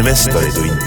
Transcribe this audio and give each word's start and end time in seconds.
investoritund. 0.00 0.80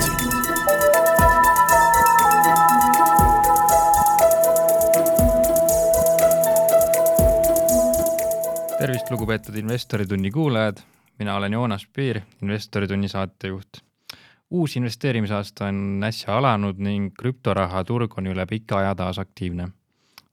tervist, 8.79 9.11
lugupeetud 9.11 9.55
Investoritunni 9.55 10.31
kuulajad, 10.31 10.77
mina 11.19 11.35
olen 11.35 11.53
Joonas 11.53 11.87
Piir, 11.93 12.21
Investoritunni 12.41 13.07
saatejuht. 13.07 13.67
uus 14.49 14.75
investeerimisaasta 14.75 15.65
on 15.65 16.03
äsja 16.03 16.37
alanud 16.37 16.77
ning 16.77 17.13
krüptorahaturg 17.13 18.17
on 18.17 18.27
üle 18.27 18.45
pika 18.45 18.77
aja 18.77 18.95
taas 18.95 19.19
aktiivne. 19.19 19.67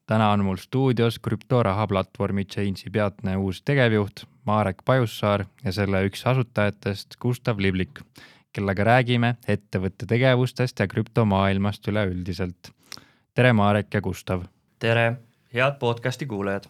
täna 0.07 0.31
on 0.31 0.45
mul 0.45 0.57
stuudios 0.57 1.19
krüptoraha 1.19 1.87
platvormi 1.87 2.45
Change'i 2.45 2.91
peatne 2.91 3.37
uus 3.37 3.63
tegevjuht 3.63 4.25
Marek 4.45 4.77
Pajussaar 4.85 5.45
ja 5.65 5.73
selle 5.73 6.07
üks 6.07 6.27
asutajatest 6.27 7.17
Gustav 7.21 7.59
Liblik, 7.59 8.01
kellega 8.53 8.85
räägime 8.85 9.35
ettevõtte 9.49 10.07
tegevustest 10.11 10.81
ja 10.81 10.89
krüptomaailmast 10.91 11.89
üleüldiselt. 11.89 12.73
tere, 13.35 13.53
Marek 13.53 13.95
ja 13.95 14.01
Gustav! 14.01 14.43
tere, 14.79 15.21
head 15.55 15.79
podcasti 15.79 16.27
kuulajad! 16.27 16.67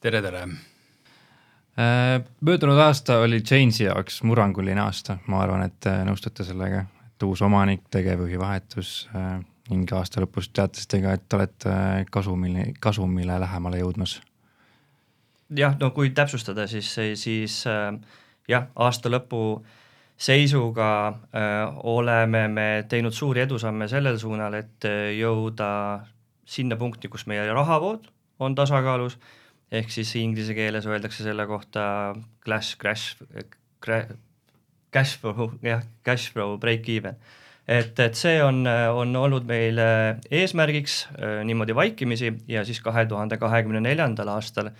tere, 0.00 0.22
tere! 0.22 0.42
Äh, 0.42 2.24
möödunud 2.40 2.78
aasta 2.78 3.18
oli 3.18 3.40
Change'i 3.40 3.84
jaoks 3.84 4.22
murranguline 4.22 4.80
aasta, 4.80 5.18
ma 5.26 5.42
arvan, 5.44 5.62
et 5.68 5.86
äh, 5.88 6.02
nõustute 6.04 6.44
sellega, 6.44 6.86
et 7.06 7.24
uus 7.28 7.42
omanik, 7.42 7.84
tegevjuhi 7.90 8.40
vahetus 8.40 9.08
äh, 9.16 9.38
ning 9.70 9.92
aasta 9.92 10.20
lõpus 10.24 10.48
teatasite 10.52 11.00
ka, 11.04 11.14
et 11.16 11.36
olete 11.36 11.76
kasumile, 12.10 12.66
kasumile 12.80 13.38
lähemale 13.40 13.84
jõudmas. 13.84 14.18
jah, 15.56 15.76
no 15.80 15.90
kui 15.90 16.10
täpsustada, 16.10 16.66
siis, 16.66 16.88
siis 17.20 17.64
jah, 18.48 18.66
aasta 18.76 19.12
lõpu 19.12 19.62
seisuga 20.16 20.88
öö, 21.34 21.66
oleme 21.92 22.46
me 22.48 22.66
teinud 22.88 23.12
suuri 23.12 23.40
edusamme 23.42 23.88
sellel 23.88 24.18
suunal, 24.18 24.54
et 24.54 24.86
jõuda 25.18 25.68
sinna 26.44 26.76
punkti, 26.76 27.08
kus 27.08 27.26
meie 27.26 27.46
rahavood 27.52 28.10
on 28.42 28.54
tasakaalus 28.54 29.18
ehk 29.72 29.92
siis 29.92 30.12
inglise 30.20 30.54
keeles 30.56 30.86
öeldakse 30.88 31.24
selle 31.24 31.46
kohta 31.48 31.84
clash, 32.44 32.76
crash, 32.80 33.16
cash 34.92 35.20
flow, 35.20 35.54
jah, 35.64 35.84
cash 36.04 36.32
flow 36.32 36.58
break 36.60 36.88
even. 36.92 37.16
et, 37.66 37.98
et 38.00 38.18
see 38.18 38.40
on, 38.42 38.66
on 38.66 39.16
olnud 39.16 39.46
meil 39.48 39.78
eesmärgiks 40.30 40.96
äh, 41.14 41.40
niimoodi 41.46 41.74
vaikimisi 41.74 42.32
ja 42.50 42.64
siis 42.66 42.82
kahe 42.82 43.06
tuhande 43.06 43.38
kahekümne 43.38 43.80
neljandal 43.80 44.34
aastal 44.34 44.72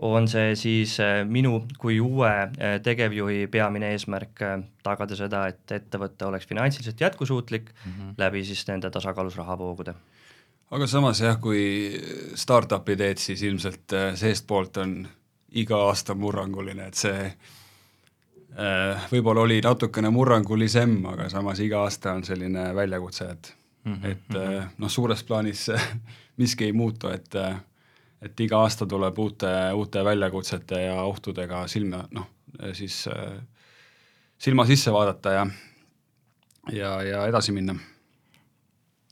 on 0.00 0.28
see 0.28 0.54
siis 0.56 0.98
äh, 1.00 1.24
minu 1.28 1.66
kui 1.78 2.00
uue 2.00 2.30
äh, 2.30 2.78
tegevjuhi 2.82 3.46
peamine 3.52 3.92
eesmärk 3.92 4.44
tagada 4.82 5.16
seda, 5.16 5.46
et 5.52 5.72
ettevõte 5.76 6.24
oleks 6.24 6.46
finantsiliselt 6.46 7.00
jätkusuutlik 7.00 7.70
mm 7.70 7.92
-hmm. 7.92 8.14
läbi 8.18 8.44
siis 8.44 8.66
nende 8.68 8.90
tasakaalus 8.90 9.36
rahavoogude 9.36 9.94
aga 10.70 10.86
samas 10.86 11.20
jah, 11.22 11.38
kui 11.42 11.62
startup'i 12.38 12.96
teed, 12.98 13.22
siis 13.22 13.42
ilmselt 13.46 13.94
äh, 13.96 14.12
seestpoolt 14.18 14.78
on 14.82 15.00
iga 15.58 15.80
aasta 15.88 16.14
murranguline, 16.14 16.86
et 16.86 16.98
see 16.98 17.24
äh, 17.26 19.08
võib-olla 19.10 19.46
oli 19.48 19.60
natukene 19.64 20.12
murrangulisem, 20.14 21.00
aga 21.10 21.28
samas 21.32 21.62
iga 21.64 21.84
aasta 21.86 22.14
on 22.18 22.24
selline 22.26 22.70
väljakutse, 22.76 23.30
et 23.30 23.54
mm, 23.84 23.94
-hmm. 23.94 24.12
et 24.12 24.38
äh, 24.38 24.70
noh, 24.78 24.90
suures 24.90 25.24
plaanis 25.24 25.66
miski 26.40 26.70
ei 26.70 26.72
muutu, 26.72 27.10
et 27.10 27.34
et 28.22 28.40
iga 28.40 28.60
aasta 28.64 28.86
tuleb 28.86 29.18
uute, 29.18 29.50
uute 29.74 30.04
väljakutsete 30.04 30.82
ja 30.82 31.02
ohtudega 31.02 31.64
silma, 31.68 32.02
noh, 32.12 32.26
siis 32.76 33.02
silma 34.40 34.66
sisse 34.68 34.92
vaadata 34.92 35.32
ja 35.32 35.46
ja, 36.72 36.90
ja 37.02 37.24
edasi 37.28 37.54
minna. 37.56 37.76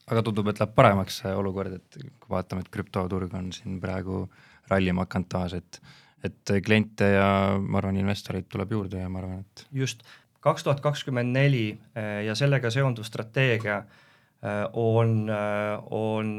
Aga 0.08 0.22
tundub, 0.24 0.48
et 0.48 0.60
läheb 0.60 0.74
paremaks 0.76 1.20
see 1.22 1.32
olukord, 1.36 1.74
et 1.76 1.98
kui 2.00 2.32
vaatame, 2.32 2.64
et 2.64 2.70
krüptoturg 2.72 3.34
on 3.36 3.50
siin 3.52 3.76
praegu 3.80 4.22
rallima 4.70 5.04
hakanud 5.06 5.32
taas, 5.32 5.56
et 5.58 5.80
et 6.26 6.50
kliente 6.66 7.06
ja 7.12 7.28
ma 7.62 7.78
arvan, 7.78 7.96
investoreid 8.00 8.48
tuleb 8.50 8.72
juurde 8.74 8.98
ja 8.98 9.08
ma 9.12 9.20
arvan, 9.20 9.44
et 9.44 9.60
just, 9.84 10.00
kaks 10.42 10.64
tuhat 10.66 10.80
kakskümmend 10.82 11.30
neli 11.30 11.68
eh, 11.94 12.24
ja 12.26 12.34
sellega 12.34 12.72
seonduv 12.74 13.06
strateegia 13.06 13.76
eh, 13.78 14.64
on, 14.72 15.12
eh, 15.30 15.92
on 15.94 16.32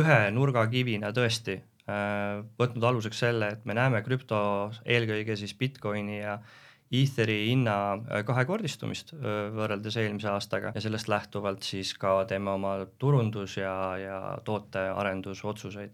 ühe 0.00 0.18
nurgakivina 0.32 1.12
tõesti 1.16 1.58
võtnud 1.86 2.84
aluseks 2.86 3.18
selle, 3.18 3.48
et 3.54 3.64
me 3.66 3.74
näeme 3.74 4.02
krüpto, 4.06 4.38
eelkõige 4.84 5.34
siis 5.40 5.54
Bitcoini 5.58 6.20
ja 6.20 6.34
äh, 6.36 6.58
Etheri 6.90 7.44
hinna 7.46 7.74
äh, 7.94 8.22
kahekordistumist 8.26 9.12
äh, 9.14 9.34
võrreldes 9.54 9.94
eelmise 10.00 10.26
aastaga 10.32 10.72
ja 10.74 10.80
sellest 10.82 11.06
lähtuvalt 11.10 11.62
siis 11.62 11.92
ka 11.94 12.16
teeme 12.26 12.50
oma 12.50 12.72
turundus- 12.98 13.60
ja, 13.60 13.74
ja 14.00 14.16
tootearendusotsuseid. 14.44 15.92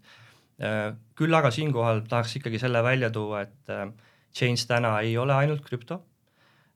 Äh, 0.57 0.95
küll 1.19 1.37
aga 1.37 1.51
siinkohal 1.53 2.01
tahaks 2.09 2.39
ikkagi 2.41 2.61
selle 2.63 2.81
välja 2.85 3.13
tuua, 3.13 3.45
et 3.45 3.93
Change 4.37 4.65
täna 4.69 4.95
ei 5.05 5.17
ole 5.21 5.37
ainult 5.37 5.63
krüpto, 5.65 6.01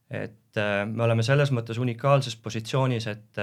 et 0.09 0.57
me 0.89 1.03
oleme 1.05 1.23
selles 1.23 1.51
mõttes 1.53 1.77
unikaalses 1.79 2.33
positsioonis, 2.41 3.05
et 3.07 3.37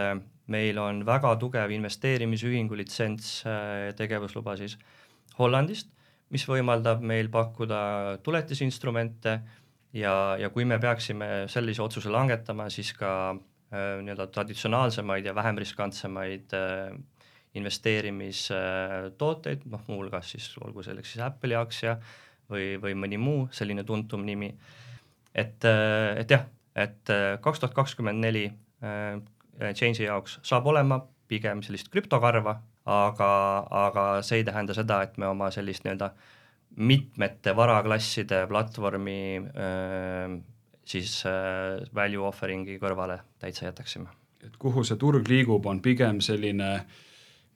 meil 0.50 0.78
on 0.82 1.04
väga 1.06 1.30
tugev 1.38 1.70
investeerimisühingu 1.76 2.76
litsents 2.76 3.28
tegevusluba 3.96 4.56
siis 4.58 4.74
Hollandist, 5.38 5.88
mis 6.34 6.44
võimaldab 6.48 7.00
meil 7.00 7.28
pakkuda 7.32 8.18
tuletisinstrumente 8.22 9.40
ja, 9.96 10.36
ja 10.40 10.50
kui 10.52 10.64
me 10.68 10.78
peaksime 10.82 11.46
sellise 11.48 11.82
otsuse 11.82 12.10
langetama, 12.12 12.68
siis 12.70 12.92
ka 12.96 13.30
äh, 13.32 13.38
nii-öelda 14.02 14.26
traditsionaalsemaid 14.34 15.24
ja 15.28 15.34
vähem 15.34 15.56
riskantsemaid 15.62 16.52
äh, 16.56 16.92
investeerimistooteid, 17.56 19.60
noh 19.70 19.82
muuhulgas 19.88 20.30
siis 20.34 20.58
olgu 20.60 20.82
selleks 20.84 21.12
siis 21.14 21.22
Apple'i 21.24 21.56
aktsia 21.58 21.96
või, 22.50 22.76
või 22.82 22.94
mõni 22.98 23.18
muu 23.20 23.48
selline 23.52 23.84
tuntum 23.84 24.24
nimi. 24.26 24.54
et, 25.34 25.64
äh, 25.64 26.18
et 26.20 26.30
jah, 26.30 26.44
et 26.74 27.10
äh, 27.10 27.40
kaks 27.40 27.60
tuhat 27.60 27.74
kakskümmend 27.74 28.20
neli 28.20 28.52
äh, 28.82 29.20
Change'i 29.74 30.04
jaoks 30.06 30.38
saab 30.42 30.66
olema 30.66 31.06
pigem 31.28 31.62
sellist 31.62 31.88
krüptokarva, 31.92 32.62
aga, 32.88 33.30
aga 33.84 34.04
see 34.24 34.40
ei 34.40 34.44
tähenda 34.48 34.74
seda, 34.76 35.02
et 35.04 35.18
me 35.20 35.28
oma 35.28 35.50
sellist 35.54 35.84
nii-öelda 35.84 36.10
mitmete 36.88 37.54
varaklasside 37.56 38.44
platvormi 38.48 39.20
äh, 39.38 40.38
siis 40.88 41.20
äh, 41.28 41.84
value 41.94 42.24
offering'i 42.28 42.78
kõrvale 42.80 43.20
täitsa 43.38 43.68
jätaksime. 43.68 44.08
et 44.44 44.56
kuhu 44.58 44.84
see 44.86 44.96
turg 44.96 45.28
liigub, 45.28 45.66
on 45.66 45.82
pigem 45.82 46.20
selline 46.24 46.72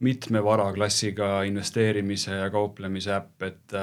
mitme 0.02 0.42
varaklassiga 0.44 1.42
investeerimise 1.46 2.34
ja 2.42 2.50
kauplemise 2.50 3.14
äpp, 3.14 3.42
et 3.42 3.76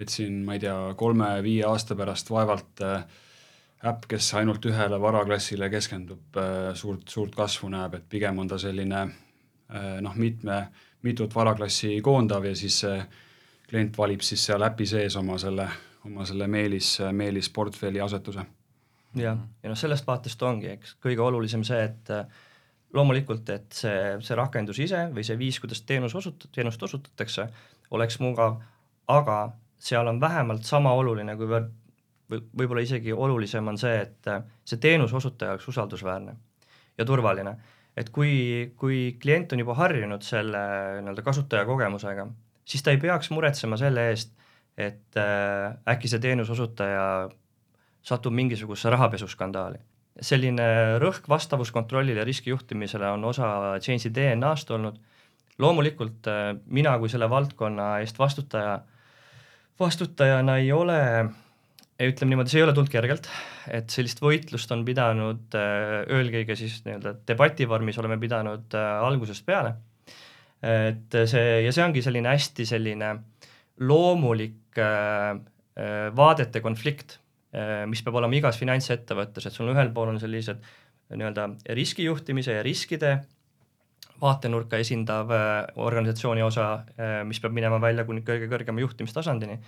et 0.00 0.08
siin, 0.08 0.38
ma 0.46 0.54
ei 0.56 0.62
tea, 0.62 0.76
kolme-viie 0.96 1.66
aasta 1.68 1.94
pärast 1.94 2.30
vaevalt 2.32 2.80
äpp, 2.80 4.06
kes 4.08 4.30
ainult 4.40 4.64
ühele 4.64 4.96
varaklassile 5.00 5.68
keskendub, 5.70 6.38
suurt, 6.74 7.04
suurt 7.08 7.36
kasvu 7.36 7.68
näeb, 7.68 7.98
et 7.98 8.06
pigem 8.08 8.40
on 8.40 8.48
ta 8.48 8.56
selline 8.58 9.02
noh, 10.00 10.14
mitme, 10.18 10.60
mitut 11.02 11.34
varaklassi 11.34 12.00
koondav 12.02 12.44
ja 12.44 12.54
siis 12.58 12.80
see 12.82 12.96
klient 13.70 13.98
valib 13.98 14.24
siis 14.26 14.42
seal 14.48 14.62
äpi 14.66 14.86
sees 14.86 15.16
oma 15.16 15.38
selle, 15.38 15.68
oma 16.08 16.26
selle 16.26 16.48
meelis, 16.50 16.96
meelisportfelli 17.12 18.00
asetuse. 18.02 18.44
jah, 19.14 19.38
ja 19.62 19.72
noh, 19.72 19.78
sellest 19.78 20.06
vaatest 20.06 20.42
ongi, 20.42 20.72
eks 20.76 20.96
kõige 21.02 21.22
olulisem 21.22 21.64
see, 21.66 21.80
et 21.84 22.10
äh, 22.14 22.26
loomulikult, 22.94 23.48
et 23.54 23.72
see, 23.74 23.96
see 24.22 24.38
rakendus 24.38 24.78
ise 24.82 25.06
või 25.14 25.24
see 25.26 25.38
viis, 25.38 25.58
kuidas 25.62 25.82
teenus 25.86 26.14
osut-, 26.18 26.48
teenust 26.54 26.82
osutatakse, 26.82 27.46
oleks 27.90 28.20
mugav, 28.22 28.60
aga 29.10 29.40
seal 29.80 30.06
on 30.10 30.20
vähemalt 30.20 30.66
sama 30.66 30.92
oluline, 30.98 31.36
kuivõrd 31.38 31.70
või 32.30 32.42
võib-olla 32.62 32.82
isegi 32.84 33.12
olulisem 33.12 33.66
on 33.68 33.78
see, 33.78 33.96
et 34.04 34.30
äh, 34.30 34.42
see 34.64 34.78
teenuse 34.82 35.16
osutaja 35.18 35.56
oleks 35.56 35.68
usaldusväärne 35.68 36.36
ja 36.98 37.06
turvaline. 37.06 37.56
Et 37.96 38.10
kui, 38.14 38.72
kui 38.78 39.00
klient 39.22 39.52
on 39.52 39.62
juba 39.62 39.74
harjunud 39.78 40.22
selle 40.24 40.60
nii-öelda 41.00 41.24
kasutajakogemusega, 41.26 42.26
siis 42.64 42.84
ta 42.86 42.94
ei 42.94 43.00
peaks 43.02 43.30
muretsema 43.34 43.78
selle 43.80 44.08
eest, 44.12 44.32
et 44.78 45.18
äh, 45.18 45.76
äkki 45.90 46.08
see 46.08 46.22
teenuseosutaja 46.22 47.04
satub 48.02 48.34
mingisugusesse 48.36 48.92
rahapesuskandaali. 48.94 49.78
selline 50.20 50.64
rõhk 51.00 51.28
vastavuskontrollile 51.28 52.20
ja 52.20 52.24
riskijuhtimisele 52.28 53.08
on 53.08 53.24
osa 53.24 53.78
Change'i 53.80 54.10
DNA-st 54.12 54.70
olnud, 54.76 54.98
loomulikult 55.58 56.28
äh, 56.28 56.56
mina 56.66 56.96
kui 56.98 57.08
selle 57.08 57.30
valdkonna 57.30 57.98
eest 58.04 58.18
vastutaja, 58.18 58.80
vastutajana 59.80 60.56
ei 60.60 60.72
ole, 60.72 61.00
ütleme 62.08 62.32
niimoodi, 62.32 62.52
see 62.52 62.60
ei 62.60 62.64
ole 62.64 62.74
tulnud 62.76 62.92
kergelt, 62.92 63.28
et 63.68 63.92
sellist 63.92 64.22
võitlust 64.24 64.70
on 64.72 64.84
pidanud 64.86 65.56
äh, 65.58 66.00
eelkõige 66.08 66.56
siis 66.56 66.78
nii-öelda 66.86 67.14
debati 67.28 67.66
vormis 67.68 67.98
oleme 68.00 68.16
pidanud 68.20 68.76
äh, 68.78 68.90
algusest 69.04 69.44
peale. 69.46 69.74
Et 70.60 71.14
see 71.28 71.62
ja 71.64 71.70
see 71.72 71.84
ongi 71.86 72.02
selline 72.04 72.28
hästi 72.28 72.66
selline 72.68 73.14
loomulik 73.88 74.76
äh, 74.80 75.38
vaadete 76.16 76.60
konflikt 76.60 77.18
mis 77.90 77.98
peab 78.06 78.14
olema 78.20 78.36
igas 78.38 78.54
finantsettevõttes, 78.60 79.48
et 79.48 79.54
sul 79.56 79.72
ühel 79.72 79.88
pool 79.90 80.12
on 80.12 80.20
sellised 80.22 80.60
nii-öelda 81.10 81.48
riskijuhtimise 81.74 82.54
ja 82.54 82.60
riskide 82.62 83.08
vaatenurka 84.22 84.78
esindav 84.78 85.32
organisatsiooni 85.82 86.44
osa, 86.46 86.68
mis 87.26 87.42
peab 87.42 87.56
minema 87.56 87.80
välja 87.82 88.04
kuni 88.06 88.22
kõige 88.22 88.46
kõrgema 88.52 88.84
juhtimistasandini 88.84 89.58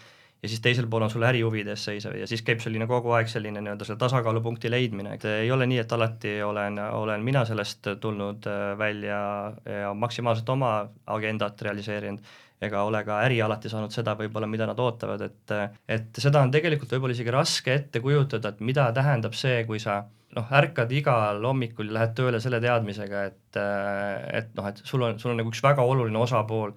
ja 0.43 0.51
siis 0.51 0.61
teisel 0.61 0.89
pool 0.91 1.05
on 1.07 1.11
sul 1.11 1.23
ärihuvides 1.23 1.85
seisev 1.87 2.17
ja 2.19 2.27
siis 2.27 2.43
käib 2.43 2.63
selline 2.63 2.87
kogu 2.91 3.13
aeg 3.15 3.29
selline 3.31 3.61
nii-öelda 3.63 3.87
selle 3.87 4.01
tasakaalupunkti 4.03 4.71
leidmine, 4.73 5.17
et 5.17 5.27
ei 5.31 5.51
ole 5.55 5.69
nii, 5.71 5.79
et 5.85 5.93
alati 5.95 6.37
olen, 6.43 6.81
olen 6.99 7.27
mina 7.27 7.45
sellest 7.47 7.93
tulnud 8.03 8.49
välja 8.79 9.19
ja 9.83 9.93
maksimaalselt 9.95 10.49
oma 10.57 10.73
agendat 11.15 11.63
realiseerinud, 11.63 12.33
ega 12.63 12.83
ole 12.87 13.05
ka 13.07 13.21
äri 13.27 13.39
alati 13.43 13.71
saanud 13.71 13.95
seda 13.95 14.17
võib-olla, 14.19 14.49
mida 14.51 14.67
nad 14.71 14.83
ootavad, 14.83 15.23
et 15.29 15.55
et 15.97 16.23
seda 16.25 16.43
on 16.43 16.51
tegelikult 16.55 16.91
võib-olla 16.95 17.15
isegi 17.15 17.35
raske 17.35 17.75
ette 17.79 18.03
kujutada, 18.03 18.51
et 18.51 18.67
mida 18.67 18.89
tähendab 18.95 19.39
see, 19.39 19.63
kui 19.69 19.79
sa 19.83 20.03
noh, 20.37 20.49
ärkad 20.59 20.91
igal 20.97 21.43
hommikul 21.45 21.91
ja 21.91 21.99
lähed 21.99 22.17
tööle 22.19 22.41
selle 22.43 22.61
teadmisega, 22.65 23.25
et 23.31 23.63
et 24.43 24.51
noh, 24.59 24.69
et 24.71 24.83
sul 24.83 25.07
on, 25.07 25.19
sul 25.23 25.35
on 25.35 25.43
nagu 25.43 25.55
üks 25.55 25.63
väga 25.63 25.87
oluline 25.87 26.19
osapool, 26.19 26.75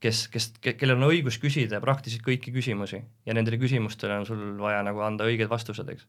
kes, 0.00 0.24
kes, 0.32 0.48
kellel 0.62 0.96
on 0.96 1.08
õigus 1.10 1.38
küsida 1.42 1.80
praktiliselt 1.82 2.24
kõiki 2.26 2.52
küsimusi 2.54 3.00
ja 3.26 3.36
nendele 3.36 3.58
küsimustele 3.60 4.18
on 4.20 4.26
sul 4.28 4.42
vaja 4.60 4.82
nagu 4.86 5.02
anda 5.04 5.26
õiged 5.28 5.50
vastused, 5.50 5.88
eks. 5.92 6.06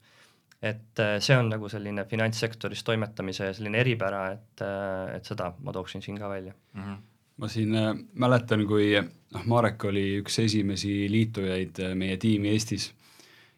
et 0.62 1.01
äh, 1.03 1.18
see 1.24 1.38
on 1.38 1.50
nagu 1.51 1.69
selline 1.71 2.06
finantssektoris 2.09 2.83
toimetamise 2.88 3.53
selline 3.57 3.81
eripära, 3.81 4.25
et, 4.36 4.65
äh, 4.65 5.15
et 5.18 5.30
seda 5.30 5.53
ma 5.63 5.75
tooksin 5.75 6.06
siin 6.06 6.19
ka 6.19 6.30
välja 6.30 6.53
mm. 6.53 6.83
-hmm. 6.83 7.01
ma 7.38 7.47
siin 7.47 7.75
äh, 7.75 7.91
mäletan, 8.13 8.65
kui 8.68 8.94
noh, 9.00 9.45
Marek 9.45 9.86
oli 9.86 10.21
üks 10.21 10.39
esimesi 10.45 11.12
liitujaid 11.12 11.83
äh, 11.86 11.95
meie 11.95 12.18
tiimi 12.18 12.53
Eestis 12.53 12.91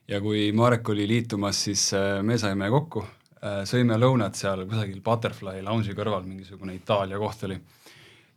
ja 0.08 0.22
kui 0.22 0.52
Marek 0.52 0.90
oli 0.90 1.08
liitumas, 1.08 1.64
siis 1.64 1.94
äh, 1.94 2.24
me 2.24 2.38
saime 2.38 2.70
kokku 2.70 3.04
äh,, 3.04 3.62
sõime 3.68 3.98
lõunat 4.00 4.36
seal 4.36 4.66
kusagil 4.66 5.02
Butterfly 5.02 5.62
lounge'i 5.62 5.96
kõrval, 5.98 6.24
mingisugune 6.28 6.76
Itaalia 6.76 7.20
koht 7.20 7.44
oli 7.44 7.60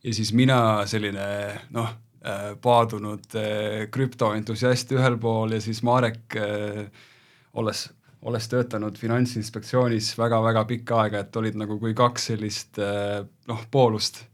ja 0.05 0.15
siis 0.15 0.33
mina, 0.37 0.59
selline 0.89 1.27
noh, 1.75 1.91
äh, 2.25 2.53
paadunud 2.62 3.37
äh, 3.41 3.87
krüptoentusiast 3.93 4.93
ühel 4.97 5.19
pool 5.21 5.56
ja 5.56 5.61
siis 5.65 5.83
Marek, 5.87 6.37
äh, 6.37 6.85
olles, 7.55 7.87
olles 8.25 8.49
töötanud 8.53 8.99
Finantsinspektsioonis 9.01 10.12
väga-väga 10.19 10.65
pikka 10.69 11.01
aega, 11.05 11.25
et 11.25 11.41
olid 11.41 11.59
nagu 11.61 11.79
kui 11.81 11.95
kaks 11.97 12.31
sellist 12.33 12.81
noh, 12.81 13.67
poolust. 13.71 14.25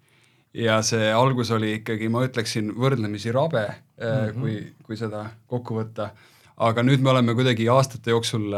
ja 0.55 0.81
see 0.83 1.13
algus 1.15 1.51
oli 1.55 1.77
ikkagi, 1.79 2.09
ma 2.11 2.25
ütleksin, 2.27 2.73
võrdlemisi 2.75 3.33
rabe 3.33 3.67
mm, 3.69 4.05
-hmm. 4.05 4.41
kui, 4.41 4.57
kui 4.87 4.97
seda 4.97 5.25
kokku 5.47 5.77
võtta, 5.79 6.11
aga 6.57 6.83
nüüd 6.83 7.03
me 7.03 7.11
oleme 7.11 7.35
kuidagi 7.35 7.69
aastate 7.69 8.11
jooksul 8.11 8.55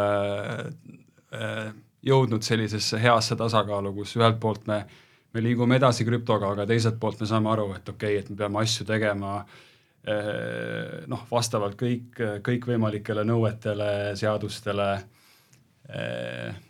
jõudnud 2.02 2.42
sellisesse 2.42 3.00
heasse 3.00 3.36
tasakaalu, 3.36 3.92
kus 3.92 4.16
ühelt 4.16 4.40
poolt 4.40 4.66
me 4.66 4.76
äh, 4.76 5.01
me 5.32 5.42
liigume 5.44 5.78
edasi 5.80 6.06
krüptoga, 6.06 6.52
aga 6.52 6.66
teiselt 6.68 6.98
poolt 7.00 7.22
me 7.22 7.28
saame 7.28 7.50
aru, 7.52 7.70
et 7.76 7.88
okei 7.88 8.16
okay,, 8.16 8.24
et 8.24 8.30
me 8.30 8.38
peame 8.42 8.60
asju 8.62 8.86
tegema 8.88 9.38
eh, 9.40 11.02
noh, 11.10 11.24
vastavalt 11.30 11.78
kõik, 11.80 12.20
kõikvõimalikele 12.44 13.24
nõuetele, 13.28 13.90
seadustele, 14.18 14.90
eh, 15.88 16.62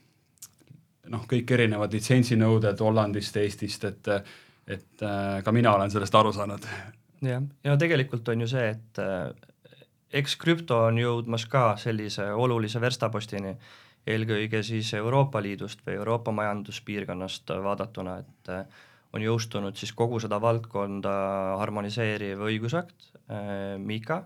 noh, 1.13 1.29
kõik 1.29 1.55
erinevad 1.59 1.95
litsentsinõuded 1.95 2.87
Hollandist, 2.87 3.39
Eestist, 3.43 3.91
et 3.91 4.17
et 4.73 5.03
eh, 5.03 5.39
ka 5.43 5.53
mina 5.53 5.73
olen 5.75 5.91
sellest 5.91 6.15
aru 6.15 6.31
saanud. 6.33 6.67
jah, 7.27 7.43
ja 7.65 7.77
tegelikult 7.77 8.29
on 8.31 8.45
ju 8.45 8.53
see, 8.55 8.69
et 8.71 9.01
eks 10.13 10.37
krüpto 10.39 10.79
on 10.87 11.01
jõudmas 11.01 11.49
ka 11.51 11.73
sellise 11.81 12.29
olulise 12.33 12.81
verstapostini 12.81 13.57
eelkõige 14.07 14.63
siis 14.67 14.93
Euroopa 14.99 15.43
Liidust 15.43 15.85
või 15.87 15.99
Euroopa 16.01 16.33
majanduspiirkonnast 16.35 17.55
vaadatuna, 17.65 18.19
et 18.25 18.53
äh, 18.53 18.85
on 19.13 19.23
jõustunud 19.23 19.77
siis 19.77 19.93
kogu 19.93 20.21
seda 20.23 20.41
valdkonda 20.41 21.13
harmoniseeriv 21.61 22.43
õigusakt 22.49 23.13
äh,, 23.29 23.77
MiCA, 23.79 24.23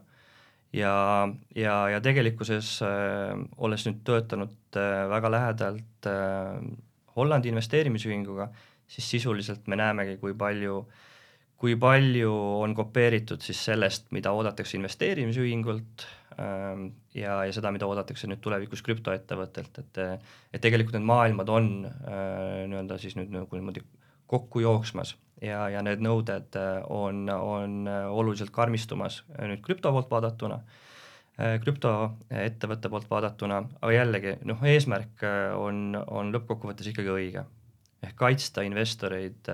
ja, 0.77 1.29
ja, 1.55 1.75
ja 1.91 2.01
tegelikkuses 2.05 2.77
äh, 2.85 3.35
olles 3.57 3.87
nüüd 3.89 4.03
töötanud 4.07 4.79
äh, 4.79 5.05
väga 5.11 5.33
lähedalt 5.33 6.09
äh, 6.11 6.61
Hollandi 7.17 7.49
investeerimisühinguga, 7.49 8.51
siis 8.89 9.09
sisuliselt 9.11 9.69
me 9.73 9.79
näemegi, 9.81 10.19
kui 10.21 10.35
palju 10.37 10.83
kui 11.57 11.77
palju 11.81 12.33
on 12.61 12.75
kopeeritud 12.77 13.41
siis 13.41 13.65
sellest, 13.65 14.11
mida 14.13 14.33
oodatakse 14.37 14.77
investeerimisühingult 14.77 16.05
Ähm, 16.37 16.89
ja, 17.15 17.39
ja 17.49 17.53
seda, 17.57 17.71
mida 17.73 17.87
oodatakse 17.89 18.29
nüüd 18.29 18.43
tulevikus 18.45 18.83
krüptoettevõttelt, 18.85 19.79
et 19.81 20.01
et 20.53 20.61
tegelikult 20.61 20.99
need 20.99 21.07
maailmad 21.09 21.49
on 21.49 21.69
äh, 21.89 22.67
nii-öelda 22.69 22.99
siis 23.01 23.15
nüüd 23.17 23.31
nagu 23.33 23.57
niimoodi 23.57 23.81
kokku 24.29 24.61
jooksmas 24.61 25.15
ja, 25.41 25.63
ja 25.73 25.81
need 25.87 26.05
nõuded 26.05 26.59
äh, 26.61 26.83
on, 26.93 27.23
on 27.33 27.89
äh, 27.89 28.09
oluliselt 28.13 28.53
karmistumas 28.53 29.23
nüüd 29.39 29.63
krüpto 29.65 29.95
poolt 29.97 30.13
vaadatuna, 30.13 30.61
krüptoettevõtte 31.37 32.91
poolt 32.93 33.09
vaadatuna, 33.09 33.63
aga 33.81 33.97
jällegi 33.97 34.37
noh, 34.49 34.61
eesmärk 34.69 35.25
on, 35.57 35.97
on 36.05 36.37
lõppkokkuvõttes 36.37 36.93
ikkagi 36.93 37.13
õige. 37.13 37.47
ehk 38.05 38.17
kaitsta 38.21 38.65
investoreid 38.69 39.49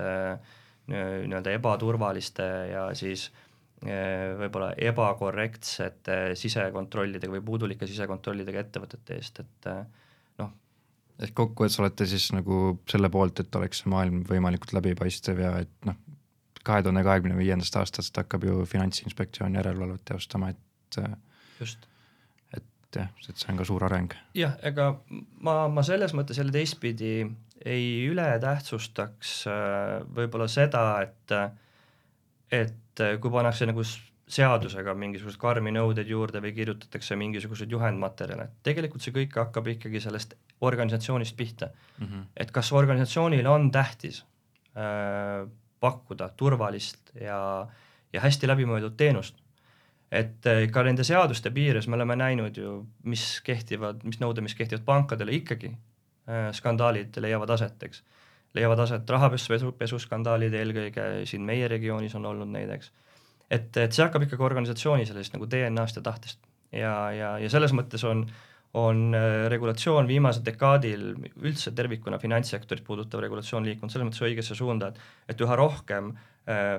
nii-öelda 0.91 1.53
ebaturvaliste 1.55 2.45
ja 2.73 2.87
siis 2.97 3.29
äh, 3.31 3.43
võib-olla 4.39 4.71
ebakorrektsete 4.79 6.17
sisekontrollidega 6.39 7.33
või 7.33 7.43
puudulike 7.45 7.87
sisekontrollidega 7.89 8.63
ettevõtete 8.63 9.17
eest, 9.19 9.41
et 9.43 9.69
eh, 9.71 9.83
noh. 10.41 10.51
ehk 11.19 11.35
kokkuvõttes 11.37 11.79
olete 11.83 12.07
siis 12.09 12.29
nagu 12.35 12.77
selle 12.89 13.11
poolt, 13.13 13.43
et 13.43 13.59
oleks 13.59 13.83
see 13.83 13.93
maailm 13.93 14.23
võimalikult 14.29 14.75
läbipaistev 14.79 15.41
ja 15.43 15.55
et 15.65 15.89
noh, 15.89 15.99
kahe 16.63 16.83
tuhande 16.83 17.03
kahekümne 17.03 17.37
viiendast 17.39 17.75
aastast 17.79 18.19
hakkab 18.19 18.45
ju 18.47 18.61
Finantsinspektsioon 18.69 19.59
järelevalvet 19.59 20.05
teostama, 20.13 20.53
et 20.53 21.01
just 21.59 21.89
et 22.53 23.01
jah, 23.01 23.09
et 23.27 23.39
see 23.39 23.51
on 23.51 23.59
ka 23.59 23.67
suur 23.67 23.83
areng. 23.87 24.15
jah, 24.37 24.55
ega 24.63 24.93
ma, 25.43 25.67
ma 25.67 25.83
selles 25.83 26.15
mõttes 26.15 26.39
jälle 26.39 26.55
teistpidi 26.55 27.25
ei 27.65 28.07
ületähtsustaks 28.11 29.45
võib-olla 30.15 30.47
seda, 30.51 30.83
et 31.01 31.35
et 32.53 32.79
et 32.93 33.01
äh, 33.01 33.19
kui 33.19 33.31
pannakse 33.33 33.67
nagu 33.69 33.83
seadusega 34.33 34.93
mingisuguseid 34.97 35.41
karmi 35.41 35.73
nõudeid 35.75 36.09
juurde 36.09 36.41
või 36.41 36.53
kirjutatakse 36.55 37.17
mingisuguseid 37.19 37.71
juhendmaterjale, 37.73 38.47
tegelikult 38.65 39.03
see 39.03 39.13
kõik 39.15 39.35
hakkab 39.41 39.67
ikkagi 39.75 40.01
sellest 40.03 40.35
organisatsioonist 40.63 41.35
pihta 41.37 41.69
mm. 41.69 42.05
-hmm. 42.05 42.25
et 42.37 42.51
kas 42.51 42.71
organisatsioonile 42.71 43.49
on 43.49 43.71
tähtis 43.71 44.23
äh, 44.77 45.47
pakkuda 45.79 46.29
turvalist 46.29 47.15
ja, 47.19 47.67
ja 48.13 48.21
hästi 48.21 48.47
läbimõeldud 48.47 48.95
teenust. 48.97 49.35
et 50.11 50.45
äh, 50.45 50.69
ka 50.71 50.83
nende 50.83 51.03
seaduste 51.03 51.51
piires 51.51 51.87
me 51.87 51.95
oleme 51.95 52.15
näinud 52.15 52.57
ju, 52.57 52.85
mis 53.03 53.41
kehtivad, 53.43 54.03
mis 54.03 54.19
nõuded, 54.21 54.41
mis 54.41 54.55
kehtivad 54.55 54.85
pankadele, 54.85 55.33
ikkagi 55.33 55.73
äh, 55.73 55.92
skandaalid 56.55 57.17
leiavad 57.19 57.49
aset, 57.51 57.83
eks 57.83 58.03
leiavad 58.53 58.83
aset 58.85 59.09
rahapesu, 59.09 59.73
pesuskandaalid 59.77 60.53
eelkõige 60.55 61.07
siin 61.29 61.43
meie 61.47 61.67
regioonis 61.71 62.15
on 62.19 62.29
olnud 62.29 62.51
neid, 62.53 62.69
eks. 62.77 62.91
et, 63.49 63.69
et 63.81 63.91
see 63.91 64.05
hakkab 64.05 64.27
ikkagi 64.27 64.45
organisatsiooni 64.45 65.07
sellisest 65.09 65.35
nagu 65.37 65.49
DNA-st 65.49 65.99
ja 65.99 66.05
tahtest 66.05 66.49
ja, 66.73 66.95
ja, 67.13 67.29
ja 67.41 67.51
selles 67.53 67.73
mõttes 67.75 68.03
on, 68.07 68.25
on 68.79 69.05
äh, 69.17 69.45
regulatsioon 69.53 70.09
viimasel 70.09 70.45
dekaadil 70.45 71.09
üldse 71.41 71.73
tervikuna 71.75 72.19
finantssektorit 72.21 72.85
puudutav 72.85 73.23
regulatsioon 73.25 73.65
liikunud 73.69 73.93
selles 73.93 74.09
mõttes 74.09 74.25
õigesse 74.25 74.57
suunda, 74.57 74.91
et, 74.91 75.01
et 75.33 75.45
üha 75.45 75.57
rohkem 75.59 76.13
äh, 76.49 76.77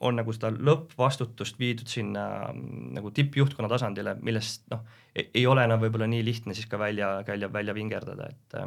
on 0.00 0.16
nagu 0.16 0.32
seda 0.32 0.50
lõppvastutust 0.54 1.58
viidud 1.60 1.88
sinna 1.90 2.26
mm, 2.52 2.92
nagu 2.96 3.10
tippjuhtkonna 3.14 3.68
tasandile, 3.70 4.16
millest 4.24 4.64
noh, 4.72 4.84
ei 5.14 5.44
ole 5.46 5.64
enam 5.66 5.82
võib-olla 5.82 6.08
nii 6.10 6.22
lihtne 6.24 6.56
siis 6.56 6.68
ka 6.70 6.80
välja, 6.80 7.18
välja, 7.26 7.50
välja 7.52 7.76
vingerdada, 7.76 8.30
et 8.30 8.62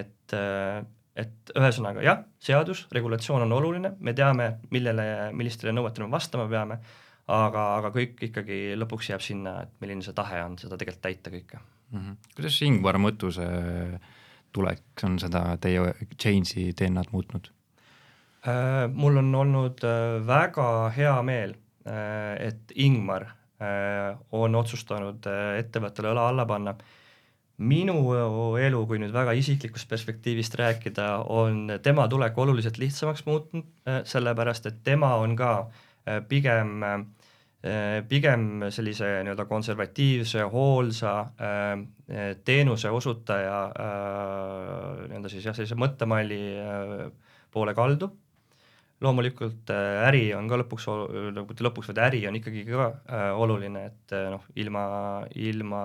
et 0.00 0.36
et 1.16 1.52
ühesõnaga 1.56 2.02
jah, 2.04 2.18
seadus, 2.42 2.84
regulatsioon 2.92 3.46
on 3.46 3.54
oluline, 3.56 3.94
me 4.04 4.12
teame, 4.12 4.50
millele, 4.70 5.06
millistele 5.32 5.72
nõuetele 5.72 6.04
me 6.04 6.12
vastama 6.12 6.44
peame, 6.50 6.76
aga, 7.32 7.62
aga 7.78 7.90
kõik 7.94 8.20
ikkagi 8.28 8.58
lõpuks 8.76 9.10
jääb 9.14 9.24
sinna, 9.24 9.56
et 9.64 9.72
milline 9.80 10.04
see 10.04 10.14
tahe 10.16 10.42
on 10.44 10.58
seda 10.60 10.76
tegelikult 10.76 11.06
täita 11.08 11.32
kõike 11.32 11.58
mm. 11.58 11.98
-hmm. 11.98 12.16
kuidas 12.36 12.60
Ingvar 12.68 13.00
Mõttuse 13.00 13.48
tulek 14.52 15.04
on 15.04 15.18
seda 15.20 15.42
teie 15.60 15.92
change'i 16.16 16.72
DNA-d 16.76 17.12
muutnud? 17.12 17.50
Mul 18.94 19.22
on 19.22 19.34
olnud 19.34 19.82
äh, 19.84 20.18
väga 20.26 20.68
hea 20.96 21.16
meel 21.26 21.56
äh,, 21.86 22.48
et 22.48 22.72
Ingmar 22.74 23.26
äh, 23.58 24.14
on 24.32 24.54
otsustanud 24.54 25.26
äh, 25.26 25.58
ettevõttele 25.62 26.12
õla 26.14 26.28
alla 26.30 26.46
panna. 26.46 26.76
Äh, 26.76 26.94
minu 27.56 27.96
elu, 28.60 28.80
kui 28.88 29.00
nüüd 29.00 29.14
väga 29.14 29.32
isiklikust 29.36 29.88
perspektiivist 29.88 30.56
rääkida, 30.60 31.08
on 31.32 31.78
tema 31.82 32.06
tulek 32.08 32.36
oluliselt 32.38 32.78
lihtsamaks 32.78 33.24
muutnud, 33.26 33.68
äh, 33.88 34.02
sellepärast 34.04 34.66
et 34.66 34.82
tema 34.84 35.14
on 35.22 35.36
ka 35.36 35.52
äh, 35.64 36.20
pigem 36.28 36.82
äh, 36.82 37.06
pigem 38.06 38.68
sellise 38.70 39.08
nii-öelda 39.24 39.46
konservatiivse, 39.48 40.44
hoolsa 40.52 41.14
teenuse 42.46 42.90
osutaja 42.94 43.56
nii-öelda 45.08 45.32
siis 45.32 45.48
jah, 45.48 45.56
sellise 45.56 45.74
mõttemalli 45.74 46.38
poole 47.50 47.74
kaldub 47.74 48.14
loomulikult 49.04 49.70
äh, 49.72 50.06
äri 50.08 50.28
on 50.36 50.48
ka 50.48 50.58
lõpuks, 50.62 50.86
nagu 51.36 51.50
mitte 51.50 51.64
lõpuks, 51.66 51.90
vaid 51.90 52.02
äri 52.06 52.22
on 52.28 52.38
ikkagi 52.38 52.64
ka 52.68 52.86
äh, 52.88 53.26
oluline, 53.36 53.88
et 53.90 54.14
äh, 54.16 54.28
noh, 54.32 54.46
ilma, 54.56 54.84
ilma 55.36 55.82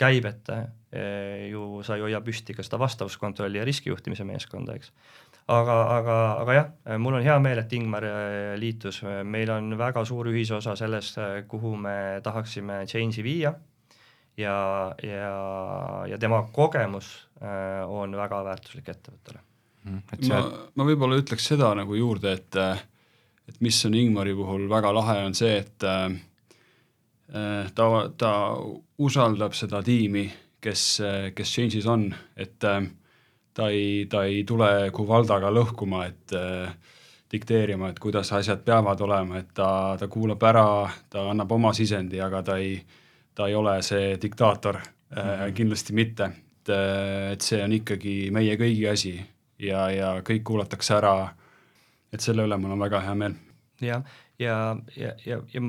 käibeta 0.00 0.58
äh, 0.90 1.46
ju 1.52 1.84
sa 1.86 1.98
ei 1.98 2.06
hoia 2.08 2.22
püsti 2.24 2.56
ka 2.56 2.66
seda 2.66 2.80
vastavuskontrolli 2.82 3.60
ja 3.60 3.66
riskijuhtimise 3.66 4.26
meeskonda, 4.26 4.74
eks. 4.74 4.90
aga, 5.46 5.78
aga, 5.98 6.18
aga 6.42 6.58
jah, 6.58 6.98
mul 6.98 7.20
on 7.20 7.26
hea 7.26 7.38
meel, 7.42 7.62
et 7.62 7.78
Ingmar 7.78 8.08
äh, 8.10 8.56
liitus, 8.58 9.04
meil 9.22 9.54
on 9.54 9.76
väga 9.78 10.02
suur 10.08 10.32
ühisosa 10.32 10.74
selles, 10.80 11.14
kuhu 11.48 11.76
me 11.78 11.96
tahaksime 12.26 12.82
Change'i 12.90 13.26
viia. 13.26 13.54
Ja, 14.34 14.90
ja, 15.06 15.34
ja 16.10 16.16
tema 16.18 16.40
kogemus 16.50 17.28
äh, 17.38 17.86
on 17.86 18.18
väga 18.18 18.42
väärtuslik 18.42 18.88
ettevõttele 18.90 19.44
Mhm. 19.84 20.02
See... 20.20 20.32
ma, 20.32 20.68
ma 20.74 20.88
võib-olla 20.88 21.20
ütleks 21.20 21.50
seda 21.52 21.74
nagu 21.76 21.96
juurde, 21.98 22.32
et 22.32 22.60
et 23.44 23.60
mis 23.60 23.76
on 23.84 23.94
Ingmari 23.94 24.32
puhul 24.32 24.68
väga 24.70 24.92
lahe, 24.96 25.18
on 25.26 25.34
see, 25.36 25.58
et 25.60 25.84
äh, 25.84 26.14
ta, 27.74 27.88
ta 28.16 28.32
usaldab 29.04 29.52
seda 29.52 29.82
tiimi, 29.84 30.24
kes, 30.64 30.84
kes 31.36 31.50
Change'is 31.52 31.88
on, 31.92 32.06
et 32.40 32.56
ta 33.54 33.68
ei, 33.68 34.06
ta 34.10 34.24
ei 34.24 34.42
tule 34.48 34.90
Kuvaldaga 34.94 35.50
lõhkuma, 35.52 36.06
et 36.08 36.34
äh, 36.36 36.72
dikteerima, 37.34 37.90
et 37.90 38.00
kuidas 38.02 38.32
asjad 38.36 38.62
peavad 38.66 39.00
olema, 39.04 39.40
et 39.42 39.52
ta, 39.54 39.68
ta 39.98 40.08
kuulab 40.10 40.42
ära, 40.46 40.66
ta 41.10 41.28
annab 41.30 41.52
oma 41.52 41.72
sisendi, 41.74 42.20
aga 42.22 42.42
ta 42.46 42.58
ei, 42.62 42.78
ta 43.34 43.48
ei 43.50 43.56
ole 43.58 43.80
see 43.82 44.16
diktaator 44.22 44.78
mm, 44.78 45.20
-hmm. 45.20 45.54
kindlasti 45.54 45.92
mitte. 45.92 46.30
et, 46.64 46.68
et 47.32 47.40
see 47.42 47.62
on 47.62 47.72
ikkagi 47.72 48.30
meie 48.32 48.56
kõigi 48.56 48.86
asi 48.88 49.14
ja, 49.58 49.88
ja 49.90 50.12
kõik 50.26 50.44
kuulatakse 50.50 50.96
ära, 50.98 51.16
et 52.12 52.22
selle 52.24 52.46
üle 52.46 52.58
mul 52.60 52.76
on 52.76 52.86
väga 52.86 53.02
hea 53.04 53.18
meel. 53.18 53.36
jah, 53.80 54.04
ja, 54.38 54.56
ja, 54.96 54.96
ja, 54.96 55.12
ja, 55.26 55.40
ja 55.54 55.64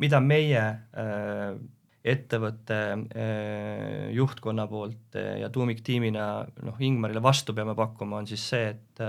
mida 0.00 0.20
meie 0.24 0.62
äh, 0.62 1.58
ettevõtte 2.00 2.78
äh, 2.96 4.06
juhtkonna 4.16 4.66
poolt 4.70 5.18
äh, 5.18 5.40
ja 5.42 5.50
tuumiktiimina 5.52 6.30
noh, 6.64 6.80
Ingmarile 6.80 7.22
vastu 7.22 7.54
peame 7.56 7.74
pakkuma, 7.76 8.22
on 8.22 8.30
siis 8.30 8.46
see, 8.54 8.72
et 8.72 9.04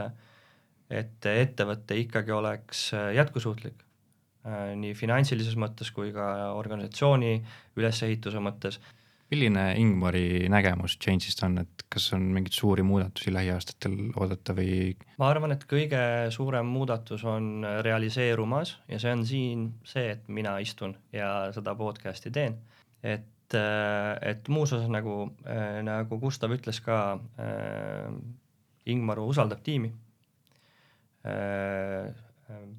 et 0.91 1.25
ettevõte 1.31 1.95
ikkagi 2.01 2.33
oleks 2.35 2.89
äh, 2.97 3.11
jätkusuutlik 3.15 3.85
äh, 4.45 4.73
nii 4.75 4.95
finantsilises 4.97 5.55
mõttes 5.59 5.91
kui 5.95 6.11
ka 6.15 6.51
organisatsiooni 6.57 7.37
ülesehituse 7.79 8.43
mõttes 8.43 8.81
milline 9.31 9.63
Ingmari 9.79 10.49
nägemus 10.51 10.97
Change'ist 10.99 11.43
on, 11.47 11.61
et 11.63 11.85
kas 11.91 12.09
on 12.15 12.27
mingeid 12.35 12.55
suuri 12.55 12.83
muudatusi 12.83 13.31
lähiaastatel 13.33 13.97
oodata 14.19 14.55
või? 14.57 14.95
ma 15.21 15.29
arvan, 15.31 15.55
et 15.55 15.63
kõige 15.69 16.01
suurem 16.35 16.67
muudatus 16.67 17.23
on 17.27 17.65
realiseerumas 17.85 18.75
ja 18.91 18.99
see 19.01 19.13
on 19.15 19.25
siin 19.27 19.67
see, 19.87 20.09
et 20.17 20.27
mina 20.27 20.57
istun 20.63 20.97
ja 21.15 21.51
seda 21.55 21.75
podcast'i 21.79 22.31
teen. 22.35 22.57
et, 23.03 23.55
et 23.55 24.51
muus 24.51 24.73
osas 24.75 24.91
nagu, 24.91 25.15
nagu 25.87 26.19
Gustav 26.19 26.51
ütles 26.55 26.83
ka 26.83 26.99
äh,, 27.39 28.11
Ingmar 28.91 29.19
usaldab 29.21 29.61
tiimi 29.63 29.91
äh, 31.29 32.11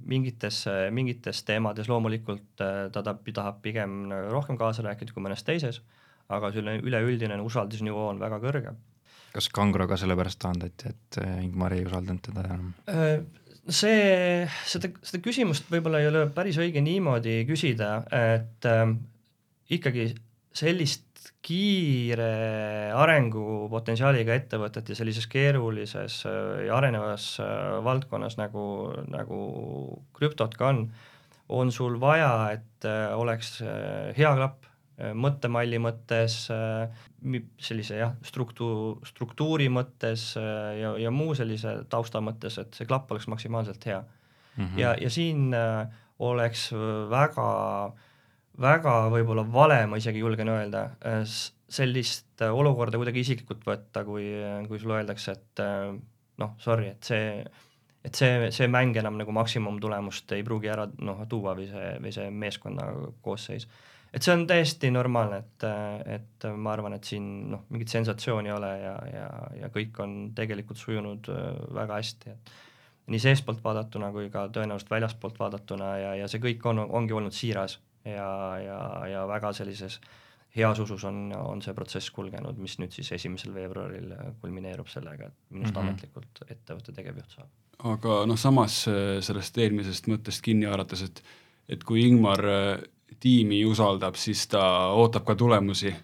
mingites, 0.05 0.65
mingites 0.93 1.45
teemades 1.49 1.89
loomulikult 1.89 2.45
ta 2.59 2.91
tahab, 2.93 3.25
tahab 3.35 3.61
pigem 3.65 4.13
rohkem 4.29 4.59
kaasa 4.61 4.85
rääkida 4.85 5.15
kui 5.15 5.25
mõnes 5.25 5.47
teises 5.47 5.81
aga 6.37 6.51
selline 6.55 6.81
üleüldine 6.85 7.39
usaldusnivoo 7.45 8.09
on 8.12 8.23
väga 8.23 8.41
kõrge. 8.43 8.75
kas 9.33 9.49
Kangro 9.49 9.87
ka 9.89 9.97
sellepärast 9.97 10.43
taandati, 10.45 10.91
et 10.93 11.21
äh, 11.23 11.39
Ingmar 11.47 11.73
ei 11.73 11.87
usaldanud 11.87 12.21
teda 12.27 12.43
enam? 12.49 12.73
Äh, 12.91 13.23
see, 13.69 14.43
seda, 14.69 14.91
seda 15.01 15.23
küsimust 15.25 15.71
võib-olla 15.73 16.03
ei 16.03 16.11
ole 16.11 16.27
päris 16.35 16.59
õige 16.61 16.83
niimoodi 16.85 17.43
küsida, 17.49 17.95
et 18.12 18.69
äh, 18.69 18.85
ikkagi 19.73 20.11
sellist 20.53 21.09
kiire 21.43 22.93
arengupotentsiaaliga 22.95 24.35
ettevõtet 24.37 24.93
ja 24.93 24.97
sellises 24.99 25.27
keerulises 25.31 26.21
ja 26.27 26.77
arenevas 26.77 27.33
valdkonnas 27.83 28.37
nagu, 28.39 28.65
nagu 29.11 29.39
krüptot 30.15 30.55
ka 30.59 30.69
on, 30.71 30.85
on 31.51 31.73
sul 31.75 31.97
vaja, 32.03 32.31
et 32.59 32.87
oleks 33.17 33.57
hea 33.62 34.35
klapp 34.39 34.69
Äh, 34.72 34.72
mõttemalli 35.15 35.81
mõttes, 35.83 36.37
äh, 36.53 37.03
sellise 37.63 37.99
jah, 38.01 38.15
struktuur, 38.27 39.01
struktuuri 39.09 39.69
mõttes 39.73 40.33
äh, 40.41 40.79
ja, 40.81 40.95
ja 41.01 41.13
muu 41.15 41.37
sellise 41.39 41.81
tausta 41.93 42.23
mõttes, 42.25 42.59
et 42.63 42.79
see 42.79 42.89
klapp 42.89 43.11
oleks 43.13 43.29
maksimaalselt 43.33 43.87
hea 43.89 44.01
mm. 44.03 44.65
-hmm. 44.65 44.79
ja, 44.81 44.95
ja 45.01 45.11
siin 45.11 45.51
oleks 46.23 46.69
väga, 47.11 47.49
väga 48.61 48.95
võib-olla 49.11 49.47
vale, 49.53 49.81
ma 49.87 49.99
isegi 49.99 50.23
julgen 50.23 50.53
öelda, 50.53 50.91
sellist 51.73 52.43
olukorda 52.47 53.01
kuidagi 53.01 53.25
isiklikult 53.25 53.67
võtta, 53.67 54.05
kui, 54.05 54.29
kui 54.69 54.79
sulle 54.79 55.01
öeldakse, 55.01 55.33
et 55.33 55.63
noh, 56.39 56.55
sorry, 56.63 56.93
et 56.93 57.03
see 57.03 57.43
et 58.05 58.19
see, 58.19 58.51
see 58.51 58.69
mäng 58.71 58.97
enam 58.99 59.17
nagu 59.19 59.33
maksimumtulemust 59.35 60.33
ei 60.37 60.43
pruugi 60.47 60.71
ära 60.73 60.89
noh, 61.07 61.23
tuua 61.31 61.55
või 61.59 61.69
see, 61.71 61.91
või 62.03 62.15
see 62.15 62.31
meeskonna 62.35 62.89
koosseis 63.23 63.69
et 64.12 64.23
see 64.25 64.35
on 64.35 64.47
täiesti 64.47 64.90
normaalne, 64.92 65.38
et, 65.42 65.66
et 66.16 66.49
ma 66.57 66.75
arvan, 66.76 66.97
et 66.97 67.09
siin 67.09 67.28
noh, 67.52 67.64
mingit 67.73 67.92
sensatsiooni 67.92 68.50
ei 68.50 68.57
ole 68.57 68.73
ja, 68.83 68.97
ja, 69.12 69.28
ja 69.62 69.71
kõik 69.73 70.00
on 70.04 70.16
tegelikult 70.37 70.81
sujunud 70.81 71.31
äh, 71.33 71.47
väga 71.81 72.00
hästi, 72.00 72.35
et 72.35 72.52
nii 73.12 73.23
seestpoolt 73.23 73.62
vaadatuna 73.64 74.12
kui 74.14 74.28
ka 74.31 74.47
tõenäoliselt 74.54 74.92
väljaspoolt 74.92 75.40
vaadatuna 75.40 75.95
ja, 75.99 76.12
ja 76.23 76.28
see 76.31 76.42
kõik 76.42 76.66
on, 76.71 76.85
ongi 76.85 77.16
olnud 77.16 77.35
siiras 77.35 77.78
ja, 78.04 78.28
ja, 78.62 78.83
ja 79.11 79.25
väga 79.31 79.52
sellises 79.57 79.99
heas 80.57 80.78
usus 80.85 81.04
on, 81.09 81.31
on 81.33 81.62
see 81.64 81.75
protsess 81.75 82.12
kulgenud, 82.12 82.59
mis 82.61 82.76
nüüd 82.81 82.92
siis 82.92 83.09
esimesel 83.16 83.54
veebruaril 83.57 84.12
kulmineerub 84.42 84.90
sellega, 84.92 85.31
et 85.31 85.54
minust 85.57 85.73
mm 85.73 85.78
-hmm. 85.81 85.88
ametlikult 85.88 86.42
ettevõtte 86.49 86.92
tegevjuht 86.92 87.37
saab. 87.37 87.49
aga 87.92 88.25
noh, 88.26 88.38
samas 88.38 88.85
äh, 88.88 89.21
sellest 89.21 89.59
eelmisest 89.59 90.09
mõttest 90.12 90.45
kinni 90.45 90.66
haarates, 90.66 91.02
et 91.02 91.23
et 91.69 91.85
kui 91.85 92.02
Ingmar 92.04 92.45
äh, 92.45 92.83
tiimi 93.21 93.62
usaldab, 93.69 94.16
siis 94.21 94.47
ta 94.52 94.62
ootab 94.97 95.26
ka 95.28 95.37
tulemusi. 95.38 95.95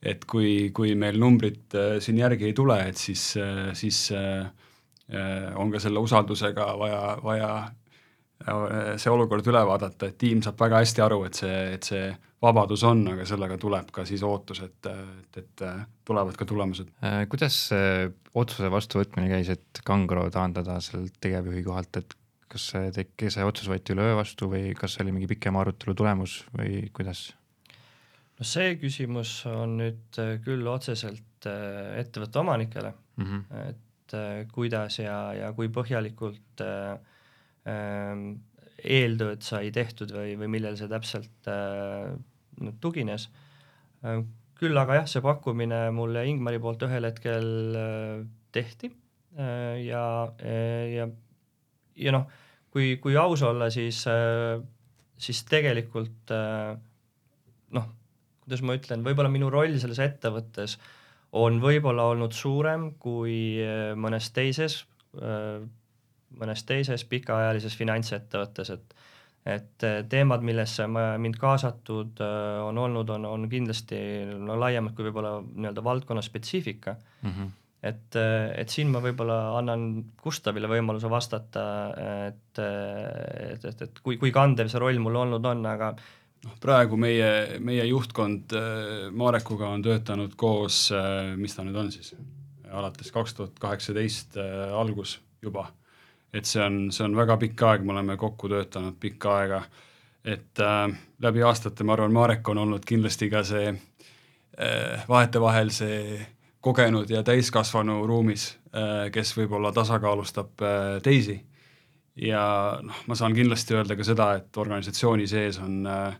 et 0.00 0.22
kui, 0.24 0.70
kui 0.72 0.94
meil 0.96 1.18
numbrid 1.20 1.74
äh, 1.76 1.98
siin 2.00 2.16
järgi 2.22 2.46
ei 2.48 2.54
tule, 2.56 2.78
et 2.88 2.96
siis, 2.96 3.34
äh, 3.36 3.74
siis 3.76 4.08
äh, 4.16 4.48
on 5.60 5.68
ka 5.68 5.80
selle 5.82 6.00
usaldusega 6.00 6.70
vaja, 6.78 7.18
vaja 7.20 7.50
see 8.96 9.10
olukord 9.12 9.44
üle 9.50 9.60
vaadata, 9.68 10.08
et 10.08 10.16
tiim 10.16 10.40
saab 10.40 10.56
väga 10.62 10.78
hästi 10.80 11.02
aru, 11.04 11.18
et 11.28 11.36
see, 11.36 11.58
et 11.74 11.88
see 11.90 12.06
vabadus 12.40 12.86
on, 12.88 13.02
aga 13.12 13.26
sellega 13.28 13.58
tuleb 13.60 13.90
ka 13.92 14.06
siis 14.08 14.22
ootus, 14.24 14.62
et, 14.64 14.88
et, 14.88 15.42
et 15.42 15.64
tulevad 16.08 16.38
ka 16.38 16.46
tulemused. 16.48 16.88
kuidas 17.28 17.58
otsuse 18.32 18.70
vastuvõtmine 18.72 19.28
käis, 19.34 19.50
et 19.52 19.82
Kangro 19.84 20.24
taandada 20.32 20.78
sellelt 20.80 21.18
tegevjuhi 21.20 21.66
kohalt, 21.66 22.00
et 22.00 22.16
kas 22.50 22.70
see 22.72 22.94
tekkis, 22.94 23.36
see 23.36 23.46
otsus 23.46 23.68
võeti 23.70 23.94
üleöö 23.94 24.16
vastu 24.18 24.50
või 24.50 24.72
kas 24.78 24.96
see 24.96 25.04
oli 25.04 25.14
mingi 25.14 25.30
pikema 25.30 25.62
arutelu 25.62 25.94
tulemus 25.98 26.40
või 26.56 26.82
kuidas? 26.96 27.28
no 28.40 28.48
see 28.48 28.74
küsimus 28.80 29.34
on 29.50 29.76
nüüd 29.82 30.20
äh, 30.22 30.36
küll 30.44 30.66
otseselt 30.70 31.48
äh, 31.48 32.00
ettevõtte 32.00 32.42
omanikele 32.42 32.92
mm, 32.92 33.26
-hmm. 33.26 33.64
et 33.68 34.16
äh, 34.16 34.46
kuidas 34.52 34.98
ja, 34.98 35.18
ja 35.36 35.52
kui 35.56 35.68
põhjalikult 35.72 36.64
äh, 36.64 36.96
äh, 37.68 38.24
eeltööd 38.80 39.44
sai 39.44 39.70
tehtud 39.76 40.12
või, 40.16 40.34
või 40.40 40.48
millel 40.56 40.78
see 40.80 40.88
täpselt 40.88 41.48
tugines 42.80 43.26
küll 44.56 44.80
aga 44.80 45.02
jah, 45.02 45.08
see 45.08 45.20
pakkumine 45.20 45.82
mulle 45.92 46.22
Ingmari 46.30 46.56
poolt 46.64 46.86
ühel 46.86 47.04
hetkel 47.04 47.50
tehti 48.56 48.88
ja 49.84 50.04
ja 50.40 51.06
ja 52.00 52.14
noh, 52.14 52.26
kui, 52.72 52.94
kui 53.02 53.16
aus 53.18 53.42
olla, 53.46 53.70
siis, 53.70 54.04
äh, 54.10 54.60
siis 55.20 55.42
tegelikult 55.48 56.32
äh, 56.34 56.72
noh, 57.76 57.90
kuidas 58.44 58.64
ma 58.66 58.78
ütlen, 58.78 59.04
võib-olla 59.06 59.32
minu 59.32 59.50
roll 59.52 59.78
selles 59.82 60.00
ettevõttes 60.02 60.78
on 61.38 61.60
võib-olla 61.62 62.08
olnud 62.10 62.34
suurem 62.34 62.90
kui 62.98 63.60
äh, 63.62 63.92
mõnes 63.98 64.32
teises, 64.34 64.84
mõnes 65.10 66.60
teises 66.62 67.02
pikaajalises 67.10 67.74
finantsettevõttes, 67.74 68.76
et 68.76 69.00
et 69.48 69.84
teemad, 70.12 70.44
millesse 70.44 70.84
ma, 70.86 71.16
mind 71.18 71.38
kaasatud 71.40 72.20
on 72.20 72.76
olnud, 72.78 73.08
on, 73.10 73.24
on 73.24 73.46
kindlasti 73.50 73.96
no 74.36 74.58
laiemad 74.60 74.92
kui 74.94 75.06
võib-olla 75.08 75.38
nii-öelda 75.40 75.82
valdkonna 75.82 76.22
spetsiifika 76.22 76.94
mm. 76.94 77.30
-hmm 77.30 77.48
et, 77.82 78.16
et 78.16 78.72
siin 78.72 78.90
ma 78.92 79.00
võib-olla 79.00 79.56
annan 79.58 79.86
Gustavile 80.20 80.68
võimaluse 80.68 81.08
vastata, 81.10 81.64
et, 82.28 82.60
et, 82.60 83.64
et, 83.72 83.84
et 83.86 84.00
kui, 84.04 84.18
kui 84.20 84.32
kandev 84.34 84.68
see 84.68 84.82
roll 84.82 85.00
mul 85.00 85.16
olnud 85.22 85.46
on, 85.48 85.64
aga 85.70 85.94
noh, 86.44 86.56
praegu 86.60 86.98
meie, 87.00 87.58
meie 87.64 87.86
juhtkond 87.88 88.54
äh, 88.56 89.08
Marekuga 89.12 89.70
on 89.74 89.84
töötanud 89.84 90.36
koos, 90.40 90.88
äh, 90.94 91.32
mis 91.40 91.56
ta 91.56 91.64
nüüd 91.66 91.78
on 91.80 91.92
siis, 91.94 92.14
alates 92.70 93.12
kaks 93.14 93.36
tuhat 93.36 93.60
kaheksateist 93.62 94.38
äh, 94.40 94.72
algus 94.76 95.18
juba. 95.42 95.70
et 96.32 96.46
see 96.46 96.62
on, 96.62 96.92
see 96.94 97.02
on 97.02 97.16
väga 97.18 97.34
pikk 97.42 97.62
aeg, 97.66 97.82
me 97.82 97.90
oleme 97.96 98.14
kokku 98.16 98.48
töötanud 98.52 98.94
pikka 99.02 99.32
aega, 99.40 99.62
et 100.24 100.60
äh, 100.62 100.84
läbi 101.22 101.42
aastate 101.42 101.84
ma 101.84 101.96
arvan, 101.96 102.12
Marek 102.14 102.48
on 102.48 102.60
olnud 102.66 102.84
kindlasti 102.86 103.30
ka 103.32 103.42
see 103.46 103.72
äh, 103.72 105.08
vahetevahel 105.08 105.72
see 105.74 106.20
kogenud 106.60 107.10
ja 107.10 107.22
täiskasvanu 107.26 108.02
ruumis, 108.06 108.50
äh, 108.74 109.08
kes 109.12 109.32
võib-olla 109.36 109.72
tasakaalustab 109.76 110.64
äh, 110.64 110.98
teisi. 111.04 111.40
ja 112.20 112.42
noh, 112.84 113.04
ma 113.08 113.16
saan 113.16 113.32
kindlasti 113.32 113.78
öelda 113.78 113.96
ka 113.96 114.04
seda, 114.04 114.34
et 114.40 114.56
organisatsiooni 114.60 115.28
sees 115.30 115.60
on, 115.62 115.86
äh, 115.88 116.18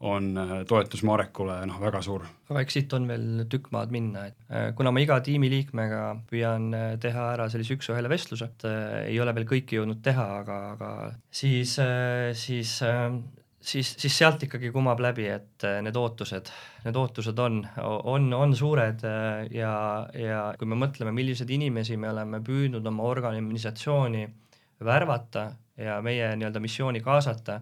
on 0.00 0.32
toetus 0.68 1.04
Marekule 1.06 1.60
noh, 1.70 1.78
väga 1.80 2.02
suur. 2.02 2.26
aga 2.50 2.64
eks 2.64 2.78
siit 2.78 2.96
on 2.98 3.06
veel 3.08 3.46
tükk 3.52 3.70
maad 3.72 3.94
minna, 3.94 4.26
et 4.26 4.74
kuna 4.76 4.90
ma 4.92 5.00
iga 5.04 5.20
tiimiliikmega 5.24 6.02
püüan 6.30 6.68
teha 7.00 7.30
ära 7.36 7.48
sellise 7.52 7.78
üks-ühele 7.78 8.10
vestluse, 8.10 8.50
et 8.50 8.68
ei 9.06 9.20
ole 9.22 9.34
veel 9.38 9.48
kõike 9.54 9.78
jõudnud 9.78 10.02
teha, 10.04 10.26
aga, 10.42 10.58
aga 10.74 10.90
siis, 11.30 11.78
siis 12.42 12.78
siis, 13.66 13.92
siis 13.98 14.18
sealt 14.18 14.42
ikkagi 14.46 14.70
kumab 14.74 15.00
läbi, 15.02 15.26
et 15.32 15.66
äh, 15.66 15.78
need 15.84 15.96
ootused, 15.98 16.50
need 16.86 16.98
ootused 17.00 17.38
on, 17.42 17.60
on, 17.82 18.28
on 18.36 18.54
suured 18.56 19.04
äh, 19.06 19.46
ja, 19.54 19.72
ja 20.14 20.42
kui 20.58 20.70
me 20.70 20.78
mõtleme, 20.80 21.14
milliseid 21.16 21.50
inimesi 21.56 21.98
me 22.00 22.10
oleme 22.12 22.42
püüdnud 22.46 22.86
oma 22.86 23.08
organisatsiooni 23.10 24.26
värvata 24.86 25.48
ja 25.80 25.98
meie 26.04 26.30
nii-öelda 26.36 26.60
missiooni 26.62 27.02
kaasata, 27.04 27.60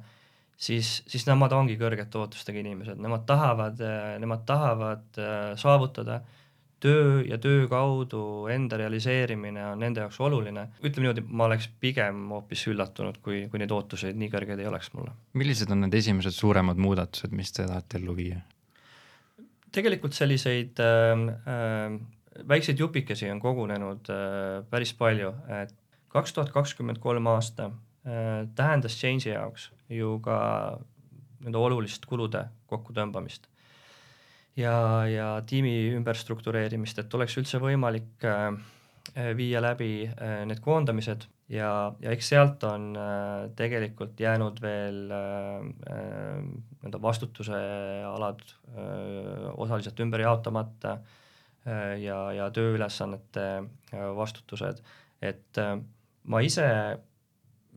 siis, 0.57 0.97
siis 1.11 1.27
nemad 1.29 1.55
ongi 1.57 1.79
kõrgete 1.81 2.21
ootustega 2.21 2.61
inimesed, 2.63 3.01
nemad 3.03 3.27
tahavad, 3.29 3.81
äh, 3.83 4.15
nemad 4.23 4.47
tahavad 4.49 5.23
saavutada 5.61 6.21
äh, 6.21 6.41
töö 6.81 7.21
ja 7.29 7.39
töö 7.39 7.67
kaudu 7.69 8.47
enda 8.53 8.77
realiseerimine 8.81 9.67
on 9.71 9.79
nende 9.81 10.03
jaoks 10.05 10.21
oluline. 10.21 10.67
ütleme 10.83 11.07
niimoodi, 11.07 11.25
ma 11.29 11.47
oleks 11.49 11.69
pigem 11.81 12.27
hoopis 12.35 12.67
üllatunud, 12.73 13.21
kui, 13.25 13.45
kui 13.51 13.63
neid 13.63 13.73
ootuseid 13.75 14.19
nii 14.21 14.31
kõrgeid 14.33 14.61
ei 14.61 14.71
oleks 14.71 14.93
mulle. 14.97 15.15
millised 15.33 15.71
on 15.71 15.85
need 15.87 15.95
esimesed 16.01 16.37
suuremad 16.37 16.81
muudatused, 16.81 17.33
mis 17.33 17.53
te 17.53 17.67
tahate 17.69 18.01
ellu 18.03 18.17
viia? 18.17 18.43
tegelikult 19.75 20.15
selliseid 20.15 20.81
äh, 20.83 21.25
äh, 21.51 21.97
väikseid 22.49 22.79
jupikesi 22.79 23.31
on 23.31 23.41
kogunenud 23.41 24.11
äh, 24.11 24.61
päris 24.71 24.95
palju, 24.95 25.33
et 25.63 25.75
kaks 26.09 26.33
tuhat 26.33 26.53
kakskümmend 26.55 27.01
kolm 27.03 27.27
aasta 27.33 27.71
äh, 27.71 28.45
tähendas 28.55 28.99
Change'i 29.01 29.35
jaoks 29.35 29.71
ju 29.91 30.19
ka 30.23 30.37
nii-öelda 31.41 31.61
olulist 31.61 32.07
kulude 32.09 32.47
kokkutõmbamist 32.71 33.51
ja, 34.57 35.07
ja 35.11 35.29
tiimi 35.47 35.75
ümberstruktureerimist, 35.99 36.99
et 37.03 37.15
oleks 37.17 37.37
üldse 37.41 37.61
võimalik 37.63 38.27
äh, 38.29 38.51
viia 39.37 39.63
läbi 39.63 40.07
äh, 40.07 40.43
need 40.49 40.63
koondamised. 40.65 41.29
Ja, 41.53 41.93
ja 42.01 42.13
eks 42.15 42.31
sealt 42.33 42.63
on 42.65 42.95
äh, 42.97 43.51
tegelikult 43.57 44.21
jäänud 44.21 44.63
veel 44.65 45.03
nii-öelda 45.11 47.01
vastutuse 47.03 47.59
alad 48.09 48.41
osaliselt 49.61 50.01
ümber 50.01 50.25
jaotamata 50.25 50.97
ja, 52.01 52.17
ja 52.35 52.49
tööülesannete 52.53 53.45
vastutused, 54.17 54.81
et 55.23 55.61
ma 56.29 56.41
ise 56.45 56.67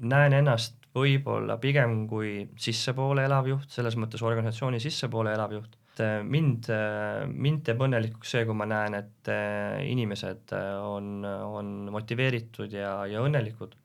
näen 0.04 0.36
ennast 0.40 0.90
võib-olla 0.98 1.60
pigem 1.62 2.02
kui 2.10 2.50
sissepoole 2.60 3.28
elav 3.30 3.48
juht, 3.48 3.70
selles 3.72 3.96
mõttes 4.00 4.24
organisatsiooni 4.26 4.82
sissepoole 4.84 5.36
elav 5.38 5.56
juht 5.56 5.77
et 5.98 6.04
äh, 6.06 6.24
mind, 6.24 6.70
äh, 6.70 7.26
mind 7.28 7.64
teeb 7.66 7.82
õnnelikuks 7.82 8.34
see, 8.36 8.46
kui 8.46 8.56
ma 8.58 8.68
näen, 8.70 8.98
et 8.98 9.30
äh, 9.34 9.82
inimesed 9.90 10.54
on, 10.54 11.26
on 11.26 11.72
motiveeritud 11.94 12.74
ja, 12.74 13.00
ja 13.10 13.24
õnnelikud 13.26 13.76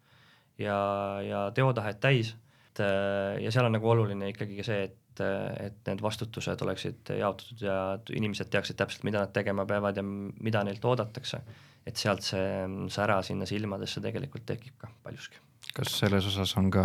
ja, 0.60 0.78
ja 1.24 1.44
teotahet 1.56 2.00
täis. 2.00 2.34
et 2.72 2.82
ja 3.44 3.52
seal 3.52 3.68
on 3.68 3.76
nagu 3.76 3.88
oluline 3.88 4.30
ikkagi 4.32 4.56
ka 4.60 4.64
see, 4.64 4.88
et, 4.88 5.22
et 5.60 5.78
need 5.88 6.02
vastutused 6.04 6.64
oleksid 6.64 7.12
jaotatud 7.18 7.64
ja 7.64 7.76
inimesed 8.16 8.48
teaksid 8.52 8.80
täpselt, 8.80 9.04
mida 9.04 9.24
nad 9.24 9.32
tegema 9.32 9.66
peavad 9.68 10.00
ja 10.00 10.04
mida 10.04 10.64
neilt 10.64 10.84
oodatakse. 10.84 11.42
et 11.86 11.96
sealt 11.96 12.22
see 12.22 12.66
sära 12.94 13.22
sinna 13.26 13.46
silmadesse 13.46 14.00
tegelikult 14.00 14.46
tekib 14.46 14.76
ka 14.78 14.92
paljuski 15.02 15.51
kas 15.72 15.92
selles 16.02 16.26
osas 16.28 16.52
on 16.60 16.70
ka 16.72 16.84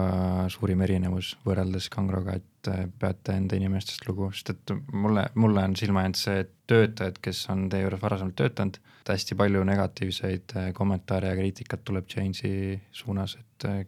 suurim 0.53 0.81
erinevus 0.85 1.33
võrreldes 1.45 1.89
Kangroga, 1.93 2.37
et 2.39 2.69
äh, 2.71 2.85
peate 2.99 3.35
enda 3.35 3.57
inimestest 3.59 4.07
lugu, 4.07 4.29
sest 4.31 4.53
et 4.53 4.75
mulle, 4.93 5.27
mulle 5.35 5.63
on 5.67 5.75
silma 5.79 6.05
jäänud 6.05 6.19
see, 6.19 6.43
et 6.45 6.53
töötajad, 6.67 7.19
kes 7.23 7.43
on 7.53 7.67
teie 7.71 7.83
juures 7.83 8.01
varasemalt 8.01 8.37
töötanud, 8.39 8.79
et 9.01 9.13
hästi 9.13 9.37
palju 9.39 9.63
negatiivseid 9.67 10.55
äh, 10.55 10.69
kommentaare 10.77 11.33
ja 11.33 11.39
kriitikat 11.39 11.83
tuleb 11.87 12.07
Change'i 12.11 12.77
suunas, 12.95 13.37
et 13.41 13.67
äh, 13.69 13.81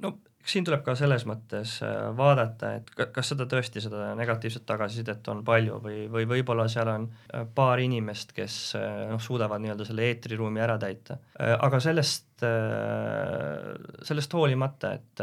no 0.00 0.16
siin 0.44 0.64
tuleb 0.66 0.82
ka 0.84 0.94
selles 0.98 1.24
mõttes 1.28 1.78
äh, 1.84 2.10
vaadata, 2.16 2.74
et 2.78 2.90
kas 3.14 3.32
seda 3.32 3.46
tõesti, 3.50 3.80
seda 3.82 4.12
negatiivset 4.18 4.66
tagasisidet 4.68 5.28
on 5.32 5.40
palju 5.46 5.80
või, 5.84 6.04
või 6.12 6.28
võib-olla 6.34 6.66
seal 6.70 6.90
on 6.92 7.06
äh, 7.08 7.46
paar 7.56 7.80
inimest, 7.82 8.34
kes 8.36 8.58
äh, 8.78 9.04
noh, 9.12 9.22
suudavad 9.22 9.62
nii-öelda 9.64 9.88
selle 9.88 10.08
eetriruumi 10.10 10.62
ära 10.64 10.76
täita. 10.80 11.18
aga 11.38 11.80
sellest, 11.80 12.44
sellest 14.04 14.34
hoolimata, 14.36 14.92
et 14.98 15.22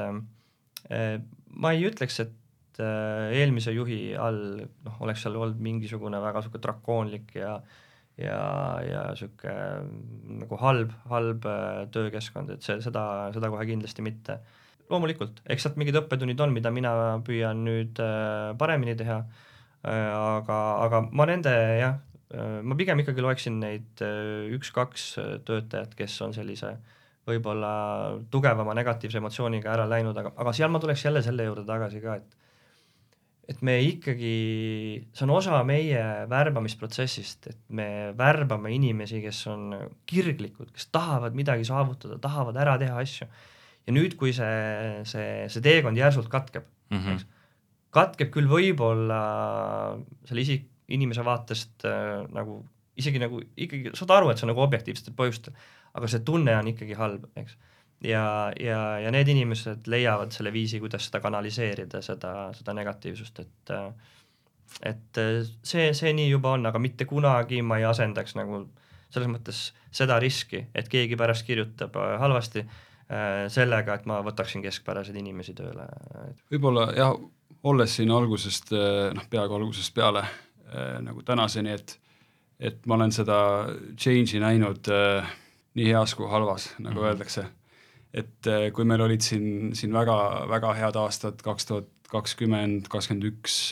ma 1.62 1.72
ei 1.76 1.84
ütleks, 1.88 2.20
et 2.24 2.82
eelmise 2.82 3.74
juhi 3.76 4.16
all 4.18 4.62
noh, 4.62 4.98
oleks 5.06 5.26
seal 5.26 5.38
olnud 5.38 5.60
mingisugune 5.62 6.22
väga 6.24 6.42
niisugune 6.42 6.64
drakoonlik 6.64 7.36
ja 7.38 7.60
ja, 8.22 8.40
ja 8.86 9.04
niisugune 9.12 10.40
nagu 10.42 10.62
halb, 10.64 10.96
halb 11.12 11.46
töökeskkond, 11.94 12.56
et 12.56 12.66
see, 12.66 12.80
seda, 12.84 13.04
seda 13.36 13.52
kohe 13.54 13.68
kindlasti 13.70 14.06
mitte 14.06 14.40
loomulikult, 14.92 15.42
eks 15.50 15.66
sealt 15.66 15.80
mingid 15.80 15.98
õppetunnid 16.02 16.40
on, 16.44 16.54
mida 16.56 16.72
mina 16.74 16.94
püüan 17.26 17.64
nüüd 17.66 18.00
äh, 18.04 18.52
paremini 18.60 18.96
teha, 19.00 19.22
äh, 19.86 20.08
aga, 20.16 20.58
aga 20.86 21.04
ma 21.12 21.28
nende 21.30 21.54
jah, 21.80 22.00
äh, 22.36 22.60
ma 22.64 22.78
pigem 22.80 23.04
ikkagi 23.04 23.24
loeksin 23.24 23.62
neid 23.64 24.04
üks-kaks 24.58 25.14
töötajat, 25.48 25.96
kes 26.00 26.18
on 26.26 26.36
sellise 26.36 26.76
võib-olla 27.28 27.72
tugevama 28.34 28.74
negatiivse 28.76 29.20
emotsiooniga 29.22 29.72
ära 29.76 29.88
läinud, 29.90 30.18
aga, 30.18 30.34
aga 30.42 30.54
seal 30.58 30.72
ma 30.74 30.82
tuleks 30.82 31.06
jälle 31.06 31.22
selle 31.24 31.46
juurde 31.48 31.68
tagasi 31.68 32.04
ka, 32.04 32.20
et 32.22 32.38
et 33.52 33.60
me 33.68 33.74
ikkagi, 33.84 34.36
see 35.12 35.26
on 35.26 35.34
osa 35.34 35.58
meie 35.68 36.02
värbamisprotsessist, 36.32 37.50
et 37.52 37.58
me 37.76 37.88
värbame 38.16 38.72
inimesi, 38.72 39.20
kes 39.24 39.42
on 39.52 39.74
kirglikud, 40.08 40.70
kes 40.72 40.88
tahavad 40.94 41.36
midagi 41.36 41.66
saavutada, 41.68 42.16
tahavad 42.22 42.60
ära 42.62 42.78
teha 42.80 43.02
asju 43.02 43.28
ja 43.88 43.96
nüüd, 43.96 44.18
kui 44.20 44.34
see, 44.36 45.02
see, 45.10 45.48
see 45.52 45.64
teekond 45.66 45.98
järsult 45.98 46.30
katkeb 46.32 46.68
mm, 46.92 46.98
-hmm. 46.98 47.16
eks, 47.16 47.26
katkeb 47.96 48.32
küll 48.34 48.50
võib-olla 48.52 49.22
selle 50.30 50.46
isik, 50.46 50.70
inimese 50.92 51.26
vaatest 51.26 51.86
äh, 51.88 52.22
nagu 52.36 52.62
isegi 53.00 53.20
nagu 53.22 53.42
ikkagi 53.56 53.94
saad 53.98 54.16
aru, 54.18 54.32
et 54.32 54.40
see 54.40 54.48
on 54.48 54.54
nagu 54.54 54.64
objektiivsetel 54.64 55.16
põhjustel, 55.18 55.58
aga 55.98 56.10
see 56.12 56.24
tunne 56.28 56.56
on 56.58 56.70
ikkagi 56.72 56.98
halb, 57.00 57.28
eks. 57.40 57.58
ja, 58.06 58.24
ja, 58.60 58.82
ja 59.02 59.12
need 59.16 59.32
inimesed 59.32 59.88
leiavad 59.92 60.34
selle 60.36 60.54
viisi, 60.54 60.80
kuidas 60.84 61.08
seda 61.08 61.22
kanaliseerida, 61.24 62.02
seda, 62.06 62.52
seda 62.58 62.76
negatiivsust, 62.78 63.40
et 63.46 63.74
äh, 63.76 63.90
et 64.84 65.18
äh, 65.18 65.42
see, 65.64 65.92
see 65.98 66.14
nii 66.16 66.30
juba 66.30 66.56
on, 66.56 66.66
aga 66.70 66.80
mitte 66.80 67.08
kunagi 67.10 67.62
ma 67.66 67.82
ei 67.82 67.88
asendaks 67.90 68.38
nagu 68.40 68.64
selles 69.12 69.28
mõttes 69.28 69.60
seda 69.92 70.18
riski, 70.24 70.66
et 70.76 70.88
keegi 70.92 71.18
pärast 71.20 71.46
kirjutab 71.48 71.98
äh, 72.00 72.16
halvasti 72.22 72.64
sellega, 73.52 73.98
et 73.98 74.06
ma 74.08 74.22
võtaksin 74.24 74.62
keskpäraseid 74.64 75.18
inimesi 75.20 75.54
tööle. 75.58 75.88
võib-olla 76.52 76.86
jah, 76.96 77.16
olles 77.68 77.96
siin 77.98 78.12
algusest, 78.14 78.72
äh, 78.76 79.10
noh, 79.16 79.26
peaaegu 79.30 79.58
algusest 79.58 79.94
peale 79.96 80.24
äh, 80.24 81.00
nagu 81.04 81.24
tänaseni, 81.28 81.78
et 81.78 81.98
et 82.62 82.86
ma 82.86 82.94
olen 82.94 83.10
seda 83.10 83.36
change'i 83.98 84.38
näinud 84.42 84.86
äh, 84.94 85.30
nii 85.74 85.88
heas 85.88 86.14
kui 86.14 86.30
halvas, 86.30 86.70
nagu 86.78 86.94
mm 86.94 86.98
-hmm. 87.00 87.08
öeldakse. 87.10 87.46
et 88.14 88.48
äh, 88.48 88.72
kui 88.74 88.86
meil 88.86 89.02
olid 89.02 89.22
siin, 89.22 89.76
siin 89.76 89.94
väga, 89.94 90.46
väga 90.50 90.74
head 90.74 90.96
aastad, 90.96 91.42
kaks 91.42 91.66
tuhat 91.66 91.88
kakskümmend, 92.12 92.88
kakskümmend 92.90 93.24
üks, 93.24 93.72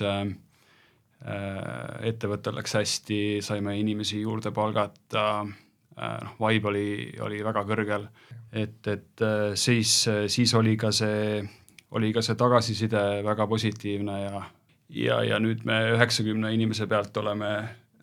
ettevõttel 2.02 2.56
läks 2.56 2.74
hästi, 2.74 3.42
saime 3.42 3.80
inimesi 3.80 4.22
juurde 4.22 4.52
palgata 4.52 5.42
äh,, 5.42 5.50
Äh, 5.50 5.69
noh, 6.00 6.36
vibe 6.40 6.72
oli, 6.72 6.90
oli 7.26 7.42
väga 7.44 7.64
kõrgel, 7.68 8.08
et, 8.52 8.80
et 8.88 9.26
äh, 9.26 9.52
siis, 9.60 10.06
siis 10.28 10.54
oli 10.58 10.78
ka 10.80 10.94
see, 10.96 11.42
oli 11.98 12.14
ka 12.16 12.24
see 12.26 12.38
tagasiside 12.40 13.04
väga 13.26 13.48
positiivne 13.48 14.22
ja 14.24 14.46
ja, 14.90 15.20
ja 15.24 15.38
nüüd 15.42 15.66
me 15.70 15.84
üheksakümne 15.94 16.54
inimese 16.56 16.88
pealt 16.90 17.18
oleme 17.22 17.52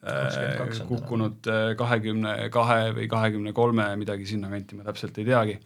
22 0.07 0.83
on 0.83 0.89
kukkunud 0.89 1.49
kahekümne 1.77 2.35
kahe 2.55 2.93
või 2.95 3.09
kahekümne 3.11 3.53
kolme, 3.53 3.89
midagi 3.99 4.27
sinnakanti, 4.29 4.77
ma 4.79 4.87
täpselt 4.87 5.19
ei 5.19 5.25
teagi. 5.27 5.59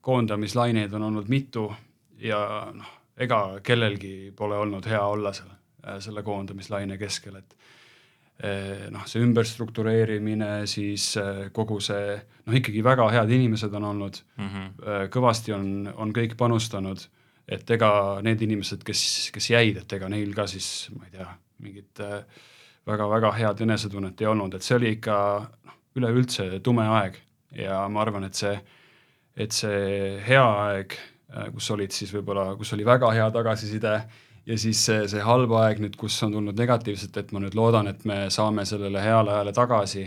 koondamislaineid 0.00 0.92
on 0.94 1.02
olnud 1.02 1.28
mitu 1.28 1.68
ja 2.18 2.70
noh, 2.74 2.90
ega 3.16 3.60
kellelgi 3.62 4.32
pole 4.36 4.56
olnud 4.56 4.86
hea 4.86 5.02
olla 5.04 5.32
seal, 5.32 5.50
selle 6.00 6.22
koondamislaine 6.22 6.98
keskel, 6.98 7.36
et 7.36 7.54
noh, 8.94 9.06
see 9.10 9.22
ümberstruktureerimine, 9.24 10.66
siis 10.70 11.10
kogu 11.52 11.80
see, 11.82 12.12
noh 12.46 12.54
ikkagi 12.54 12.84
väga 12.86 13.08
head 13.10 13.32
inimesed 13.34 13.72
on 13.74 13.88
olnud. 13.88 14.20
Mm, 14.38 14.50
-hmm. 14.52 15.08
kõvasti 15.10 15.54
on, 15.56 15.88
on 15.96 16.12
kõik 16.14 16.36
panustanud, 16.38 17.02
et 17.48 17.70
ega 17.70 18.20
need 18.22 18.44
inimesed, 18.46 18.84
kes, 18.86 19.30
kes 19.34 19.50
jäid, 19.50 19.80
et 19.82 19.92
ega 19.92 20.08
neil 20.08 20.34
ka 20.36 20.46
siis, 20.46 20.88
ma 20.94 21.08
ei 21.08 21.16
tea, 21.16 21.28
mingit 21.58 22.04
väga-väga 22.88 23.32
head 23.36 23.60
enesetunnet 23.66 24.20
ei 24.20 24.30
olnud, 24.30 24.54
et 24.54 24.64
see 24.64 24.76
oli 24.76 24.94
ikka 24.96 25.16
noh, 25.66 25.78
üleüldse 25.98 26.60
tume 26.64 26.86
aeg. 27.00 27.18
Ja 27.58 27.86
ma 27.88 28.02
arvan, 28.04 28.28
et 28.28 28.36
see, 28.36 28.54
et 29.36 29.54
see 29.56 30.18
hea 30.26 30.44
aeg, 30.44 30.94
kus 31.54 31.70
olid 31.74 31.92
siis 31.92 32.12
võib-olla, 32.14 32.52
kus 32.56 32.72
oli 32.76 32.86
väga 32.86 33.10
hea 33.16 33.28
tagasiside, 33.32 33.94
ja 34.48 34.56
siis 34.58 34.80
see, 34.86 35.04
see 35.10 35.22
halb 35.24 35.52
aeg 35.60 35.82
nüüd, 35.84 35.96
kus 36.00 36.16
on 36.24 36.32
tulnud 36.32 36.56
negatiivset, 36.56 37.16
et 37.20 37.32
ma 37.32 37.42
nüüd 37.44 37.56
loodan, 37.58 37.90
et 37.90 38.04
me 38.08 38.26
saame 38.32 38.64
sellele 38.68 39.02
heale 39.04 39.34
ajale 39.34 39.52
tagasi 39.52 40.06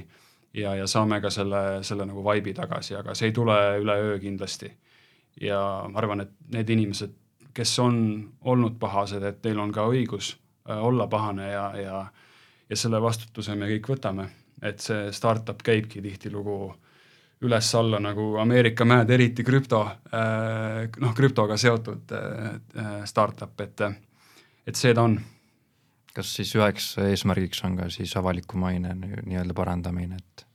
ja, 0.57 0.75
ja 0.75 0.87
saame 0.89 1.21
ka 1.21 1.29
selle, 1.33 1.81
selle 1.85 2.07
nagu 2.09 2.23
vibe'i 2.25 2.55
tagasi, 2.57 2.97
aga 2.97 3.15
see 3.17 3.29
ei 3.29 3.35
tule 3.37 3.57
üleöö 3.81 4.19
kindlasti. 4.19 4.71
ja 5.41 5.61
ma 5.89 5.99
arvan, 6.01 6.25
et 6.25 6.33
need 6.53 6.69
inimesed, 6.69 7.13
kes 7.53 7.79
on 7.79 7.95
olnud 8.41 8.79
pahased, 8.79 9.23
et 9.23 9.43
neil 9.45 9.59
on 9.59 9.71
ka 9.71 9.85
õigus 9.87 10.35
äh, 10.69 10.77
olla 10.77 11.07
pahane 11.07 11.51
ja, 11.51 11.65
ja 11.77 12.03
ja 12.71 12.77
selle 12.79 13.01
vastutuse 13.03 13.55
me 13.59 13.67
kõik 13.67 13.89
võtame, 13.91 14.29
et 14.63 14.79
see 14.79 15.09
startup 15.11 15.59
käibki 15.63 15.99
tihtilugu 16.01 16.69
üles-alla 17.43 17.99
nagu 17.99 18.37
Ameerika 18.39 18.85
mäed, 18.87 19.09
eriti 19.11 19.43
krüpto, 19.43 19.81
äh, 20.13 20.85
noh, 21.03 21.11
krüptoga 21.17 21.57
seotud 21.59 22.13
äh, 22.15 23.03
startup, 23.09 23.59
et 23.59 23.83
et 24.67 24.77
see 24.79 24.93
ta 24.93 25.05
on. 25.07 25.19
kas 26.11 26.33
siis 26.35 26.51
üheks 26.57 26.93
eesmärgiks 26.99 27.63
on 27.63 27.77
ka 27.79 27.87
siis 27.93 28.13
avaliku 28.19 28.59
maine 28.59 28.93
nii-öelda 28.99 29.55
parandamine, 29.55 30.19
et? 30.19 30.45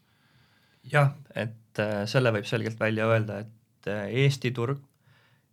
jah, 0.92 1.14
et 1.35 1.81
äh, 1.83 2.03
selle 2.11 2.33
võib 2.35 2.47
selgelt 2.49 2.81
välja 2.81 3.09
öelda, 3.11 3.40
et 3.45 3.90
äh, 3.90 4.07
Eesti 4.25 4.53
turg 4.57 4.83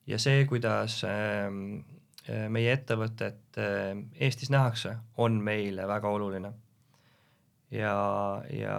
ja 0.08 0.20
see, 0.20 0.44
kuidas 0.50 1.00
ähm, 1.08 1.86
äh, 2.28 2.50
meie 2.52 2.76
ettevõtet 2.76 3.40
Eestis 3.54 4.52
nähakse, 4.54 4.98
on 5.22 5.40
meile 5.44 5.88
väga 5.88 6.10
oluline. 6.10 6.54
ja, 7.72 7.96
ja, 8.50 8.78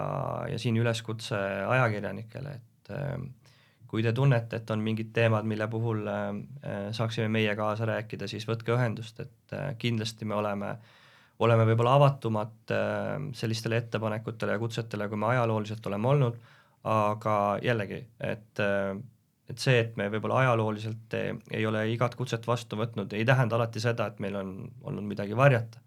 ja 0.51 0.59
siin 0.59 0.77
üleskutse 0.77 1.39
ajakirjanikele, 1.67 2.55
et 2.59 2.91
ähm, 2.95 3.31
kui 3.95 4.03
te 4.03 4.11
tunnete, 4.11 4.59
et 4.59 4.71
on 4.73 4.81
mingid 4.83 5.13
teemad, 5.15 5.47
mille 5.47 5.69
puhul 5.71 6.03
äh, 6.11 6.27
äh, 6.67 6.83
saaksime 6.91 7.29
meie 7.31 7.53
kaasa 7.55 7.87
rääkida, 7.87 8.27
siis 8.27 8.43
võtke 8.49 8.73
ühendust, 8.75 9.21
et 9.23 9.55
äh, 9.55 9.69
kindlasti 9.79 10.27
me 10.27 10.35
oleme, 10.35 10.73
oleme 11.39 11.63
võib-olla 11.69 11.93
avatumad 11.95 12.73
sellistele 13.35 13.79
ettepanekutele 13.83 14.55
ja 14.55 14.59
kutsetele, 14.59 15.07
kui 15.11 15.19
me 15.19 15.29
ajalooliselt 15.31 15.87
oleme 15.87 16.11
olnud, 16.11 16.37
aga 16.91 17.35
jällegi, 17.63 18.01
et 18.23 18.63
et 19.45 19.61
see, 19.61 19.77
et 19.77 19.97
me 19.99 20.07
võib-olla 20.09 20.39
ajalooliselt 20.41 21.13
ei, 21.19 21.33
ei 21.59 21.65
ole 21.69 21.83
igat 21.93 22.15
kutset 22.17 22.47
vastu 22.47 22.79
võtnud, 22.79 23.13
ei 23.13 23.27
tähenda 23.27 23.59
alati 23.59 23.83
seda, 23.83 24.07
et 24.09 24.19
meil 24.23 24.39
on 24.39 24.53
olnud 24.87 25.05
midagi 25.05 25.37
varjata, 25.37 25.83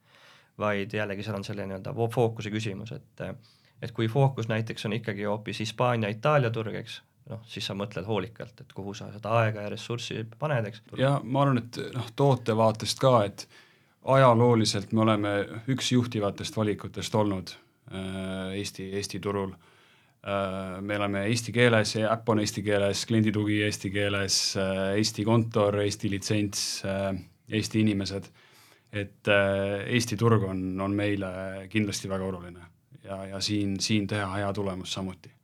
vaid 0.60 0.94
jällegi 0.94 1.24
seal 1.26 1.40
on 1.40 1.46
selle 1.48 1.66
nii-öelda 1.66 1.96
fookuse 2.14 2.52
küsimus, 2.54 2.92
et 2.96 3.24
et 3.82 3.92
kui 3.94 4.08
fookus 4.10 4.48
näiteks 4.50 4.86
on 4.86 4.96
ikkagi 4.96 5.24
hoopis 5.24 5.60
Hispaania-Itaalia 5.64 6.50
turg, 6.54 6.76
eks, 6.80 7.00
noh, 7.28 7.44
siis 7.48 7.66
sa 7.68 7.76
mõtled 7.76 8.06
hoolikalt, 8.08 8.62
et 8.62 8.74
kuhu 8.74 8.94
sa 8.96 9.10
seda 9.12 9.32
aega 9.42 9.64
ja 9.66 9.72
ressurssi 9.72 10.24
paned, 10.38 10.68
eks. 10.70 10.82
ja 11.00 11.16
ma 11.24 11.44
arvan, 11.44 11.62
et 11.62 11.80
noh, 11.94 12.10
toote 12.16 12.56
vaatest 12.56 13.00
ka, 13.02 13.14
et 13.28 13.46
ajalooliselt 14.08 14.92
me 14.96 15.04
oleme 15.04 15.32
üks 15.72 15.92
juhtivatest 15.92 16.56
valikutest 16.56 17.14
olnud 17.18 17.52
äh, 17.92 18.54
Eesti, 18.58 18.90
Eesti 18.96 19.20
turul 19.20 19.52
äh,. 19.52 20.80
me 20.80 20.96
oleme 20.96 21.26
eesti 21.28 21.52
keeles, 21.52 21.96
äpp 22.00 22.28
on 22.28 22.40
eesti 22.44 22.62
keeles, 22.62 23.04
klienditugi 23.06 23.62
eesti 23.66 23.90
keeles 23.94 24.40
äh,, 24.56 24.94
Eesti 24.96 25.24
kontor, 25.28 25.80
Eesti 25.84 26.10
litsents 26.10 26.82
Eesti 27.48 27.80
inimesed. 27.80 28.30
et 28.92 29.28
Eesti 29.28 30.16
turg 30.16 30.42
on, 30.48 30.80
on 30.80 30.94
meile 30.96 31.30
kindlasti 31.68 32.08
väga 32.08 32.24
oluline 32.24 32.60
ja, 33.04 33.24
ja 33.34 33.40
siin, 33.40 33.80
siin 33.80 34.06
teha 34.08 34.30
hea 34.40 34.52
tulemus 34.52 34.92
samuti 34.92 35.37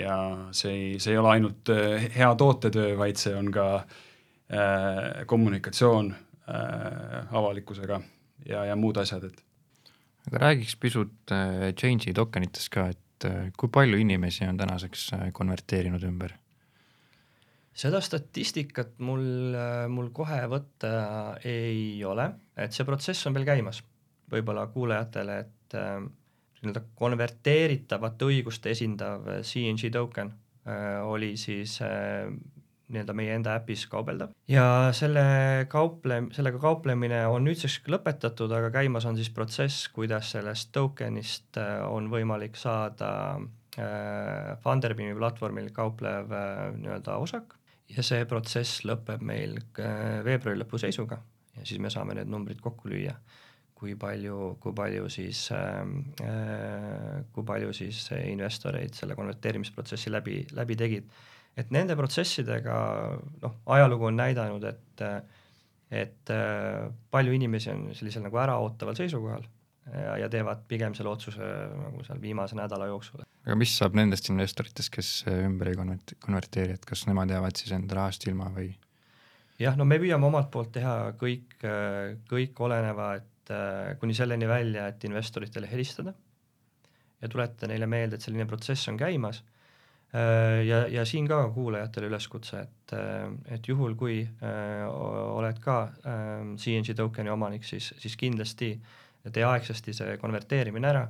ja 0.00 0.16
see 0.56 0.72
ei, 0.72 0.98
see 1.02 1.14
ei 1.14 1.20
ole 1.20 1.32
ainult 1.36 1.70
äh, 1.72 2.06
hea 2.16 2.34
tootetöö, 2.38 2.96
vaid 2.98 3.20
see 3.20 3.34
on 3.36 3.50
ka 3.54 3.66
äh, 3.76 5.24
kommunikatsioon 5.26 6.12
äh, 6.12 7.34
avalikkusega 7.36 8.00
ja, 8.48 8.64
ja 8.70 8.76
muud 8.76 8.98
asjad, 9.00 9.28
et. 9.30 9.42
aga 10.28 10.42
räägiks 10.48 10.76
pisut 10.80 11.34
äh, 11.34 11.70
change'i 11.78 12.14
tokenitest 12.14 12.72
ka, 12.74 12.88
et 12.94 13.28
äh, 13.28 13.48
kui 13.56 13.72
palju 13.72 14.00
inimesi 14.02 14.46
on 14.48 14.58
tänaseks 14.60 15.08
äh, 15.18 15.30
konverteerinud 15.32 16.04
ümber? 16.08 16.36
seda 17.76 18.00
statistikat 18.00 18.94
mul, 19.04 19.52
mul 19.92 20.06
kohe 20.16 20.38
võtta 20.48 20.90
ei 21.44 22.00
ole, 22.08 22.30
et 22.56 22.72
see 22.72 22.86
protsess 22.88 23.28
on 23.28 23.36
veel 23.36 23.44
käimas. 23.44 23.82
võib-olla 24.32 24.64
kuulajatele, 24.72 25.34
et 25.44 25.76
äh, 25.76 26.00
nii-öelda 26.62 26.82
konverteeritavat 26.98 28.22
õigust 28.26 28.66
esindav 28.70 29.26
äh, 29.28 29.40
CNG 29.46 29.90
token 29.92 30.32
äh, 30.66 31.00
oli 31.06 31.34
siis 31.40 31.78
äh, 31.84 32.30
nii-öelda 32.86 33.14
meie 33.18 33.34
enda 33.34 33.56
äpis 33.58 33.86
kaubeldav. 33.90 34.30
Ja 34.48 34.92
selle 34.94 35.66
kauple, 35.68 36.20
sellega 36.36 36.60
kauplemine 36.62 37.24
on 37.26 37.44
nüüdseks 37.48 37.80
lõpetatud, 37.90 38.52
aga 38.54 38.70
käimas 38.78 39.08
on 39.10 39.18
siis 39.18 39.32
protsess, 39.34 39.88
kuidas 39.94 40.30
sellest 40.36 40.70
token'ist 40.76 41.58
on 41.90 42.10
võimalik 42.12 42.58
saada 42.60 43.10
Funderbeami 44.62 45.18
platvormil 45.18 45.66
kauplev 45.74 46.30
nii-öelda 46.78 47.18
osak. 47.20 47.58
Ja 47.90 48.06
see 48.06 48.22
protsess 48.30 48.86
lõpeb 48.86 49.20
meil 49.20 49.58
veebruari 49.76 50.62
lõpu 50.62 50.78
seisuga. 50.80 51.18
Ja 51.58 51.66
siis 51.66 51.82
me 51.82 51.90
saame 51.92 52.14
need 52.16 52.30
numbrid 52.30 52.62
kokku 52.62 52.88
lüüa 52.88 53.18
kui 53.76 53.94
palju, 54.00 54.56
kui 54.60 54.72
palju 54.76 55.08
siis 55.12 55.46
ähm, 55.54 55.98
äh,, 56.24 57.24
kui 57.34 57.44
palju 57.46 57.74
siis 57.76 58.06
investoreid 58.16 58.96
selle 58.96 59.16
konverteerimisprotsessi 59.18 60.12
läbi, 60.12 60.40
läbi 60.56 60.76
tegid. 60.80 61.10
et 61.56 61.70
nende 61.72 61.96
protsessidega 61.96 62.76
noh, 63.42 63.58
ajalugu 63.76 64.08
on 64.10 64.16
näidanud, 64.22 64.64
et 64.64 65.04
et 65.86 66.32
äh, 66.34 66.88
palju 67.14 67.36
inimesi 67.36 67.70
on 67.70 67.84
sellisel 67.94 68.24
nagu 68.24 68.40
äraootaval 68.42 68.96
seisukohal 68.98 69.44
ja, 69.92 70.16
ja 70.24 70.28
teevad 70.32 70.64
pigem 70.68 70.96
selle 70.98 71.12
otsuse 71.12 71.46
nagu 71.76 72.02
seal 72.06 72.18
viimase 72.22 72.58
nädala 72.58 72.88
jooksul. 72.90 73.22
aga 73.44 73.58
mis 73.60 73.76
saab 73.78 73.94
nendest 73.98 74.32
investoritest, 74.32 74.90
kes 74.96 75.12
ümber 75.30 75.70
ei 75.70 75.78
konvert-, 75.78 76.16
konverteeri, 76.24 76.74
et 76.80 76.88
kas 76.88 77.06
nemad 77.10 77.30
jäävad 77.30 77.60
siis 77.60 77.76
enda 77.76 78.00
rahast 78.00 78.26
ilma 78.26 78.50
või? 78.56 78.72
jah, 79.62 79.76
no 79.78 79.86
me 79.88 80.00
püüame 80.02 80.26
omalt 80.28 80.50
poolt 80.52 80.74
teha 80.74 80.96
kõik, 81.20 81.56
kõik 82.28 82.66
oleneva, 82.66 83.14
et 83.20 83.30
kuni 84.00 84.14
selleni 84.14 84.48
välja, 84.48 84.88
et 84.90 85.04
investoritele 85.06 85.68
helistada 85.70 86.14
ja 87.22 87.28
tuletada 87.28 87.70
neile 87.70 87.86
meelde, 87.86 88.18
et 88.18 88.24
selline 88.24 88.46
protsess 88.48 88.88
on 88.90 88.98
käimas 89.00 89.42
äh,. 90.14 90.64
ja, 90.66 90.82
ja 90.92 91.04
siin 91.08 91.28
ka 91.28 91.42
kuulajatele 91.54 92.10
üleskutse, 92.10 92.62
et, 92.66 92.94
äh, 92.96 93.30
et 93.56 93.68
juhul, 93.68 93.96
kui 93.98 94.20
äh, 94.22 94.84
oled 94.86 95.60
ka 95.64 95.78
äh, 95.82 96.56
CNG 96.60 96.96
tokeni 96.96 97.32
omanik, 97.32 97.64
siis, 97.64 97.92
siis 98.02 98.16
kindlasti 98.20 98.74
tee 99.32 99.44
aegsasti 99.44 99.94
see 99.96 100.18
konverteerimine 100.22 100.90
ära. 100.92 101.06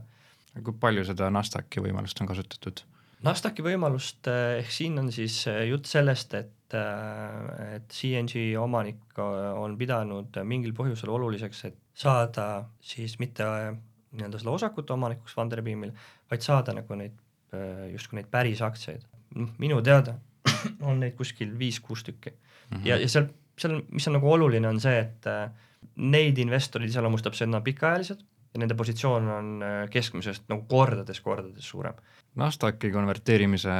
kui 0.62 0.76
palju 0.80 1.04
seda 1.04 1.28
Nasdaqi 1.30 1.82
võimalust 1.84 2.22
on 2.22 2.30
kasutatud? 2.30 2.84
Nasdaqi 3.26 3.64
võimalust, 3.64 4.28
äh, 4.30 4.60
ehk 4.60 4.72
siin 4.72 4.98
on 5.00 5.10
siis 5.12 5.42
äh, 5.50 5.64
jutt 5.70 5.88
sellest, 5.88 6.34
et 6.38 6.52
et 6.74 7.92
CNG 7.92 8.56
omanik 8.58 9.18
on 9.20 9.76
pidanud 9.78 10.38
mingil 10.48 10.72
põhjusel 10.74 11.12
oluliseks, 11.14 11.64
et 11.68 11.76
saada 11.96 12.46
siis 12.84 13.16
mitte 13.22 13.46
äh, 13.46 13.70
nii-öelda 14.16 14.40
selle 14.40 14.54
osakute 14.56 14.94
omanikuks 14.96 15.36
Funderbeamil, 15.36 15.92
vaid 16.30 16.44
saada 16.44 16.74
nagu 16.76 16.98
neid, 16.98 17.16
äh, 17.54 17.86
justkui 17.94 18.20
neid 18.20 18.30
päris 18.32 18.62
aktsiaid. 18.64 19.06
noh, 19.36 19.50
minu 19.60 19.80
teada 19.84 20.16
on 20.88 21.00
neid 21.02 21.16
kuskil 21.18 21.52
viis-kuus 21.58 22.04
tükki 22.06 22.30
mm 22.30 22.76
-hmm. 22.76 22.86
ja, 22.86 22.96
ja 22.96 23.08
seal, 23.08 23.26
seal, 23.58 23.80
mis 23.90 24.06
on 24.08 24.16
nagu 24.18 24.32
oluline, 24.32 24.68
on 24.68 24.80
see, 24.80 24.98
et 24.98 25.26
äh, 25.26 25.50
neid 25.96 26.38
investoreid 26.38 26.90
iseloomustab 26.90 27.34
see, 27.34 27.44
et 27.44 27.50
nad 27.50 27.60
on 27.60 27.64
pikaajalised 27.64 28.22
ja 28.54 28.60
nende 28.60 28.74
positsioon 28.74 29.28
on 29.28 29.64
keskmisest 29.90 30.48
nagu 30.48 30.64
kordades-kordades 30.68 31.68
suurem. 31.68 31.94
Nasdaqi 32.34 32.90
konverteerimise 32.92 33.72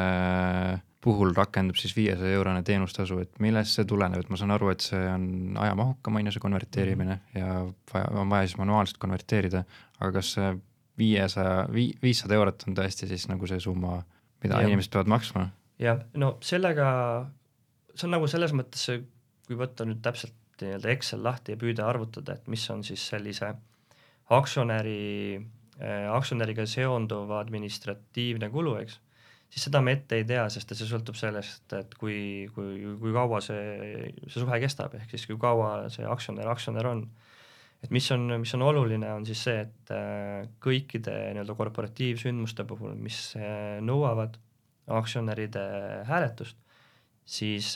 puhul 1.06 1.34
rakendub 1.36 1.78
siis 1.78 1.94
viiesaja 1.96 2.34
eurone 2.34 2.62
teenustasu, 2.66 3.20
et 3.22 3.42
millest 3.42 3.78
see 3.78 3.86
tuleneb, 3.88 4.24
et 4.24 4.30
ma 4.32 4.38
saan 4.40 4.54
aru, 4.56 4.72
et 4.74 4.82
see 4.84 5.02
on 5.10 5.26
ajamahukam, 5.62 6.18
on 6.18 6.30
ju, 6.30 6.34
see 6.34 6.42
konverteerimine 6.42 7.18
-hmm. 7.18 7.38
ja 7.38 7.66
vaja, 7.92 8.08
on 8.22 8.32
vaja 8.32 8.48
siis 8.48 8.58
manuaalselt 8.58 8.98
konverteerida, 9.02 9.64
aga 10.00 10.12
kas 10.18 10.32
see 10.38 10.54
viiesaja, 10.98 11.66
vii-, 11.72 11.94
viissada 12.02 12.34
eurot 12.34 12.64
on 12.68 12.76
tõesti 12.76 13.08
siis 13.08 13.28
nagu 13.28 13.46
see 13.46 13.60
summa, 13.60 14.00
mida 14.44 14.60
Jah. 14.60 14.68
inimesed 14.68 14.92
peavad 14.92 15.12
maksma. 15.12 15.48
jah, 15.78 16.00
no 16.14 16.36
sellega, 16.40 16.88
see 17.94 18.08
on 18.08 18.16
nagu 18.16 18.28
selles 18.32 18.52
mõttes, 18.56 18.88
kui 19.46 19.58
võtta 19.60 19.86
nüüd 19.86 20.02
täpselt 20.02 20.34
nii-öelda 20.60 20.92
Excel 20.94 21.24
lahti 21.24 21.52
ja 21.52 21.60
püüda 21.60 21.86
arvutada, 21.86 22.34
et 22.34 22.48
mis 22.48 22.64
on 22.72 22.84
siis 22.84 23.02
sellise 23.08 23.52
aktsionäri 24.32 25.36
äh,, 25.36 26.06
aktsionäriga 26.12 26.66
seonduv 26.66 27.30
administratiivne 27.36 28.50
kulu, 28.50 28.78
eks, 28.82 29.00
siis 29.50 29.68
seda 29.68 29.82
me 29.84 29.96
ette 29.96 30.18
ei 30.18 30.26
tea, 30.28 30.46
sest 30.52 30.72
et 30.72 30.80
see 30.80 30.88
sõltub 30.90 31.18
sellest, 31.18 31.64
et 31.78 31.94
kui, 32.00 32.18
kui, 32.54 32.80
kui 33.00 33.14
kaua 33.14 33.40
see, 33.44 34.10
see 34.26 34.40
suhe 34.40 34.58
kestab, 34.62 34.96
ehk 34.98 35.14
siis 35.14 35.26
kui 35.30 35.38
kaua 35.40 35.86
see 35.92 36.06
aktsionär 36.08 36.50
aktsionär 36.52 36.90
on. 36.90 37.06
et 37.84 37.92
mis 37.92 38.10
on, 38.10 38.26
mis 38.42 38.54
on 38.56 38.64
oluline, 38.66 39.12
on 39.14 39.26
siis 39.28 39.42
see, 39.48 39.62
et 39.66 39.94
äh, 39.94 40.48
kõikide 40.64 41.14
nii-öelda 41.36 41.54
korporatiivsündmuste 41.58 42.66
puhul, 42.68 42.96
mis 42.98 43.20
äh, 43.38 43.78
nõuavad 43.84 44.38
aktsionäride 44.86 45.62
hääletust, 46.06 46.56
siis, 47.26 47.72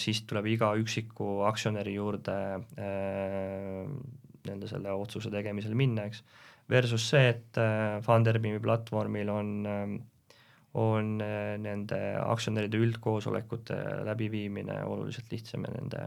siis 0.00 0.22
tuleb 0.28 0.46
iga 0.48 0.70
üksiku 0.80 1.42
aktsionäri 1.48 1.96
juurde 1.98 2.36
äh, 2.80 3.84
nende 4.48 4.68
selle 4.68 4.92
otsuse 4.96 5.32
tegemisel 5.32 5.76
minna, 5.78 6.08
eks. 6.08 6.24
Versus 6.70 7.04
see, 7.10 7.28
et 7.34 7.60
äh, 7.60 8.00
Funderbeami 8.04 8.60
platvormil 8.64 9.30
on 9.32 9.48
äh,, 9.68 9.82
on 10.74 11.18
äh, 11.22 11.54
nende 11.62 11.98
aktsionäride 12.18 12.80
üldkoosolekute 12.82 13.76
läbiviimine 14.08 14.80
oluliselt 14.90 15.30
lihtsam 15.32 15.66
ja 15.68 15.74
nende, 15.76 16.06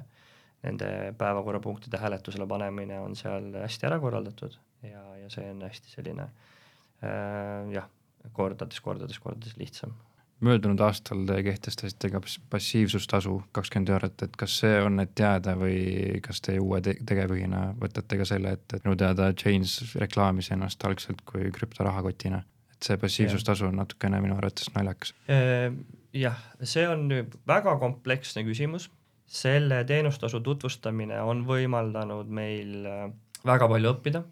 nende 0.65 0.89
päevakorrapunktide 1.17 2.01
hääletusele 2.01 2.47
panemine 2.47 2.99
on 2.99 3.15
seal 3.15 3.53
hästi 3.61 3.87
ära 3.87 3.99
korraldatud 4.03 4.57
ja, 4.83 5.03
ja 5.21 5.29
see 5.31 5.47
on 5.53 5.63
hästi 5.63 5.93
selline 5.95 6.27
äh, 6.27 7.71
jah, 7.75 7.87
kordades, 8.33 8.81
kordades, 8.83 9.19
kordades 9.23 9.55
lihtsam. 9.57 9.95
Möödunud 10.39 10.81
aastal 10.85 11.23
te 11.25 11.39
kehtestasite 11.41 12.11
ka 12.13 12.19
pass- 12.21 12.37
passiivsustasu 12.51 13.39
kakskümmend 13.57 13.89
eurot, 13.89 14.21
et 14.21 14.35
kas 14.37 14.59
see 14.61 14.75
on, 14.85 14.99
et 15.01 15.17
jääda 15.17 15.55
või 15.57 16.19
kas 16.21 16.43
te 16.45 16.59
uue 16.61 16.77
te 16.85 16.93
tegevjuhina 16.99 17.63
võtate 17.79 18.19
ka 18.19 18.27
selle 18.29 18.51
ette, 18.53 18.77
et 18.77 18.85
minu 18.85 18.99
teada 18.99 19.31
Chains 19.33 19.95
reklaamis 19.97 20.51
ennast 20.53 20.85
algselt 20.85 21.23
kui 21.25 21.49
krüptorahakotina, 21.55 22.43
et 22.77 22.89
see 22.89 22.97
passiivsustasu 23.01 23.67
on 23.71 23.79
natukene 23.81 24.21
minu 24.21 24.37
arvates 24.37 24.69
naljakas. 24.75 25.13
Ehm, 25.33 25.81
jah, 26.13 26.37
see 26.61 26.85
on 26.89 27.09
väga 27.49 27.75
kompleksne 27.81 28.45
küsimus, 28.47 28.89
selle 29.27 29.81
teenustasu 29.87 30.39
tutvustamine 30.45 31.19
on 31.21 31.43
võimaldanud 31.47 32.29
meil 32.31 32.87
äh, 32.87 33.05
väga 33.47 33.67
palju 33.69 33.93
õppida, 33.95 34.23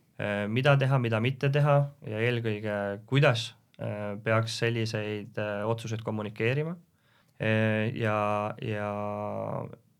mida 0.47 0.77
teha, 0.79 0.97
mida 1.03 1.19
mitte 1.19 1.49
teha 1.51 1.75
ja 2.07 2.19
eelkõige, 2.23 2.75
kuidas 3.09 3.49
äh, 3.83 4.13
peaks 4.23 4.55
selliseid 4.61 5.35
äh, 5.41 5.65
otsuseid 5.67 6.05
kommunikeerima. 6.05 6.75
ja, 7.99 8.17
ja 8.63 8.89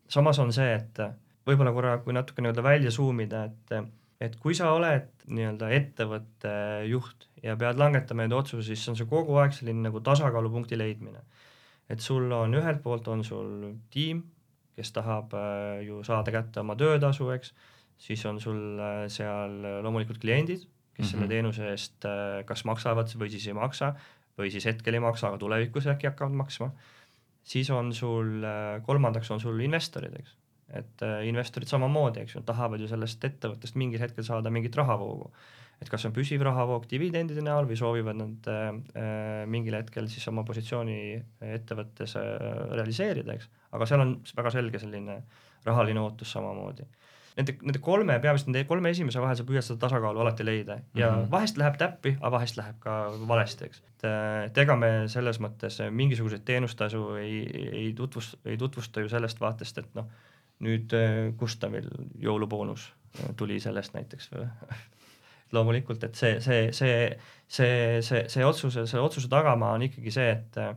samas 0.07 0.37
on 0.39 0.53
see, 0.55 0.69
et 0.71 1.01
võib-olla 1.43 1.73
korra, 1.75 1.97
kui 1.99 2.15
natuke 2.15 2.39
nii-öelda 2.39 2.63
välja 2.63 2.93
zoom 2.95 3.19
ida, 3.25 3.41
et, 3.49 3.91
et 4.23 4.37
kui 4.39 4.55
sa 4.55 4.69
oled 4.71 5.09
nii-öelda 5.27 5.73
ettevõtte 5.75 6.53
juht 6.87 7.27
ja 7.45 7.55
pead 7.59 7.79
langetama 7.79 8.25
neid 8.25 8.35
otsuseid, 8.35 8.73
siis 8.73 8.91
on 8.91 8.97
see 8.99 9.09
kogu 9.09 9.37
aeg 9.41 9.53
selline 9.55 9.85
nagu 9.87 10.01
tasakaalupunkti 10.03 10.77
leidmine. 10.79 11.21
et 11.89 12.01
sul 12.01 12.31
on 12.33 12.53
ühelt 12.57 12.81
poolt 12.81 13.07
on 13.13 13.21
sul 13.23 13.49
tiim, 13.93 14.23
kes 14.75 14.91
tahab 14.95 15.33
äh, 15.37 15.83
ju 15.85 16.01
saada 16.03 16.33
kätte 16.33 16.63
oma 16.63 16.75
töötasu, 16.75 17.29
eks, 17.35 17.53
siis 18.07 18.25
on 18.25 18.39
sul 18.41 18.79
äh, 18.81 19.03
seal 19.13 19.59
loomulikult 19.85 20.19
kliendid, 20.23 20.65
kes 20.65 20.69
mm 20.97 21.03
-hmm. 21.03 21.11
selle 21.11 21.27
teenuse 21.27 21.69
eest 21.69 22.05
äh, 22.09 22.41
kas 22.45 22.65
maksavad 22.65 23.13
või 23.21 23.29
siis 23.29 23.47
ei 23.47 23.53
maksa 23.53 23.93
või 24.39 24.49
siis 24.51 24.65
hetkel 24.65 24.97
ei 24.97 25.03
maksa, 25.03 25.27
aga 25.27 25.37
tulevikus 25.37 25.87
äkki 25.87 26.07
hakkavad 26.07 26.33
maksma. 26.33 26.71
siis 27.43 27.69
on 27.69 27.93
sul, 27.93 28.41
kolmandaks 28.85 29.31
on 29.31 29.39
sul 29.39 29.59
investorid, 29.59 30.15
eks, 30.19 30.35
et 30.73 31.01
investorid 31.23 31.67
samamoodi, 31.67 32.19
eks 32.19 32.35
ju, 32.35 32.41
tahavad 32.41 32.79
ju 32.79 32.87
sellest 32.87 33.23
ettevõttest 33.23 33.75
mingil 33.75 33.99
hetkel 33.99 34.23
saada 34.23 34.49
mingit 34.49 34.75
rahavoogu 34.75 35.31
et 35.81 35.91
kas 35.91 36.05
on 36.07 36.13
püsiv 36.15 36.43
rahavoog 36.45 36.87
dividendide 36.89 37.43
näol 37.43 37.67
või 37.69 37.77
soovivad 37.79 38.19
nad 38.19 38.49
äh, 38.51 39.45
mingil 39.51 39.77
hetkel 39.79 40.07
siis 40.11 40.27
oma 40.31 40.45
positsiooni 40.47 40.99
ettevõttes 41.55 42.15
äh, 42.19 42.29
realiseerida, 42.75 43.35
eks, 43.35 43.49
aga 43.75 43.89
seal 43.89 44.05
on 44.05 44.15
väga 44.37 44.53
selge 44.55 44.81
selline 44.81 45.19
rahaline 45.65 46.01
ootus 46.01 46.31
samamoodi. 46.35 46.87
Nende, 47.35 47.57
nende 47.67 47.81
kolme, 47.83 48.15
peamiselt 48.23 48.47
nende 48.47 48.61
kolme 48.69 48.93
esimese 48.95 49.19
vahel 49.19 49.35
sa 49.35 49.43
püüad 49.43 49.65
seda 49.65 49.81
tasakaalu 49.81 50.21
alati 50.23 50.45
leida 50.45 50.77
ja 50.95 51.09
mm 51.09 51.17
-hmm. 51.17 51.31
vahest 51.31 51.57
läheb 51.59 51.75
täppi, 51.81 52.15
aga 52.21 52.31
vahest 52.37 52.57
läheb 52.57 52.77
ka 52.79 52.93
valesti, 53.27 53.65
eks. 53.65 53.81
et, 53.89 54.05
et 54.45 54.57
ega 54.63 54.77
me 54.79 54.91
selles 55.11 55.41
mõttes 55.43 55.81
mingisuguseid 55.91 56.45
teenustasu 56.47 57.09
ei, 57.19 57.41
ei 57.71 57.93
tutvust-, 57.99 58.39
ei 58.45 58.57
tutvusta 58.57 59.03
ju 59.03 59.11
sellest 59.11 59.41
vaatest, 59.41 59.77
et 59.77 59.91
noh, 59.99 60.07
nüüd 60.63 60.95
Gustavil 61.37 61.89
jõuluboonus 62.23 62.93
tuli 63.35 63.59
sellest 63.59 63.93
näiteks 63.93 64.29
loomulikult, 65.53 66.03
et 66.03 66.15
see, 66.15 66.39
see, 66.41 66.71
see, 66.73 66.97
see, 67.47 68.01
see, 68.01 68.25
see 68.31 68.45
otsuse, 68.45 68.85
selle 68.89 69.05
otsuse 69.05 69.29
tagamaa 69.31 69.75
on 69.77 69.85
ikkagi 69.87 70.13
see, 70.13 70.29
et 70.31 70.59
äh, 70.61 70.73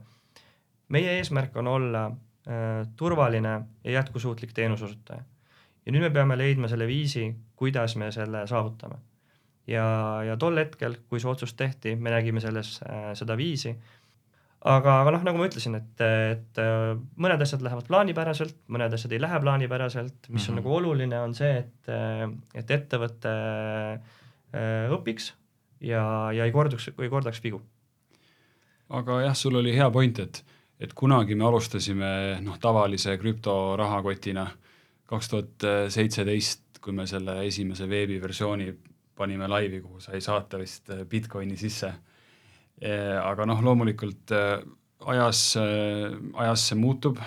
meie 0.95 1.19
eesmärk 1.19 1.57
on 1.57 1.71
olla 1.73 2.05
äh, 2.09 2.87
turvaline 2.97 3.55
ja 3.85 3.99
jätkusuutlik 3.99 4.53
teenuseosutaja. 4.55 5.25
ja 5.87 5.93
nüüd 5.93 6.05
me 6.05 6.11
peame 6.11 6.39
leidma 6.39 6.69
selle 6.69 6.87
viisi, 6.87 7.31
kuidas 7.57 7.97
me 7.97 8.13
selle 8.13 8.47
saavutame. 8.47 9.01
ja, 9.67 9.87
ja 10.27 10.37
tol 10.37 10.57
hetkel, 10.57 10.99
kui 11.09 11.21
see 11.21 11.31
otsus 11.31 11.55
tehti, 11.55 11.97
me 11.97 12.11
nägime 12.11 12.41
selles 12.41 12.81
äh, 12.85 13.13
seda 13.19 13.37
viisi 13.37 13.77
aga, 14.67 15.01
aga 15.03 15.15
noh, 15.15 15.25
nagu 15.27 15.41
ma 15.41 15.47
ütlesin, 15.49 15.77
et, 15.79 16.03
et 16.03 16.61
äh, 16.63 16.93
mõned 17.21 17.43
asjad 17.45 17.63
lähevad 17.65 17.87
plaanipäraselt, 17.91 18.57
mõned 18.73 18.95
asjad 18.97 19.15
ei 19.15 19.23
lähe 19.23 19.41
plaanipäraselt, 19.43 20.17
mis 20.29 20.31
mm 20.31 20.39
-hmm. 20.39 20.51
on 20.51 20.59
nagu 20.61 20.75
oluline, 20.77 21.21
on 21.21 21.35
see, 21.35 21.59
et, 21.63 21.91
äh, 21.93 22.27
et 22.55 22.71
ettevõte 22.71 23.35
äh, 23.35 24.17
õpiks 24.53 25.33
ja, 25.81 26.03
ja 26.33 26.47
ei 26.47 26.53
korduks, 26.53 26.91
ei 26.99 27.11
kordaks 27.11 27.43
vigu. 27.45 27.61
aga 28.89 29.21
jah, 29.27 29.37
sul 29.37 29.59
oli 29.61 29.75
hea 29.77 29.89
point, 29.91 30.19
et, 30.19 30.43
et 30.81 30.95
kunagi 30.97 31.37
me 31.37 31.45
alustasime 31.49 32.11
noh, 32.45 32.59
tavalise 32.61 33.17
krüptorahakotina. 33.21 34.47
kaks 35.09 35.29
tuhat 35.29 35.67
seitseteist, 35.93 36.81
kui 36.81 36.93
me 36.93 37.07
selle 37.07 37.41
esimese 37.47 37.89
veebiversiooni 37.89 38.73
panime 39.17 39.49
laivi, 39.49 39.81
kuhu 39.81 40.01
sai 40.01 40.21
saata 40.21 40.59
vist 40.59 40.91
Bitcoini 41.09 41.57
sisse. 41.57 41.93
Aga 43.23 43.47
noh, 43.49 43.63
loomulikult 43.65 44.31
ajas, 44.33 45.41
ajas 45.57 46.67
see 46.69 46.79
muutub, 46.79 47.19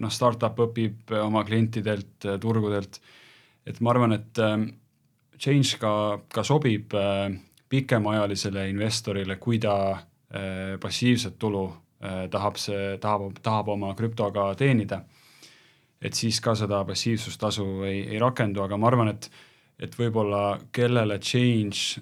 noh, 0.00 0.10
startup 0.10 0.58
õpib 0.64 1.12
oma 1.20 1.44
klientidelt, 1.46 2.26
turgudelt, 2.42 2.98
et 3.66 3.78
ma 3.80 3.92
arvan, 3.92 4.16
et 4.16 4.42
change 5.38 5.78
ka, 5.80 6.20
ka 6.32 6.42
sobib 6.46 6.94
pikemaajalisele 7.68 8.68
investorile, 8.70 9.36
kui 9.42 9.58
ta 9.58 9.98
passiivset 10.80 11.38
tulu 11.38 11.64
tahab 12.30 12.58
see, 12.60 12.96
tahab, 13.00 13.38
tahab 13.42 13.68
oma 13.74 13.94
krüptoga 13.94 14.54
teenida. 14.58 15.00
et 16.02 16.14
siis 16.14 16.40
ka 16.40 16.54
seda 16.54 16.84
passiivsustasu 16.84 17.82
ei, 17.84 18.02
ei 18.14 18.18
rakendu, 18.18 18.62
aga 18.62 18.76
ma 18.76 18.86
arvan, 18.86 19.08
et 19.08 19.30
et 19.80 19.92
võib-olla 19.98 20.58
kellele 20.72 21.18
change 21.18 22.00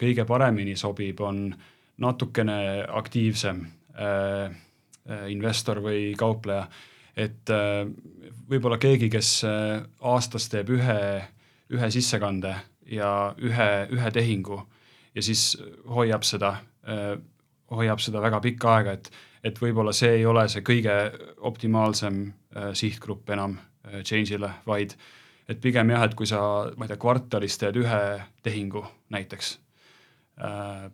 kõige 0.00 0.24
paremini 0.28 0.76
sobib, 0.76 1.20
on 1.20 1.46
äh, 1.52 1.68
natukene 2.00 2.86
aktiivsem 2.88 3.66
äh, 3.94 4.44
äh, 4.44 5.26
investor 5.32 5.82
või 5.84 6.14
kaupleja, 6.18 6.64
et 7.16 7.52
äh, 7.52 7.84
võib-olla 8.48 8.80
keegi, 8.80 9.10
kes 9.12 9.32
äh, 9.44 9.82
aastas 10.00 10.48
teeb 10.52 10.72
ühe, 10.76 11.00
ühe 11.70 11.90
sissekande 11.90 12.54
ja 12.90 13.34
ühe, 13.38 13.70
ühe 13.94 14.10
tehingu 14.14 14.60
ja 15.14 15.22
siis 15.22 15.54
hoiab 15.88 16.26
seda 16.26 16.56
äh,, 16.88 17.16
hoiab 17.70 18.02
seda 18.02 18.22
väga 18.22 18.40
pikka 18.42 18.74
aega, 18.74 18.96
et, 18.98 19.10
et 19.44 19.58
võib-olla 19.62 19.92
see 19.94 20.16
ei 20.18 20.26
ole 20.26 20.48
see 20.50 20.64
kõige 20.66 20.96
optimaalsem 21.46 22.22
äh, 22.26 22.70
sihtgrupp 22.74 23.30
enam 23.30 23.58
äh, 23.86 24.02
change'ile, 24.02 24.52
vaid 24.66 24.96
et 25.50 25.58
pigem 25.60 25.90
jah, 25.90 26.04
et 26.06 26.14
kui 26.14 26.26
sa, 26.30 26.40
ma 26.76 26.86
ei 26.86 26.92
tea, 26.92 27.00
kvartalis 27.00 27.58
teed 27.58 27.78
ühe 27.80 28.04
tehingu 28.42 28.84
näiteks 29.10 29.58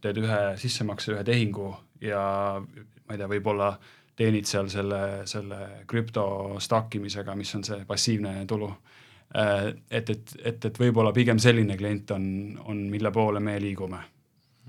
teed 0.02 0.18
ühe 0.22 0.40
sissemakse, 0.58 1.12
ühe 1.14 1.24
tehingu 1.26 1.70
ja 2.02 2.22
ma 2.58 3.14
ei 3.14 3.20
tea, 3.20 3.28
võib-olla 3.30 3.70
teenid 4.16 4.48
seal 4.48 4.68
selle, 4.72 5.00
selle 5.28 5.58
krüpto 5.88 6.56
stack 6.62 6.96
imisega, 6.98 7.36
mis 7.36 7.52
on 7.58 7.64
see 7.66 7.84
passiivne 7.86 8.38
tulu. 8.48 8.70
Äh, 9.34 9.72
et, 9.90 10.10
et, 10.10 10.34
et, 10.44 10.68
et 10.70 10.78
võib-olla 10.78 11.12
pigem 11.16 11.40
selline 11.42 11.76
klient 11.76 12.12
on, 12.14 12.26
on, 12.64 12.84
mille 12.92 13.10
poole 13.14 13.42
me 13.42 13.56
liigume. 13.62 14.02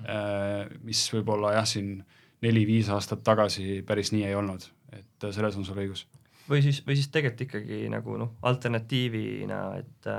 Äh, 0.08 0.66
mis 0.86 1.04
võib-olla 1.14 1.54
jah, 1.60 1.68
siin 1.70 2.00
neli-viis 2.42 2.90
aastat 2.94 3.24
tagasi 3.26 3.82
päris 3.86 4.14
nii 4.14 4.26
ei 4.28 4.38
olnud, 4.38 4.66
et 4.94 5.30
selles 5.34 5.58
on 5.58 5.66
sul 5.66 5.80
õigus. 5.82 6.06
või 6.50 6.62
siis, 6.66 6.84
või 6.86 6.96
siis 6.96 7.10
tegelikult 7.14 7.48
ikkagi 7.48 7.80
nagu 7.92 8.18
noh, 8.18 8.36
alternatiivina, 8.42 9.62
et 9.82 10.12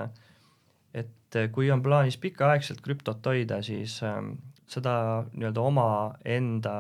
et 1.29 1.53
kui 1.53 1.69
on 1.71 1.83
plaanis 1.85 2.17
pikaaegselt 2.17 2.81
krüptot 2.81 3.27
hoida, 3.29 3.61
siis 3.63 3.99
ähm, 4.03 4.33
seda 4.69 5.25
nii-öelda 5.33 5.65
omaenda 5.65 6.75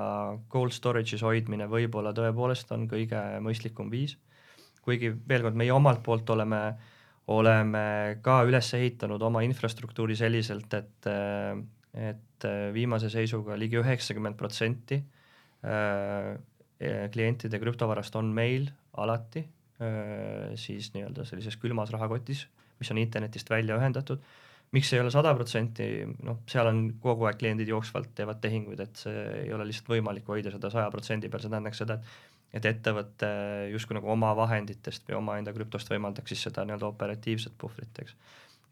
cold 0.53 0.75
storage'is 0.77 1.25
hoidmine 1.25 1.69
võib-olla 1.71 2.13
tõepoolest 2.17 2.73
on 2.77 2.87
kõige 2.89 3.21
mõistlikum 3.45 3.91
viis. 3.93 4.17
kuigi 4.85 5.11
veel 5.29 5.43
kord, 5.45 5.57
meie 5.61 5.73
omalt 5.73 6.01
poolt 6.03 6.31
oleme, 6.33 6.61
oleme 7.29 8.19
ka 8.25 8.41
üles 8.49 8.71
ehitanud 8.79 9.23
oma 9.23 9.43
infrastruktuuri 9.45 10.17
selliselt, 10.17 10.73
et, 10.75 11.09
et 11.93 12.49
viimase 12.73 13.11
seisuga 13.13 13.57
ligi 13.61 13.81
üheksakümmend 13.83 14.39
protsenti 14.39 15.01
äh, 15.67 16.35
klientide 17.13 17.61
krüptovarast 17.61 18.17
on 18.21 18.31
meil 18.35 18.69
alati 18.99 19.43
äh, 19.45 20.55
siis 20.59 20.93
nii-öelda 20.95 21.27
sellises 21.29 21.59
külmas 21.61 21.93
rahakotis, 21.95 22.47
mis 22.79 22.93
on 22.95 23.01
internetist 23.03 23.51
välja 23.51 23.77
ühendatud. 23.79 24.23
Miks 24.77 24.91
ei 24.93 25.01
ole 25.01 25.09
sada 25.11 25.31
protsenti, 25.33 25.85
noh, 26.29 26.43
seal 26.49 26.69
on 26.69 26.83
kogu 27.01 27.25
aeg 27.25 27.39
kliendid 27.41 27.71
jooksvalt 27.73 28.11
teevad 28.17 28.41
tehinguid, 28.43 28.83
et 28.85 29.01
see 29.01 29.23
ei 29.47 29.53
ole 29.57 29.65
lihtsalt 29.69 29.89
võimalik 29.95 30.29
hoida 30.29 30.53
seda 30.53 30.69
saja 30.73 30.91
protsendi 30.93 31.31
peal, 31.33 31.41
see 31.41 31.53
tähendaks 31.55 31.81
seda, 31.81 31.97
et 31.97 32.38
et 32.55 32.65
ettevõte 32.65 33.29
justkui 33.73 33.99
nagu 33.99 34.11
oma 34.13 34.33
vahenditest 34.37 35.09
või 35.09 35.19
omaenda 35.19 35.53
krüptost 35.57 35.91
võimaldaks 35.93 36.33
siis 36.33 36.47
seda 36.49 36.65
nii-öelda 36.65 36.89
operatiivset 36.89 37.53
puhvrit, 37.61 38.01
eks. 38.03 38.15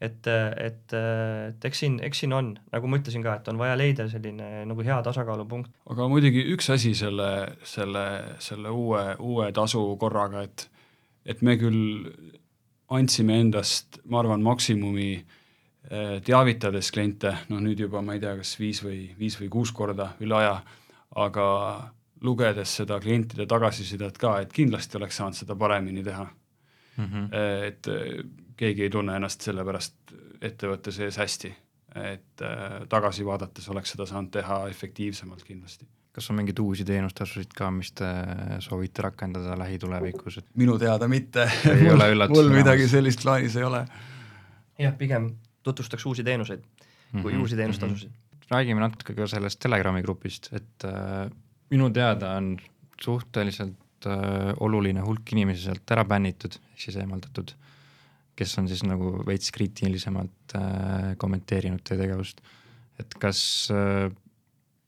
et, 0.01 0.29
et, 0.29 0.95
et 0.97 1.69
eks 1.69 1.83
siin, 1.83 1.99
eks 2.03 2.23
siin 2.23 2.33
on, 2.33 2.55
nagu 2.73 2.89
ma 2.89 2.99
ütlesin 3.01 3.25
ka, 3.25 3.37
et 3.37 3.51
on 3.51 3.61
vaja 3.61 3.77
leida 3.77 4.07
selline 4.09 4.65
nagu 4.69 4.85
hea 4.87 4.97
tasakaalupunkt. 5.05 5.71
aga 5.93 6.09
muidugi 6.09 6.47
üks 6.55 6.71
asi 6.73 6.95
selle, 6.97 7.31
selle, 7.63 8.07
selle 8.43 8.73
uue, 8.73 9.03
uue 9.19 9.51
tasu 9.53 9.83
korraga, 10.01 10.47
et 10.47 10.69
et 11.27 11.41
me 11.43 11.57
küll 11.59 12.07
andsime 12.87 13.35
endast, 13.43 13.99
ma 14.07 14.21
arvan, 14.21 14.39
maksimumi 14.41 15.11
Äh, 15.87 16.17
teavitades 16.19 16.89
kliente, 16.91 17.29
noh 17.47 17.61
nüüd 17.63 17.79
juba 17.79 18.01
ma 18.03 18.17
ei 18.17 18.19
tea, 18.19 18.33
kas 18.35 18.57
viis 18.59 18.81
või, 18.83 19.05
viis 19.15 19.37
või 19.39 19.47
kuus 19.47 19.69
korda 19.71 20.09
üle 20.19 20.35
aja, 20.35 20.57
aga 21.15 21.45
lugedes 22.21 22.75
seda 22.81 22.99
klientide 23.03 23.45
tagasisidet 23.49 24.17
ka, 24.17 24.39
et 24.41 24.53
kindlasti 24.53 24.97
oleks 24.97 25.19
saanud 25.19 25.37
seda 25.37 25.55
paremini 25.55 26.03
teha 26.03 26.25
mm. 26.25 27.05
-hmm. 27.05 27.29
et 27.67 27.87
äh, 27.87 28.23
keegi 28.57 28.87
ei 28.87 28.89
tunne 28.89 29.15
ennast 29.15 29.41
selle 29.41 29.65
pärast 29.65 30.15
ettevõtte 30.41 30.91
sees 30.91 31.17
hästi, 31.17 31.49
et 31.97 32.41
tagasi 32.89 33.25
vaadates 33.25 33.69
oleks 33.69 33.93
seda 33.95 34.05
saanud 34.05 34.31
teha 34.31 34.67
efektiivsemalt 34.69 35.43
kindlasti. 35.43 35.85
kas 36.11 36.29
on 36.29 36.35
mingeid 36.35 36.59
uusi 36.59 36.85
teenustasusid 36.85 37.53
ka, 37.57 37.71
mis 37.71 37.91
te 37.91 38.05
soovite 38.59 39.01
rakendada 39.01 39.57
lähitulevikus, 39.57 40.37
et 40.37 40.45
minu 40.55 40.77
teada 40.77 41.07
mitte. 41.07 41.45
mul 42.29 42.49
midagi 42.49 42.87
sellist 42.87 43.21
plaanis 43.21 43.55
ei 43.55 43.63
ole. 43.63 43.85
jah, 44.79 44.97
pigem 44.97 45.35
tutvustaks 45.63 46.05
uusi 46.05 46.23
teenuseid 46.23 46.63
kui 47.11 47.21
mm 47.21 47.37
-hmm. 47.37 47.41
uusi 47.41 47.55
teenustasusid 47.55 48.09
mm. 48.09 48.15
-hmm. 48.15 48.47
räägime 48.51 48.79
natuke 48.79 49.13
ka 49.13 49.27
sellest 49.27 49.59
Telegrami 49.59 50.01
grupist, 50.01 50.53
et 50.53 50.83
äh, 50.85 51.31
minu 51.73 51.89
teada 51.93 52.35
on 52.39 52.55
suhteliselt 53.01 54.07
äh, 54.09 54.51
oluline 54.63 55.03
hulk 55.05 55.33
inimesi 55.33 55.67
sealt 55.67 55.95
ära 55.95 56.05
bännitud, 56.07 56.59
ehk 56.73 56.85
siis 56.87 56.99
eemaldatud, 57.01 57.53
kes 58.37 58.53
on 58.61 58.69
siis 58.69 58.83
nagu 58.87 59.15
veits 59.27 59.51
kriitilisemalt 59.55 60.55
äh, 60.57 61.11
kommenteerinud 61.21 61.83
teie 61.85 61.99
tegevust. 62.03 62.41
et 62.97 63.13
kas 63.21 63.39
äh, 63.73 64.07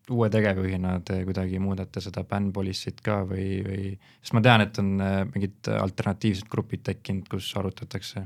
uue 0.10 0.30
tegevjuhina 0.34 0.96
te 1.06 1.20
kuidagi 1.28 1.60
muudate 1.62 2.02
seda 2.02 2.24
ban 2.26 2.50
policy't 2.54 3.04
ka 3.06 3.22
või, 3.30 3.62
või, 3.66 3.92
sest 4.24 4.34
ma 4.34 4.42
tean, 4.42 4.66
et 4.66 4.82
on 4.82 4.96
äh, 5.06 5.22
mingid 5.30 5.70
alternatiivsed 5.76 6.50
grupid 6.50 6.86
tekkinud, 6.90 7.30
kus 7.30 7.52
arutatakse 7.60 8.26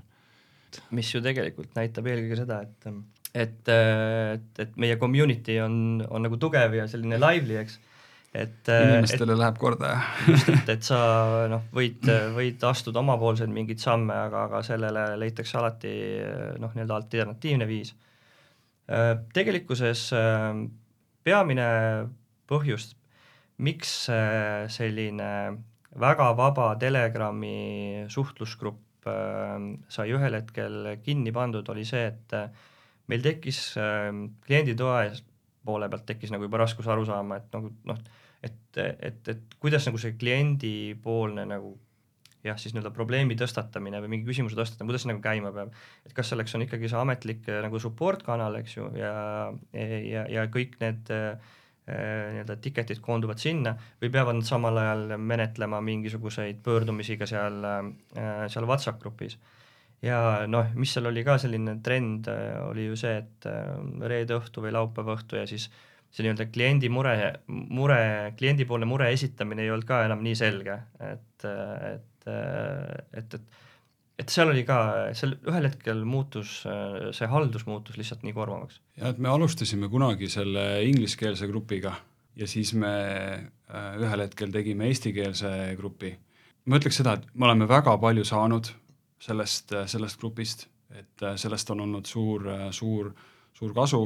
mis 0.95 1.09
ju 1.13 1.21
tegelikult 1.23 1.75
näitab 1.77 2.07
eelkõige 2.09 2.39
seda, 2.43 2.61
et 2.65 2.87
et, 3.33 3.69
et, 3.69 4.59
et 4.61 4.75
meie 4.77 4.97
community 5.01 5.57
on, 5.63 6.03
on 6.05 6.21
nagu 6.27 6.37
tugev 6.41 6.75
ja 6.77 6.85
selline 6.89 7.17
lively, 7.21 7.57
eks. 7.63 7.79
Et 8.33 8.69
inimestele 8.69 9.35
et, 9.35 9.39
läheb 9.39 9.59
korda, 9.61 9.91
jah. 9.93 10.07
just, 10.31 10.49
et, 10.49 10.71
et 10.73 10.87
sa 10.87 10.99
noh, 11.53 11.67
võid, 11.75 12.07
võid 12.33 12.63
astuda 12.65 13.03
omapoolseid 13.03 13.51
mingeid 13.53 13.81
samme, 13.83 14.15
aga, 14.27 14.47
aga 14.49 14.63
sellele 14.65 15.05
leitakse 15.21 15.59
alati 15.59 15.93
noh, 16.61 16.73
nii-öelda 16.73 16.97
alternatiivne 16.97 17.67
viis. 17.69 17.93
tegelikkuses 19.37 20.07
peamine 21.23 21.67
põhjus, 22.49 22.89
miks 23.63 23.93
selline 24.73 25.29
väga 26.01 26.31
vaba 26.35 26.73
Telegrami 26.81 28.07
suhtlusgrupp 28.09 28.81
sai 29.03 30.11
ühel 30.15 30.37
hetkel 30.37 30.95
kinni 31.03 31.31
pandud, 31.35 31.67
oli 31.69 31.85
see, 31.87 32.05
et 32.07 32.35
äh, 32.37 32.49
meil 33.11 33.23
tekkis 33.23 33.75
ähm, 33.81 34.25
klienditoe 34.45 35.11
poole 35.63 35.89
pealt 35.91 36.05
tekkis 36.07 36.31
nagu 36.33 36.47
juba 36.47 36.61
raskus 36.63 36.87
aru 36.91 37.05
saama, 37.07 37.39
et 37.39 37.55
nagu 37.55 37.71
noh, 37.89 37.99
et, 38.43 38.77
et, 38.83 39.31
et 39.31 39.57
kuidas 39.63 39.87
nagu 39.87 40.01
see 40.01 40.17
kliendipoolne 40.19 41.47
nagu 41.49 41.73
jah, 42.43 42.57
siis 42.59 42.73
nii-öelda 42.75 42.91
probleemi 42.91 43.37
tõstatamine 43.39 44.01
või 44.03 44.17
mingi 44.17 44.27
küsimuse 44.27 44.57
tõstatamine, 44.59 44.91
kuidas 44.91 45.05
see 45.05 45.13
nagu 45.13 45.23
käima 45.23 45.53
peab. 45.55 45.75
et 46.03 46.15
kas 46.15 46.33
selleks 46.33 46.55
on 46.57 46.65
ikkagi 46.67 46.91
see 46.91 46.99
ametlik 46.99 47.47
äh, 47.47 47.61
nagu 47.63 47.79
support 47.79 48.23
kanal, 48.27 48.59
eks 48.59 48.77
ju, 48.77 48.89
ja, 48.99 49.13
ja, 49.73 50.25
ja 50.27 50.47
kõik 50.51 50.75
need 50.83 51.11
äh, 51.15 51.37
Äh, 51.83 52.29
nii-öelda 52.31 52.55
ticket'id 52.63 53.01
koonduvad 53.03 53.41
sinna 53.43 53.73
või 53.99 54.07
peavad 54.07 54.37
nad 54.37 54.45
samal 54.47 54.77
ajal 54.79 55.17
menetlema 55.19 55.81
mingisuguseid 55.83 56.61
pöördumisi 56.63 57.17
ka 57.19 57.27
seal, 57.27 57.57
äh, 57.67 58.45
seal 58.47 58.63
WhatsApp 58.69 59.01
grupis. 59.01 59.35
ja 60.01 60.47
noh, 60.47 60.69
mis 60.79 60.93
seal 60.95 61.09
oli 61.11 61.25
ka 61.27 61.35
selline 61.37 61.81
trend, 61.83 62.29
äh, 62.31 62.55
oli 62.69 62.85
ju 62.85 62.95
see, 62.95 63.17
et 63.17 63.47
reede 63.99 64.37
õhtu 64.39 64.63
või 64.63 64.71
laupäeva 64.71 65.17
õhtu 65.17 65.35
ja 65.35 65.43
siis 65.47 65.67
see 66.13 66.25
nii-öelda 66.25 66.45
kliendi 66.53 66.89
mure, 66.93 67.15
mure, 67.49 67.99
kliendipoolne 68.37 68.85
mure 68.85 69.09
esitamine 69.15 69.65
ei 69.65 69.73
olnud 69.73 69.87
ka 69.89 70.03
enam 70.05 70.21
nii 70.25 70.35
selge, 70.37 70.77
et, 71.01 71.45
et, 71.49 72.27
et, 72.29 73.37
et 73.37 73.61
et 74.21 74.29
seal 74.29 74.51
oli 74.51 74.61
ka, 74.67 74.77
seal 75.17 75.33
ühel 75.49 75.65
hetkel 75.67 76.03
muutus, 76.05 76.59
see 77.17 77.29
haldus 77.31 77.65
muutus 77.65 77.97
lihtsalt 77.97 78.21
nii 78.23 78.35
koormavaks. 78.35 78.79
jah, 78.99 79.09
et 79.09 79.21
me 79.21 79.31
alustasime 79.31 79.89
kunagi 79.89 80.29
selle 80.31 80.65
ingliskeelse 80.85 81.49
grupiga 81.49 81.95
ja 82.35 82.47
siis 82.49 82.73
me 82.77 82.93
äh, 82.93 83.89
ühel 84.01 84.25
hetkel 84.25 84.53
tegime 84.53 84.89
eestikeelse 84.89 85.73
grupi. 85.77 86.13
ma 86.65 86.79
ütleks 86.79 87.01
seda, 87.01 87.17
et 87.17 87.25
me 87.33 87.49
oleme 87.49 87.67
väga 87.69 87.97
palju 88.01 88.23
saanud 88.25 88.69
sellest, 89.21 89.73
sellest 89.91 90.19
grupist, 90.21 90.67
et 90.93 91.25
äh, 91.25 91.35
sellest 91.39 91.69
on 91.73 91.83
olnud 91.85 92.07
suur, 92.09 92.47
suur, 92.71 93.13
suur 93.53 93.73
kasu, 93.75 94.03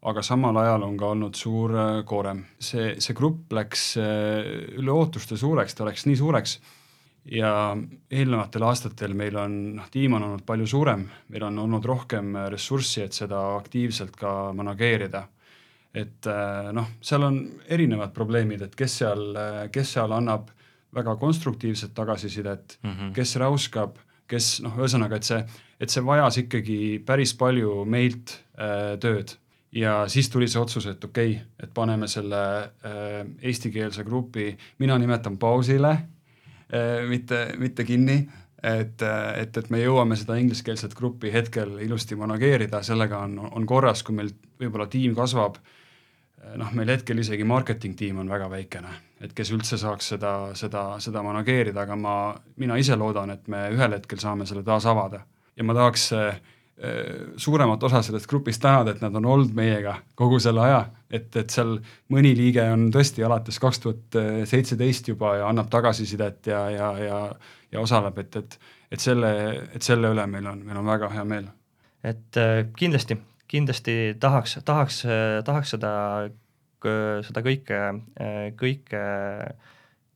aga 0.00 0.22
samal 0.24 0.56
ajal 0.56 0.84
on 0.86 0.96
ka 0.96 1.12
olnud 1.14 1.36
suur 1.36 1.74
äh, 1.76 2.02
koorem. 2.08 2.44
see, 2.58 2.94
see 3.00 3.16
grupp 3.16 3.52
läks 3.52 3.94
üle 4.00 4.92
ootuste 4.92 5.36
suureks, 5.36 5.74
ta 5.76 5.88
läks 5.88 6.06
nii 6.08 6.20
suureks 6.20 6.58
ja 7.28 7.50
eelnevatel 8.10 8.64
aastatel 8.64 9.12
meil 9.14 9.36
on, 9.36 9.56
noh, 9.76 9.90
tiim 9.92 10.16
on 10.16 10.24
olnud 10.24 10.44
palju 10.46 10.66
suurem, 10.66 11.04
meil 11.28 11.44
on 11.50 11.58
olnud 11.66 11.84
rohkem 11.84 12.32
ressurssi, 12.52 13.04
et 13.04 13.16
seda 13.16 13.42
aktiivselt 13.58 14.16
ka 14.16 14.54
manageerida. 14.56 15.26
et 15.94 16.26
äh, 16.30 16.70
noh, 16.72 16.86
seal 17.02 17.26
on 17.26 17.42
erinevad 17.68 18.14
probleemid, 18.14 18.62
et 18.62 18.74
kes 18.78 18.98
seal, 19.02 19.34
kes 19.72 19.92
seal 19.96 20.12
annab 20.14 20.48
väga 20.94 21.16
konstruktiivset 21.16 21.94
tagasisidet 21.94 22.78
mm, 22.82 22.90
-hmm. 22.90 23.12
kes 23.14 23.36
räuskab, 23.36 23.98
kes 24.26 24.60
noh, 24.62 24.76
ühesõnaga, 24.78 25.16
et 25.16 25.24
see, 25.24 25.44
et 25.80 25.90
see 25.90 26.04
vajas 26.04 26.38
ikkagi 26.38 27.02
päris 27.06 27.34
palju 27.34 27.84
meilt 27.84 28.38
äh, 28.58 28.98
tööd 29.00 29.36
ja 29.72 30.08
siis 30.08 30.30
tuli 30.30 30.48
see 30.48 30.60
otsus, 30.60 30.86
et 30.86 31.04
okei 31.04 31.34
okay,, 31.34 31.44
et 31.62 31.74
paneme 31.74 32.08
selle 32.08 32.40
äh, 32.60 33.26
eestikeelse 33.42 34.04
grupi, 34.04 34.56
mina 34.78 34.98
nimetan 34.98 35.38
pausile 35.38 35.96
Äh, 36.72 37.08
mitte, 37.08 37.54
mitte 37.58 37.84
kinni, 37.84 38.30
et, 38.62 39.02
et, 39.36 39.56
et 39.56 39.70
me 39.74 39.80
jõuame 39.80 40.14
seda 40.14 40.36
ingliskeelset 40.38 40.92
gruppi 40.94 41.32
hetkel 41.34 41.80
ilusti 41.82 42.14
manageerida, 42.14 42.78
sellega 42.86 43.24
on, 43.26 43.32
on 43.42 43.66
korras, 43.66 44.04
kui 44.06 44.14
meil 44.14 44.30
võib-olla 44.60 44.86
tiim 44.92 45.16
kasvab, 45.18 45.58
äh, 45.58 46.52
noh, 46.60 46.70
meil 46.78 46.92
hetkel 46.94 47.18
isegi 47.18 47.42
marketing 47.42 47.96
tiim 47.98 48.20
on 48.22 48.30
väga 48.30 48.46
väikene, 48.52 48.92
et 49.18 49.34
kes 49.34 49.50
üldse 49.56 49.80
saaks 49.82 50.12
seda, 50.14 50.34
seda, 50.54 50.84
seda 51.02 51.24
manageerida, 51.26 51.88
aga 51.88 51.98
ma, 51.98 52.14
mina 52.62 52.78
ise 52.78 52.94
loodan, 52.94 53.34
et 53.34 53.50
me 53.50 53.64
ühel 53.74 53.98
hetkel 53.98 54.22
saame 54.22 54.46
selle 54.46 54.62
taas 54.62 54.86
avada. 54.86 55.24
ja 55.58 55.66
ma 55.66 55.74
tahaks 55.74 56.06
äh, 56.14 56.38
suuremat 57.36 57.82
osa 57.82 58.00
sellest 58.02 58.28
grupist 58.30 58.62
tänada, 58.62 58.94
et 58.94 59.02
nad 59.04 59.14
on 59.18 59.26
olnud 59.28 59.54
meiega 59.56 59.98
kogu 60.16 60.38
selle 60.40 60.62
aja, 60.64 60.78
et, 61.10 61.28
et 61.36 61.52
seal 61.52 61.74
mõni 62.12 62.32
liige 62.36 62.64
on 62.72 62.86
tõesti 62.94 63.24
alates 63.26 63.58
kaks 63.60 63.82
tuhat 63.84 64.18
seitseteist 64.48 65.10
juba 65.12 65.34
ja 65.36 65.48
annab 65.50 65.68
tagasisidet 65.72 66.48
ja, 66.48 66.62
ja, 66.72 66.90
ja, 67.04 67.18
ja 67.72 67.82
osaleb, 67.82 68.18
et, 68.24 68.36
et, 68.40 68.58
et 68.96 69.02
selle, 69.02 69.32
et 69.74 69.84
selle 69.84 70.12
üle 70.14 70.24
meil 70.30 70.48
on, 70.48 70.62
meil 70.64 70.80
on 70.80 70.88
väga 70.88 71.10
hea 71.12 71.24
meel. 71.28 71.50
et 72.00 72.40
äh, 72.40 72.62
kindlasti, 72.78 73.18
kindlasti 73.50 73.98
tahaks, 74.20 74.56
tahaks, 74.64 75.02
tahaks 75.44 75.76
seda, 75.76 75.92
seda 77.26 77.44
kõike, 77.44 77.82
kõike 78.56 79.04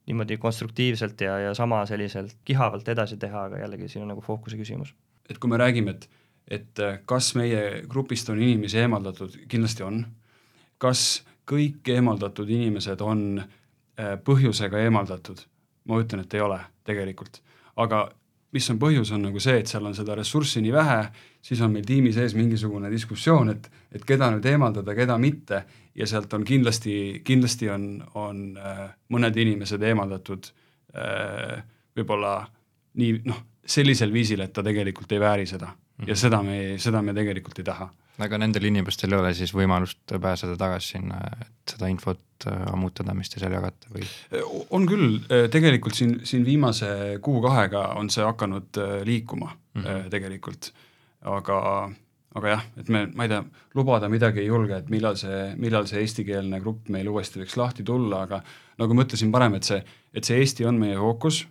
niimoodi 0.06 0.36
konstruktiivselt 0.36 1.20
ja, 1.20 1.38
ja 1.38 1.54
sama 1.54 1.84
selliselt 1.86 2.36
kihavalt 2.44 2.88
edasi 2.88 3.16
teha, 3.20 3.48
aga 3.48 3.62
jällegi 3.62 3.88
siin 3.88 4.04
on 4.04 4.12
nagu 4.12 4.24
fookuse 4.24 4.56
küsimus. 4.60 4.94
et 5.30 5.38
kui 5.38 5.50
me 5.50 5.56
räägime, 5.56 5.96
et 5.96 6.08
et 6.48 6.78
äh, 6.78 6.98
kas 7.06 7.32
meie 7.38 7.84
grupist 7.88 8.28
on 8.32 8.40
inimesi 8.42 8.78
eemaldatud, 8.82 9.38
kindlasti 9.48 9.84
on. 9.86 10.04
kas 10.78 11.24
kõik 11.48 11.86
eemaldatud 11.88 12.50
inimesed 12.50 13.00
on 13.00 13.40
äh, 13.40 14.16
põhjusega 14.24 14.84
eemaldatud? 14.84 15.46
ma 15.84 15.98
ütlen, 16.00 16.22
et 16.24 16.34
ei 16.34 16.40
ole 16.40 16.58
tegelikult, 16.88 17.42
aga 17.76 18.06
mis 18.56 18.68
on 18.72 18.78
põhjus, 18.80 19.10
on 19.12 19.26
nagu 19.26 19.40
see, 19.42 19.58
et 19.60 19.68
seal 19.68 19.84
on 19.84 19.92
seda 19.96 20.14
ressurssi 20.16 20.62
nii 20.64 20.72
vähe, 20.72 21.00
siis 21.44 21.60
on 21.60 21.74
meil 21.74 21.84
tiimi 21.84 22.12
sees 22.14 22.32
mingisugune 22.38 22.88
diskussioon, 22.88 23.50
et, 23.52 23.68
et 23.92 24.04
keda 24.06 24.30
nüüd 24.32 24.46
eemaldada, 24.48 24.94
keda 24.96 25.18
mitte, 25.20 25.60
ja 25.92 26.08
sealt 26.08 26.32
on 26.32 26.46
kindlasti, 26.48 27.20
kindlasti 27.26 27.68
on, 27.68 27.88
on 28.16 28.42
äh, 28.56 28.84
mõned 29.12 29.40
inimesed 29.44 29.82
eemaldatud 29.82 30.52
võib-olla 30.94 32.36
nii 33.00 33.16
noh, 33.26 33.38
sellisel 33.66 34.12
viisil, 34.14 34.44
et 34.44 34.52
ta 34.54 34.62
tegelikult 34.62 35.10
ei 35.10 35.18
vääri 35.18 35.46
seda 35.50 35.72
mm 35.98 36.04
-hmm. 36.04 36.08
ja 36.08 36.16
seda 36.16 36.42
me, 36.42 36.78
seda 36.78 37.02
me 37.02 37.14
tegelikult 37.14 37.58
ei 37.58 37.64
taha. 37.64 37.88
aga 38.18 38.38
nendel 38.38 38.64
inimestel 38.64 39.12
ei 39.12 39.18
ole 39.18 39.34
siis 39.34 39.54
võimalust 39.54 40.14
pääseda 40.20 40.56
tagasi 40.56 40.88
sinna, 40.88 41.18
et 41.40 41.72
seda 41.74 41.88
infot 41.90 42.46
äh, 42.46 42.72
ammutada, 42.72 43.14
mis 43.14 43.30
te 43.30 43.40
seal 43.40 43.52
jagate 43.52 43.90
või? 43.94 44.06
on 44.70 44.86
küll, 44.86 45.18
äh, 45.30 45.48
tegelikult 45.50 45.94
siin, 45.94 46.20
siin 46.24 46.44
viimase 46.44 47.18
kuu-kahega 47.20 47.88
on 47.98 48.10
see 48.10 48.24
hakanud 48.24 48.78
äh, 48.78 49.02
liikuma 49.04 49.50
mm 49.74 49.82
-hmm. 49.82 50.10
tegelikult, 50.10 50.72
aga 51.20 51.90
aga 52.34 52.48
jah, 52.48 52.62
et 52.76 52.88
me, 52.88 53.06
ma 53.14 53.24
ei 53.24 53.28
tea, 53.28 53.44
lubada 53.74 54.08
midagi 54.08 54.40
ei 54.40 54.46
julge, 54.46 54.76
et 54.76 54.88
millal 54.90 55.16
see, 55.16 55.54
millal 55.56 55.86
see 55.86 56.00
eestikeelne 56.00 56.60
grupp 56.60 56.88
meil 56.88 57.08
uuesti 57.08 57.38
võiks 57.38 57.56
lahti 57.56 57.82
tulla, 57.82 58.22
aga 58.22 58.42
nagu 58.78 58.94
ma 58.94 59.02
ütlesin 59.02 59.32
varem, 59.32 59.54
et 59.54 59.64
see, 59.64 59.84
et 60.14 60.24
see 60.24 60.38
Eesti 60.38 60.66
on 60.66 60.78
meie 60.78 60.96
fookus 60.98 61.44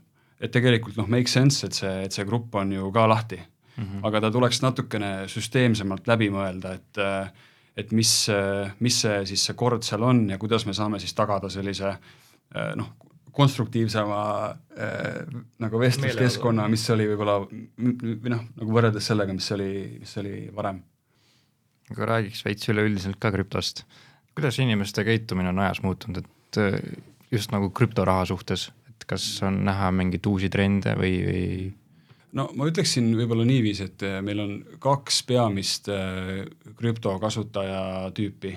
et 0.43 0.51
tegelikult 0.51 0.97
noh, 0.99 1.07
make 1.07 1.31
sense, 1.31 1.63
et 1.65 1.77
see, 1.77 1.93
et 2.07 2.15
see 2.15 2.25
grupp 2.27 2.55
on 2.59 2.71
ju 2.75 2.91
ka 2.95 3.07
lahti 3.07 3.39
mm. 3.77 3.83
-hmm. 3.83 4.05
aga 4.07 4.21
ta 4.21 4.31
tuleks 4.31 4.61
natukene 4.61 5.13
süsteemsemalt 5.31 6.07
läbi 6.07 6.29
mõelda, 6.33 6.75
et 6.79 7.03
et 7.77 7.91
mis, 7.91 8.29
mis 8.79 8.99
see 9.01 9.25
siis 9.25 9.45
see 9.47 9.55
kord 9.57 9.83
seal 9.83 10.03
on 10.05 10.29
ja 10.29 10.37
kuidas 10.37 10.65
me 10.65 10.73
saame 10.77 10.99
siis 10.99 11.13
tagada 11.17 11.49
sellise 11.49 11.95
noh, 12.75 12.91
konstruktiivsema 13.33 14.19
äh, 14.77 15.25
nagu 15.59 15.79
vestluskeskkonna, 15.79 16.67
mis 16.69 16.85
oli 16.93 17.07
võib-olla 17.09 17.39
või 17.47 18.29
noh, 18.29 18.43
nagu 18.59 18.75
võrreldes 18.77 19.07
sellega, 19.09 19.33
mis 19.33 19.49
oli, 19.55 19.97
mis 19.99 20.17
oli 20.21 20.35
varem. 20.53 20.83
aga 21.89 22.05
räägiks 22.05 22.45
veits 22.45 22.69
üleüldiselt 22.69 23.17
ka 23.19 23.31
krüptost. 23.31 23.83
kuidas 24.35 24.59
inimeste 24.59 25.03
käitumine 25.03 25.49
on 25.49 25.59
ajas 25.59 25.81
muutunud, 25.81 26.21
et 26.21 26.61
just 27.31 27.51
nagu 27.51 27.69
krüptoraha 27.69 28.25
suhtes 28.29 28.69
et 29.03 29.09
kas 29.09 29.25
on 29.45 29.63
näha 29.67 29.91
mingeid 29.95 30.25
uusi 30.29 30.49
trende 30.53 30.95
või, 30.99 31.15
või? 31.27 31.47
No 32.37 32.47
ma 32.57 32.67
ütleksin 32.69 33.11
võib-olla 33.17 33.45
niiviisi, 33.47 33.89
et 33.89 34.05
äh, 34.07 34.19
meil 34.25 34.41
on 34.43 34.53
kaks 34.83 35.21
peamist 35.29 35.89
äh, 35.93 36.43
krüptokasutaja 36.79 38.09
tüüpi. 38.15 38.53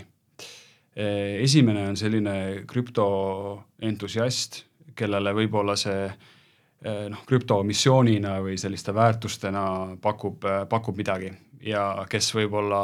Äh, 0.96 1.42
esimene 1.44 1.86
on 1.90 1.98
selline 1.98 2.36
krüptoentusiast, 2.68 4.62
kellele 4.96 5.34
võib-olla 5.36 5.76
see 5.76 6.08
noh, 6.86 7.22
krüptomissioonina 7.26 8.34
või 8.44 8.54
selliste 8.60 8.92
väärtustena 8.94 9.62
pakub, 10.00 10.44
pakub 10.70 10.96
midagi 10.96 11.30
ja 11.64 12.04
kes 12.08 12.28
võib-olla 12.36 12.82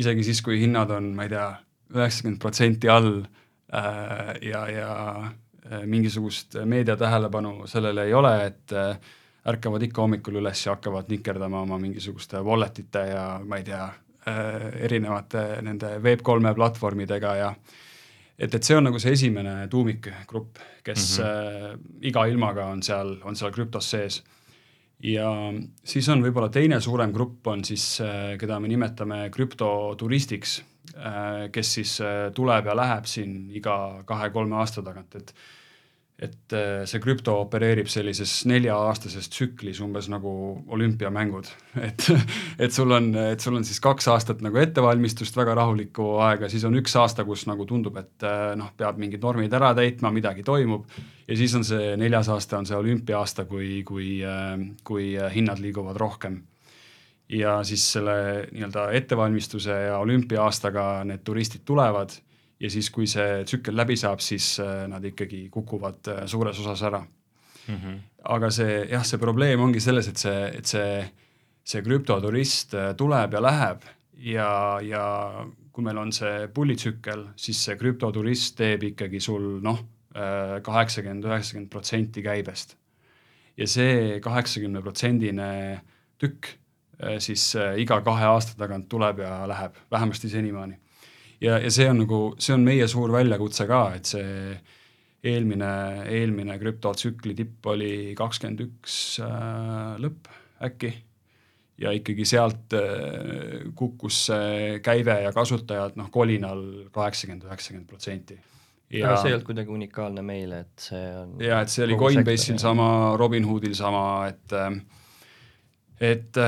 isegi 0.00 0.24
siis, 0.26 0.40
kui 0.42 0.58
hinnad 0.62 0.90
on, 0.96 1.12
ma 1.14 1.26
ei 1.28 1.32
tea, 1.32 1.46
üheksakümmend 1.92 2.40
protsenti 2.42 2.90
all 2.90 3.20
ja, 4.42 4.62
ja 4.72 4.88
mingisugust 5.86 6.56
meedia 6.68 6.96
tähelepanu 7.00 7.68
sellele 7.70 8.08
ei 8.08 8.16
ole, 8.16 8.34
et 8.48 8.76
ärkavad 9.48 9.82
ikka 9.86 10.04
hommikul 10.04 10.40
üles 10.42 10.66
ja 10.66 10.74
hakkavad 10.76 11.10
nikerdama 11.12 11.62
oma 11.64 11.78
mingisuguste 11.80 12.42
wallet'ite 12.44 13.04
ja 13.12 13.24
ma 13.44 13.60
ei 13.60 13.66
tea, 13.66 13.84
äh, 14.28 14.56
erinevate 14.88 15.44
nende 15.64 15.96
Web3 16.04 16.54
platvormidega 16.58 17.34
ja 17.38 17.52
et, 18.38 18.54
et 18.54 18.62
see 18.62 18.76
on 18.78 18.88
nagu 18.88 19.00
see 19.02 19.14
esimene 19.16 19.54
tuumikgrupp, 19.70 20.60
kes 20.86 21.18
mm 21.18 21.24
-hmm. 21.24 21.74
äh, 21.74 22.08
iga 22.10 22.26
ilmaga 22.26 22.66
on 22.72 22.82
seal, 22.82 23.16
on 23.24 23.36
seal 23.36 23.52
krüptos 23.52 23.90
sees. 23.90 24.22
ja 25.02 25.30
siis 25.84 26.08
on 26.08 26.22
võib-olla 26.22 26.48
teine 26.50 26.80
suurem 26.80 27.12
grupp 27.12 27.46
on 27.46 27.64
siis 27.64 28.00
äh,, 28.00 28.38
keda 28.38 28.60
me 28.60 28.68
nimetame 28.68 29.30
krüptoturistiks 29.30 30.62
äh,, 30.96 31.50
kes 31.52 31.74
siis 31.74 32.00
äh, 32.00 32.32
tuleb 32.34 32.66
ja 32.66 32.74
läheb 32.76 33.06
siin 33.06 33.50
iga 33.50 34.02
kahe-kolme 34.04 34.56
aasta 34.56 34.82
tagant, 34.82 35.14
et 35.14 35.34
et 36.18 36.54
äh, 36.56 36.82
see 36.90 36.98
krüpto 36.98 37.36
opereerib 37.44 37.86
sellises 37.90 38.32
nelja-aastases 38.50 39.28
tsüklis 39.30 39.78
umbes 39.84 40.08
nagu 40.10 40.32
olümpiamängud, 40.74 41.50
et, 41.88 42.08
et 42.58 42.74
sul 42.74 42.90
on, 42.96 43.12
et 43.22 43.44
sul 43.44 43.54
on 43.54 43.66
siis 43.66 43.78
kaks 43.82 44.10
aastat 44.10 44.42
nagu 44.42 44.58
ettevalmistust, 44.58 45.38
väga 45.38 45.54
rahulikku 45.60 46.10
aega, 46.26 46.50
siis 46.50 46.66
on 46.66 46.74
üks 46.80 46.96
aasta, 46.98 47.22
kus 47.28 47.46
nagu 47.50 47.68
tundub, 47.70 48.00
et 48.02 48.26
äh, 48.26 48.50
noh, 48.58 48.72
peab 48.76 48.98
mingid 48.98 49.22
normid 49.22 49.54
ära 49.54 49.70
täitma, 49.78 50.10
midagi 50.14 50.42
toimub, 50.46 50.90
ja 51.28 51.38
siis 51.38 51.54
on 51.54 51.66
see 51.66 51.94
neljas 52.00 52.32
aasta, 52.34 52.58
on 52.58 52.66
see 52.66 52.78
olümpia-aasta, 52.78 53.46
kui, 53.46 53.84
kui, 53.86 54.16
äh, 54.26 54.56
kui 54.82 55.12
hinnad 55.34 55.62
liiguvad 55.62 56.02
rohkem. 56.02 56.42
ja 57.28 57.58
siis 57.62 57.82
selle 57.92 58.48
nii-öelda 58.56 58.90
ettevalmistuse 58.96 59.74
ja 59.90 59.98
olümpia-aastaga 60.00 61.04
need 61.04 61.20
turistid 61.28 61.60
tulevad 61.68 62.14
ja 62.60 62.70
siis, 62.70 62.90
kui 62.94 63.06
see 63.10 63.42
tsükkel 63.46 63.76
läbi 63.78 63.96
saab, 63.98 64.22
siis 64.24 64.56
äh, 64.62 64.84
nad 64.90 65.04
ikkagi 65.04 65.46
kukuvad 65.52 66.10
äh, 66.12 66.24
suures 66.26 66.58
osas 66.60 66.82
ära 66.82 67.00
mm. 67.00 67.74
-hmm. 67.74 67.98
aga 68.34 68.50
see 68.50 68.80
jah, 68.90 69.04
see 69.04 69.18
probleem 69.18 69.60
ongi 69.60 69.80
selles, 69.80 70.08
et 70.08 70.16
see, 70.16 70.40
et 70.58 70.66
see, 70.66 71.04
see 71.64 71.82
krüptoturist 71.82 72.74
äh, 72.74 72.94
tuleb 72.96 73.32
ja 73.32 73.42
läheb 73.42 73.86
ja, 74.18 74.80
ja 74.82 75.04
kui 75.72 75.84
meil 75.84 75.98
on 75.98 76.12
see 76.12 76.48
pullitsükkel, 76.54 77.28
siis 77.36 77.64
see 77.64 77.76
krüptoturist 77.76 78.56
teeb 78.58 78.82
ikkagi 78.82 79.20
sul 79.20 79.60
noh, 79.62 79.84
kaheksakümmend, 80.62 81.24
üheksakümmend 81.24 81.70
protsenti 81.70 82.22
käibest. 82.22 82.74
ja 83.56 83.66
see 83.66 84.18
kaheksakümne 84.20 84.80
protsendine 84.82 85.80
tükk 86.18 86.48
siis 87.22 87.54
iga 87.76 88.00
kahe 88.02 88.24
aasta 88.24 88.58
tagant 88.58 88.88
tuleb 88.88 89.18
ja 89.18 89.46
läheb, 89.46 89.76
vähemasti 89.90 90.28
senimaani 90.28 90.74
ja, 91.40 91.58
ja 91.58 91.70
see 91.70 91.88
on 91.90 92.02
nagu, 92.04 92.20
see 92.42 92.54
on 92.56 92.66
meie 92.66 92.88
suur 92.90 93.12
väljakutse 93.14 93.66
ka, 93.68 93.82
et 93.98 94.10
see 94.10 94.58
eelmine, 95.28 95.70
eelmine 96.14 96.58
krüptotsükli 96.60 97.34
tipp 97.38 97.66
oli 97.72 97.92
kakskümmend 98.18 98.64
üks 98.68 98.96
äh, 99.24 99.96
lõpp 100.02 100.30
äkki 100.68 100.92
ja 101.82 101.94
ikkagi 101.94 102.26
sealt 102.26 102.74
äh, 102.76 103.70
kukkus 103.78 104.26
see 104.30 104.78
käive 104.84 105.20
ja 105.24 105.32
kasutajad 105.34 105.98
noh, 105.98 106.10
kolinal 106.14 106.62
kaheksakümmend, 106.94 107.48
üheksakümmend 107.48 107.90
protsenti. 107.90 108.38
Ja, 108.88 109.10
aga 109.10 109.16
see 109.20 109.28
ei 109.28 109.34
olnud 109.36 109.44
kuidagi 109.50 109.74
unikaalne 109.74 110.22
meile, 110.24 110.62
et 110.64 110.86
see 110.86 111.02
on 111.12 111.34
jaa, 111.44 111.60
et 111.60 111.72
see 111.72 111.84
oli 111.84 111.98
Coinbase'il 112.00 112.56
sama, 112.62 112.88
Robinhoodil 113.20 113.74
sama, 113.76 114.06
et 114.30 114.54
äh, 114.56 114.78
et 115.98 116.38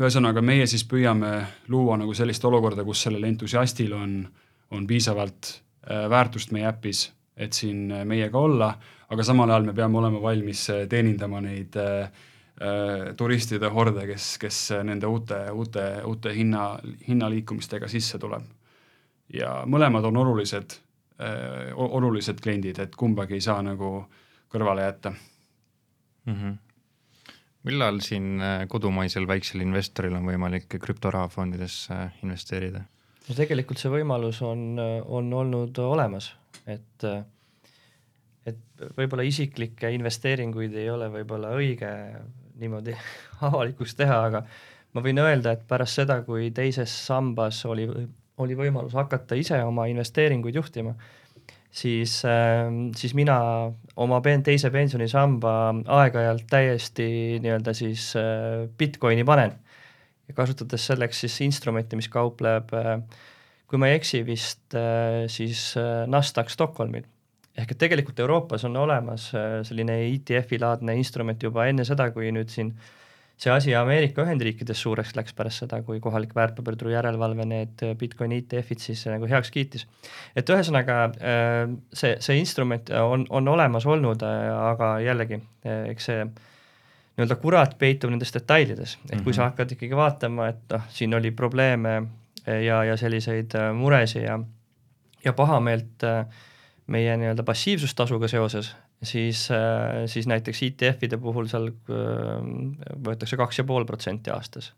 ühesõnaga, 0.00 0.42
meie 0.42 0.66
siis 0.70 0.84
püüame 0.90 1.32
luua 1.70 1.98
nagu 2.00 2.14
sellist 2.16 2.44
olukorda, 2.44 2.84
kus 2.86 3.04
sellel 3.06 3.24
entusiastil 3.28 3.92
on, 3.94 4.16
on 4.74 4.86
piisavalt 4.90 5.50
äh, 5.54 6.06
väärtust 6.10 6.54
meie 6.54 6.66
äpis, 6.68 7.06
et 7.36 7.54
siin 7.54 7.90
äh, 7.92 8.04
meiega 8.08 8.38
olla, 8.38 8.72
aga 9.10 9.26
samal 9.26 9.50
ajal 9.50 9.68
me 9.68 9.74
peame 9.76 9.98
olema 10.00 10.22
valmis 10.22 10.66
äh, 10.72 10.86
teenindama 10.90 11.42
neid 11.44 11.76
äh, 11.80 12.08
turistide 13.18 13.70
horde, 13.74 14.06
kes, 14.06 14.36
kes 14.38 14.58
nende 14.86 15.08
uute, 15.10 15.40
uute, 15.50 15.86
uute 16.06 16.34
hinna, 16.34 16.68
hinnaliikumistega 17.08 17.88
sisse 17.90 18.18
tuleb. 18.22 18.44
ja 19.34 19.64
mõlemad 19.66 20.04
on 20.04 20.16
olulised 20.20 20.76
äh,, 21.18 21.72
olulised 21.74 22.38
kliendid, 22.44 22.78
et 22.78 22.94
kumbagi 22.96 23.34
ei 23.34 23.40
saa 23.40 23.62
nagu 23.62 24.04
kõrvale 24.52 24.84
jätta 24.86 25.10
mm. 25.10 26.34
-hmm 26.34 26.63
millal 27.64 28.00
siin 28.04 28.40
äh, 28.42 28.64
kodumaisel 28.68 29.26
väiksel 29.28 29.64
investoril 29.64 30.16
on 30.18 30.26
võimalik 30.28 30.68
krüptorahafondidesse 30.80 31.94
äh, 31.96 32.18
investeerida? 32.24 32.84
no 33.28 33.36
tegelikult 33.36 33.80
see 33.80 33.92
võimalus 33.92 34.42
on, 34.44 34.66
äh, 34.80 34.98
on 35.04 35.32
olnud 35.32 35.78
olemas, 35.84 36.32
et, 36.66 37.06
et 38.44 38.86
võib-olla 38.98 39.24
isiklikke 39.26 39.90
investeeringuid 39.96 40.76
ei 40.76 40.90
ole 40.92 41.08
võib-olla 41.14 41.54
õige 41.56 41.90
niimoodi 42.60 42.96
avalikuks 43.48 43.96
teha, 43.98 44.20
aga 44.28 44.44
ma 44.94 45.04
võin 45.04 45.22
öelda, 45.24 45.56
et 45.56 45.64
pärast 45.68 46.02
seda, 46.02 46.20
kui 46.26 46.50
teises 46.54 46.92
sambas 47.06 47.64
oli, 47.66 47.88
oli 48.44 48.56
võimalus 48.58 48.94
hakata 48.96 49.38
ise 49.40 49.62
oma 49.64 49.88
investeeringuid 49.90 50.60
juhtima 50.60 50.94
siis, 51.74 52.22
ähm, 52.24 52.92
siis 52.96 53.14
mina 53.14 53.36
oma 53.96 54.20
pen-, 54.22 54.44
teise 54.46 54.70
pensionisamba 54.74 55.54
aeg-ajalt 55.98 56.46
täiesti 56.50 57.06
nii-öelda 57.42 57.74
siis 57.76 58.12
äh, 58.18 58.66
Bitcoini 58.78 59.24
panen. 59.26 59.56
ja 60.28 60.34
kasutades 60.34 60.86
selleks 60.86 61.18
siis 61.20 61.40
instrumenti, 61.44 61.96
mis 61.96 62.08
kaupleb, 62.08 62.70
äh, 62.72 62.94
kui 63.68 63.80
ma 63.80 63.90
ei 63.90 63.98
eksi, 63.98 64.22
vist 64.26 64.76
äh, 64.78 65.26
siis 65.28 65.74
Nasdaq 66.06 66.52
Stockholmil. 66.52 67.04
ehk 67.58 67.70
et 67.70 67.78
tegelikult 67.78 68.18
Euroopas 68.18 68.64
on 68.66 68.76
olemas 68.76 69.28
selline 69.62 70.00
ETF-i 70.08 70.58
laadne 70.58 70.96
instrument 70.98 71.42
juba 71.42 71.68
enne 71.70 71.84
seda, 71.86 72.08
kui 72.10 72.32
nüüd 72.34 72.50
siin 72.50 72.72
see 73.36 73.50
asi 73.50 73.74
Ameerika 73.74 74.22
Ühendriikides 74.22 74.80
suureks 74.84 75.14
läks 75.16 75.34
pärast 75.34 75.64
seda, 75.64 75.80
kui 75.82 75.98
kohalik 76.02 76.34
väärtpaberituru 76.36 76.92
järelevalve 76.94 77.46
need 77.48 77.82
Bitcoini 77.98 78.40
ETF-id 78.44 78.82
siis 78.82 79.04
nagu 79.10 79.28
heaks 79.30 79.50
kiitis. 79.54 79.86
et 80.36 80.50
ühesõnaga 80.50 80.98
äh, 81.10 81.74
see, 81.92 82.16
see 82.22 82.38
instrument 82.38 82.90
on, 83.02 83.26
on 83.30 83.48
olemas 83.48 83.86
olnud, 83.86 84.22
äh, 84.22 84.50
aga 84.70 84.94
jällegi, 85.02 85.40
äh, 85.66 85.88
eks 85.90 86.10
see 86.10 86.24
nii-öelda 86.24 87.38
kurat 87.42 87.76
peitub 87.78 88.10
nendes 88.10 88.34
detailides, 88.34 88.96
et 89.04 89.10
kui 89.10 89.18
mm 89.18 89.26
-hmm. 89.26 89.36
sa 89.36 89.50
hakkad 89.50 89.74
ikkagi 89.76 89.96
vaatama, 89.96 90.48
et 90.48 90.64
noh, 90.70 90.88
siin 90.88 91.14
oli 91.14 91.30
probleeme 91.30 92.02
ja, 92.46 92.84
ja 92.84 92.96
selliseid 92.96 93.54
muresid 93.74 94.22
ja, 94.22 94.38
ja 95.24 95.32
pahameelt 95.32 96.02
meie 96.86 97.16
nii-öelda 97.16 97.42
passiivsustasuga 97.42 98.28
seoses, 98.28 98.74
siis, 99.08 99.46
äh, 99.54 100.04
siis 100.10 100.28
näiteks 100.30 100.62
ETF-ide 100.68 101.18
puhul 101.20 101.48
seal 101.50 101.70
äh, 101.70 102.48
võetakse 103.06 103.38
kaks 103.40 103.60
ja 103.60 103.66
pool 103.68 103.86
protsenti 103.88 104.32
aastas, 104.34 104.72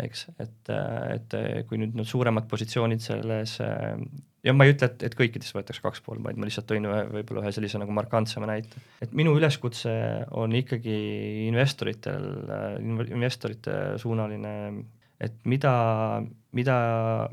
eks, 0.00 0.26
et, 0.38 0.72
äh, 0.72 1.18
et 1.18 1.38
kui 1.68 1.80
nüüd 1.80 1.96
need 1.98 2.08
suuremad 2.08 2.48
positsioonid 2.50 3.02
selles 3.04 3.58
ja 3.58 4.54
ma 4.54 4.66
ei 4.66 4.74
ütle, 4.74 4.90
et, 4.90 5.02
et 5.08 5.16
kõikides 5.18 5.50
võetakse 5.56 5.82
kaks 5.84 6.02
pool, 6.04 6.20
vaid 6.24 6.38
ma 6.38 6.48
lihtsalt 6.48 6.68
tõin 6.70 6.86
ühe, 6.88 7.00
võib-olla 7.18 7.44
ühe 7.44 7.54
sellise 7.54 7.80
nagu 7.82 7.94
markantsema 7.96 8.48
näite. 8.50 8.82
et 9.04 9.14
minu 9.16 9.34
üleskutse 9.38 9.92
on 10.38 10.54
ikkagi 10.58 10.98
investoritel, 11.48 12.30
investorite 13.10 13.98
suunaline, 14.02 14.54
et 15.20 15.34
mida, 15.50 15.72
mida, 16.54 16.78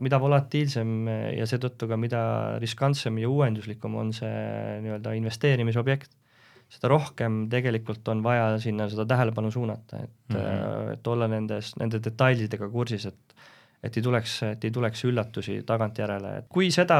mida 0.01 0.19
volatiilsem 0.21 0.93
ja 1.37 1.47
seetõttu 1.49 1.89
ka 1.89 1.97
mida 2.01 2.21
riskantsem 2.61 3.19
ja 3.21 3.29
uuenduslikum 3.29 3.97
on 4.01 4.13
see 4.15 4.79
nii-öelda 4.85 5.13
investeerimisobjekt, 5.19 6.15
seda 6.71 6.89
rohkem 6.89 7.43
tegelikult 7.51 8.07
on 8.09 8.23
vaja 8.25 8.55
sinna 8.61 8.89
seda 8.89 9.05
tähelepanu 9.09 9.51
suunata, 9.53 10.01
et 10.01 10.33
mm, 10.33 10.39
-hmm. 10.39 10.93
et 10.95 11.07
olla 11.07 11.27
nendes, 11.29 11.75
nende 11.81 12.01
detailidega 12.03 12.69
kursis, 12.69 13.05
et 13.05 13.35
et 13.85 13.97
ei 13.97 14.01
tuleks, 14.01 14.31
et 14.43 14.63
ei 14.65 14.71
tuleks 14.73 15.03
üllatusi 15.05 15.59
tagantjärele, 15.65 16.29
et 16.37 16.45
kui 16.49 16.71
seda, 16.73 16.95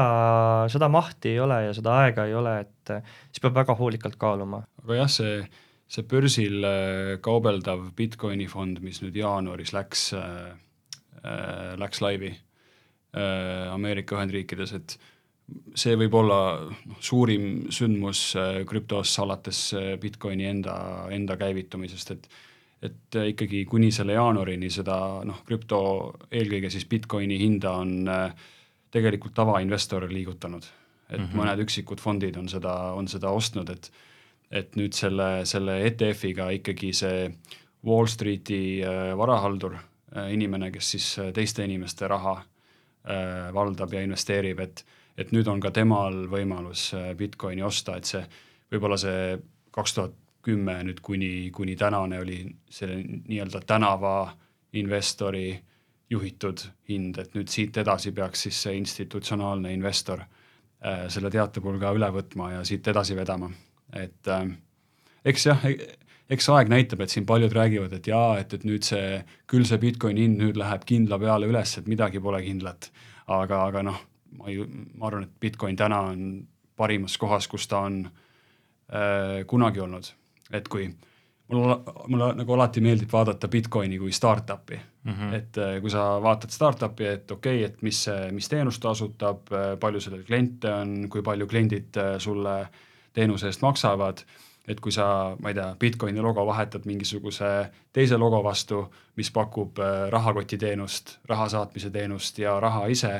seda 0.70 0.86
mahti 0.88 1.32
ei 1.32 1.40
ole 1.42 1.56
ja 1.64 1.72
seda 1.74 1.96
aega 2.04 2.26
ei 2.28 2.34
ole, 2.34 2.60
et 2.60 2.92
siis 3.32 3.42
peab 3.42 3.56
väga 3.56 3.74
hoolikalt 3.74 4.14
kaaluma. 4.16 4.62
aga 4.84 5.00
jah, 5.00 5.10
see, 5.10 5.40
see 5.88 6.06
börsil 6.06 6.62
äh, 6.62 7.18
kaubeldav 7.20 7.90
Bitcoini 7.96 8.46
fond, 8.46 8.78
mis 8.86 9.02
nüüd 9.02 9.18
jaanuaris 9.18 9.72
läks 9.74 10.12
äh, 10.14 10.54
Äh, 10.54 10.65
läks 11.78 12.00
laivi 12.04 12.32
äh, 12.32 13.72
Ameerika 13.72 14.16
Ühendriikides, 14.18 14.74
et 14.76 14.96
see 15.78 15.94
võib 15.98 16.14
olla 16.18 16.40
noh, 16.66 16.98
suurim 17.00 17.68
sündmus 17.74 18.28
äh, 18.38 18.60
krüptos 18.68 19.14
alates 19.22 19.68
Bitcoini 20.02 20.48
enda, 20.50 20.76
enda 21.14 21.38
käivitumisest, 21.40 22.14
et 22.16 22.28
et 22.86 23.16
ikkagi 23.16 23.62
kuni 23.64 23.88
selle 23.90 24.12
jaanuarini 24.12 24.68
seda 24.70 24.96
noh, 25.24 25.38
krüpto, 25.48 25.78
eelkõige 26.28 26.68
siis 26.70 26.84
Bitcoini 26.86 27.38
hinda 27.40 27.70
on 27.80 27.94
tegelikult 28.92 29.32
tavainvestor 29.34 30.04
liigutanud. 30.10 30.66
et 31.08 31.18
mm 31.18 31.24
-hmm. 31.24 31.38
mõned 31.40 31.62
üksikud 31.64 32.00
fondid 32.00 32.36
on 32.36 32.48
seda, 32.48 32.92
on 32.92 33.08
seda 33.08 33.30
ostnud, 33.30 33.70
et 33.70 33.90
et 34.50 34.76
nüüd 34.76 34.92
selle, 34.92 35.46
selle 35.46 35.80
ETF-iga 35.86 36.50
ikkagi 36.50 36.92
see 36.92 37.32
Wall 37.84 38.06
Streeti 38.06 38.82
varahaldur 39.16 39.74
Äh, 39.74 39.95
inimene, 40.32 40.70
kes 40.74 40.90
siis 40.96 41.08
äh, 41.22 41.32
teiste 41.34 41.64
inimeste 41.64 42.08
raha 42.08 42.36
äh, 42.40 43.54
valdab 43.54 43.92
ja 43.94 44.04
investeerib, 44.04 44.60
et 44.60 44.86
et 45.16 45.30
nüüd 45.32 45.48
on 45.48 45.56
ka 45.64 45.70
temal 45.72 46.26
võimalus 46.28 46.90
Bitcoini 47.16 47.62
osta, 47.64 47.94
et 47.96 48.04
see, 48.04 48.20
võib-olla 48.68 48.98
see 49.00 49.38
kaks 49.72 49.94
tuhat 49.96 50.18
kümme 50.44 50.74
nüüd 50.84 51.00
kuni, 51.02 51.50
kuni 51.54 51.76
tänane 51.76 52.20
oli 52.20 52.42
see 52.70 52.98
nii-öelda 53.00 53.62
tänava 53.66 54.12
investori 54.76 55.56
juhitud 56.10 56.62
hind, 56.88 57.18
et 57.18 57.34
nüüd 57.34 57.50
siit 57.50 57.76
edasi 57.82 58.12
peaks 58.14 58.46
siis 58.46 58.60
see 58.66 58.76
institutsionaalne 58.78 59.72
investor 59.74 60.22
äh, 60.22 61.06
selle 61.10 61.32
teatepulga 61.34 61.90
üle 61.96 62.10
võtma 62.14 62.52
ja 62.54 62.64
siit 62.68 62.86
edasi 62.92 63.16
vedama, 63.18 63.50
et 63.92 64.30
äh, 64.30 64.44
eks 65.26 65.48
jah, 65.48 65.66
eks 66.30 66.48
aeg 66.54 66.70
näitab, 66.72 67.02
et 67.04 67.12
siin 67.12 67.26
paljud 67.26 67.52
räägivad, 67.54 67.94
et 67.96 68.06
jaa, 68.10 68.36
et, 68.40 68.52
et 68.56 68.66
nüüd 68.66 68.86
see, 68.86 69.20
küll 69.50 69.66
see 69.68 69.78
Bitcoini 69.82 70.26
hind 70.26 70.42
nüüd 70.42 70.58
läheb 70.58 70.86
kindla 70.88 71.18
peale 71.22 71.48
üles, 71.50 71.76
et 71.78 71.90
midagi 71.90 72.22
pole 72.22 72.42
kindlat. 72.44 72.90
aga, 73.26 73.64
aga 73.66 73.82
noh, 73.82 73.98
ma 74.38 74.50
ju, 74.50 74.66
ma 74.98 75.08
arvan, 75.08 75.26
et 75.26 75.40
Bitcoin 75.40 75.76
täna 75.76 76.00
on 76.12 76.46
parimas 76.76 77.16
kohas, 77.18 77.48
kus 77.50 77.66
ta 77.70 77.84
on 77.88 78.04
äh, 78.06 79.42
kunagi 79.46 79.80
olnud. 79.80 80.12
et 80.54 80.68
kui 80.68 80.86
mul, 81.50 81.72
mulle 82.06 82.28
nagu 82.38 82.54
alati 82.54 82.82
meeldib 82.82 83.10
vaadata 83.12 83.48
Bitcoini 83.50 83.98
kui 83.98 84.12
startup'i 84.12 84.76
mm, 84.78 85.12
-hmm. 85.12 85.34
et 85.34 85.58
äh, 85.58 85.80
kui 85.80 85.90
sa 85.90 86.22
vaatad 86.22 86.50
startup'i, 86.50 87.04
et 87.04 87.30
okei 87.30 87.64
okay,, 87.64 87.70
et 87.70 87.82
mis, 87.82 88.06
mis 88.32 88.48
teenust 88.48 88.82
ta 88.82 88.90
osutab 88.90 89.52
äh,, 89.52 89.78
palju 89.78 90.00
sellel 90.00 90.24
kliente 90.24 90.72
on, 90.72 91.08
kui 91.10 91.22
palju 91.22 91.46
kliendid 91.46 91.96
äh, 91.96 92.18
sulle 92.18 92.68
teenuse 93.12 93.46
eest 93.46 93.62
maksavad 93.62 94.22
et 94.66 94.80
kui 94.82 94.92
sa, 94.94 95.36
ma 95.40 95.52
ei 95.52 95.56
tea, 95.56 95.68
Bitcoini 95.78 96.22
logo 96.22 96.42
vahetad 96.46 96.86
mingisuguse 96.88 97.50
teise 97.94 98.18
logo 98.18 98.42
vastu, 98.44 98.82
mis 99.16 99.30
pakub 99.34 99.78
äh, 99.78 100.06
rahakotiteenust, 100.12 101.18
raha 101.30 101.48
saatmise 101.54 101.90
teenust 101.94 102.38
ja 102.42 102.56
raha 102.60 102.86
ise 102.90 103.12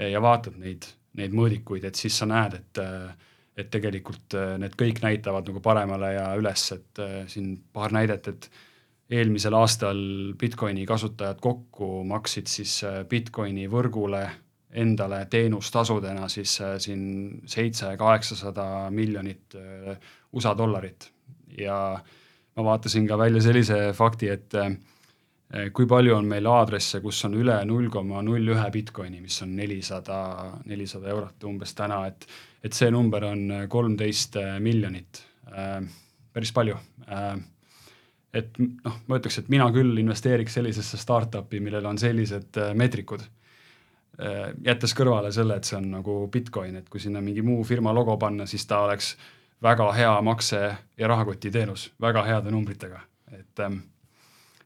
ja 0.00 0.20
vaatad 0.22 0.58
neid, 0.60 0.86
neid 1.18 1.34
mõõdikuid, 1.36 1.84
et 1.88 1.98
siis 1.98 2.16
sa 2.20 2.28
näed, 2.28 2.60
et 2.60 2.82
äh, 2.84 3.26
et 3.60 3.66
tegelikult 3.68 4.36
äh, 4.38 4.54
need 4.62 4.76
kõik 4.78 5.02
näitavad 5.02 5.48
nagu 5.50 5.60
paremale 5.60 6.12
ja 6.14 6.28
üles, 6.38 6.62
et 6.76 7.00
siin 7.28 7.56
paar 7.74 7.92
näidet, 7.92 8.28
et 8.30 8.46
eelmisel 9.10 9.56
aastal 9.58 9.98
Bitcoini 10.38 10.86
kasutajad 10.88 11.40
kokku 11.42 12.04
maksid 12.08 12.48
siis 12.48 12.78
Bitcoini 13.10 13.66
võrgule 13.68 14.22
endale 14.70 15.24
teenustasudena 15.30 16.28
siis 16.28 16.58
siin 16.78 17.40
seitse-kaheksasada 17.46 18.90
miljonit 18.94 19.56
USA 20.32 20.52
dollarit. 20.58 21.08
Ja 21.58 21.98
ma 22.56 22.64
vaatasin 22.64 23.08
ka 23.08 23.18
välja 23.18 23.42
sellise 23.42 23.78
fakti, 23.96 24.28
et 24.28 24.54
eh, 24.54 25.70
kui 25.74 25.86
palju 25.90 26.14
on 26.16 26.28
meil 26.30 26.46
aadresse, 26.46 27.00
kus 27.02 27.24
on 27.26 27.34
üle 27.40 27.56
null 27.66 27.88
koma 27.92 28.22
null 28.22 28.52
ühe 28.54 28.66
Bitcoini, 28.72 29.20
mis 29.22 29.40
on 29.42 29.56
nelisada, 29.56 30.20
nelisada 30.70 31.10
eurot 31.14 31.48
umbes 31.50 31.74
täna, 31.78 32.04
et 32.10 32.28
et 32.60 32.76
see 32.76 32.90
number 32.92 33.24
on 33.24 33.46
kolmteist 33.72 34.36
miljonit. 34.60 35.22
Äh,, 35.48 35.80
päris 36.32 36.52
palju. 36.52 36.76
Äh,. 37.08 37.38
et 38.36 38.58
noh, 38.60 38.98
ma 39.08 39.16
ütleks, 39.16 39.40
et 39.40 39.48
mina 39.50 39.64
küll 39.74 39.96
investeeriks 39.98 40.58
sellisesse 40.58 41.00
startup'i, 41.00 41.58
millel 41.64 41.88
on 41.88 41.98
sellised 41.98 42.60
meetrikud. 42.76 43.24
äh,, 43.24 43.39
jättes 44.64 44.92
kõrvale 44.96 45.32
selle, 45.32 45.56
et 45.56 45.64
see 45.64 45.78
on 45.78 45.90
nagu 45.94 46.16
Bitcoin, 46.32 46.76
et 46.76 46.88
kui 46.88 47.00
sinna 47.00 47.22
mingi 47.24 47.42
muu 47.42 47.62
firma 47.64 47.94
logo 47.96 48.16
panna, 48.20 48.46
siis 48.46 48.66
ta 48.68 48.82
oleks 48.84 49.14
äh, 49.14 49.28
väga 49.62 49.92
hea 49.92 50.22
makse- 50.22 50.76
ja 50.98 51.08
rahakotiteenus, 51.08 51.92
väga 52.00 52.22
heade 52.22 52.50
numbritega, 52.50 53.00
et 53.32 53.58
ähm, 53.60 53.78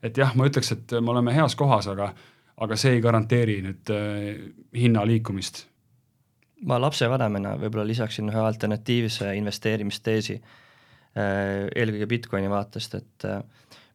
et 0.02 0.16
jah, 0.16 0.34
ma 0.36 0.46
ütleks, 0.46 0.72
et 0.72 0.92
me 1.00 1.10
oleme 1.10 1.34
heas 1.34 1.54
kohas, 1.56 1.88
aga 1.88 2.14
aga 2.60 2.76
see 2.76 2.92
ei 2.94 3.00
garanteeri 3.02 3.56
nüüd 3.62 3.90
äh, 3.90 4.50
hinna 4.78 5.06
liikumist. 5.06 5.66
ma 6.64 6.78
lapsevanemana 6.80 7.56
võib-olla 7.60 7.86
lisaksin 7.86 8.30
ühe 8.30 8.40
alternatiivse 8.40 9.34
investeerimisteesi 9.36 10.34
äh,, 10.38 11.66
eelkõige 11.74 12.06
Bitcoini 12.06 12.50
vaatest, 12.50 12.94
et 12.94 13.24
äh, 13.24 13.42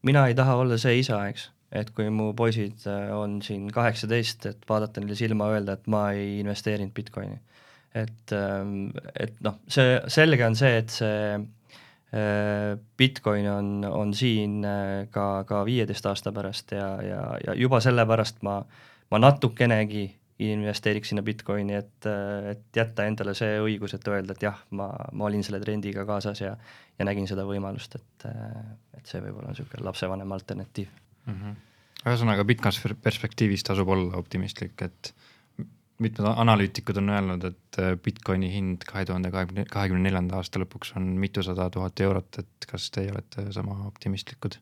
mina 0.03 0.27
ei 0.27 0.35
taha 0.35 0.55
olla 0.55 0.77
see 0.77 0.99
isa, 0.99 1.27
eks, 1.29 1.49
et 1.71 1.91
kui 1.93 2.09
mu 2.13 2.31
poisid 2.37 2.85
äh, 2.89 3.11
on 3.13 3.39
siin 3.45 3.69
kaheksateist, 3.73 4.49
et 4.49 4.67
vaadata 4.69 5.03
neile 5.03 5.17
silma, 5.17 5.51
öelda, 5.53 5.77
et 5.77 5.87
ma 5.91 6.09
ei 6.17 6.39
investeerinud 6.41 6.93
Bitcoini. 6.95 7.37
Et, 7.97 8.33
ähm, 8.37 8.91
et 9.17 9.37
noh, 9.45 9.57
see 9.69 9.97
selge 10.13 10.45
on 10.45 10.57
see, 10.57 10.75
et 10.81 10.93
see 10.93 11.33
äh, 11.37 12.75
Bitcoin 12.97 13.49
on, 13.49 13.71
on 13.89 14.13
siin 14.17 14.61
äh, 14.65 15.07
ka, 15.13 15.43
ka 15.49 15.63
viieteist 15.65 16.05
aasta 16.09 16.33
pärast 16.33 16.73
ja, 16.77 16.91
ja, 17.05 17.23
ja 17.45 17.57
juba 17.57 17.81
sellepärast 17.81 18.43
ma, 18.45 18.59
ma 19.09 19.21
natukenegi 19.21 20.05
investeeriks 20.39 21.11
sinna 21.11 21.25
Bitcoini, 21.25 21.75
et, 21.75 22.07
et 22.53 22.77
jätta 22.77 23.09
endale 23.09 23.33
see 23.35 23.57
õigus, 23.59 23.97
et 23.97 24.07
öelda, 24.07 24.37
et 24.37 24.45
jah, 24.45 24.61
ma, 24.71 24.87
ma 25.11 25.27
olin 25.27 25.43
selle 25.43 25.59
trendiga 25.59 26.05
kaasas 26.07 26.45
ja, 26.45 26.53
ja 26.95 27.09
nägin 27.09 27.27
seda 27.27 27.43
võimalust, 27.49 27.99
et, 27.99 28.29
et 28.95 29.03
see 29.11 29.19
võib-olla 29.19 29.51
on 29.51 29.57
niisugune 29.57 29.83
lapsevanema 29.89 30.39
alternatiiv 30.39 31.08
mm. 31.29 31.39
-hmm. 31.39 32.05
ühesõnaga, 32.05 32.45
pikas 32.45 32.81
perspektiivis 33.03 33.63
tasub 33.67 33.89
olla 33.89 34.17
optimistlik, 34.17 34.81
et 34.81 35.13
mitmed 35.99 36.27
analüütikud 36.31 36.97
on 37.01 37.11
öelnud, 37.11 37.43
et 37.43 37.79
äh, 37.79 37.93
Bitcoini 38.03 38.49
hind 38.53 38.85
kahe 38.87 39.05
tuhande 39.05 39.31
kahekümne, 39.31 39.65
kahekümne 39.69 40.03
neljanda 40.07 40.39
aasta 40.39 40.61
lõpuks 40.61 40.95
on 40.97 41.11
mitusada 41.19 41.69
tuhat 41.69 41.99
eurot, 41.99 42.39
et 42.39 42.67
kas 42.71 42.89
teie 42.91 43.11
olete 43.11 43.49
sama 43.55 43.85
optimistlikud? 43.87 44.59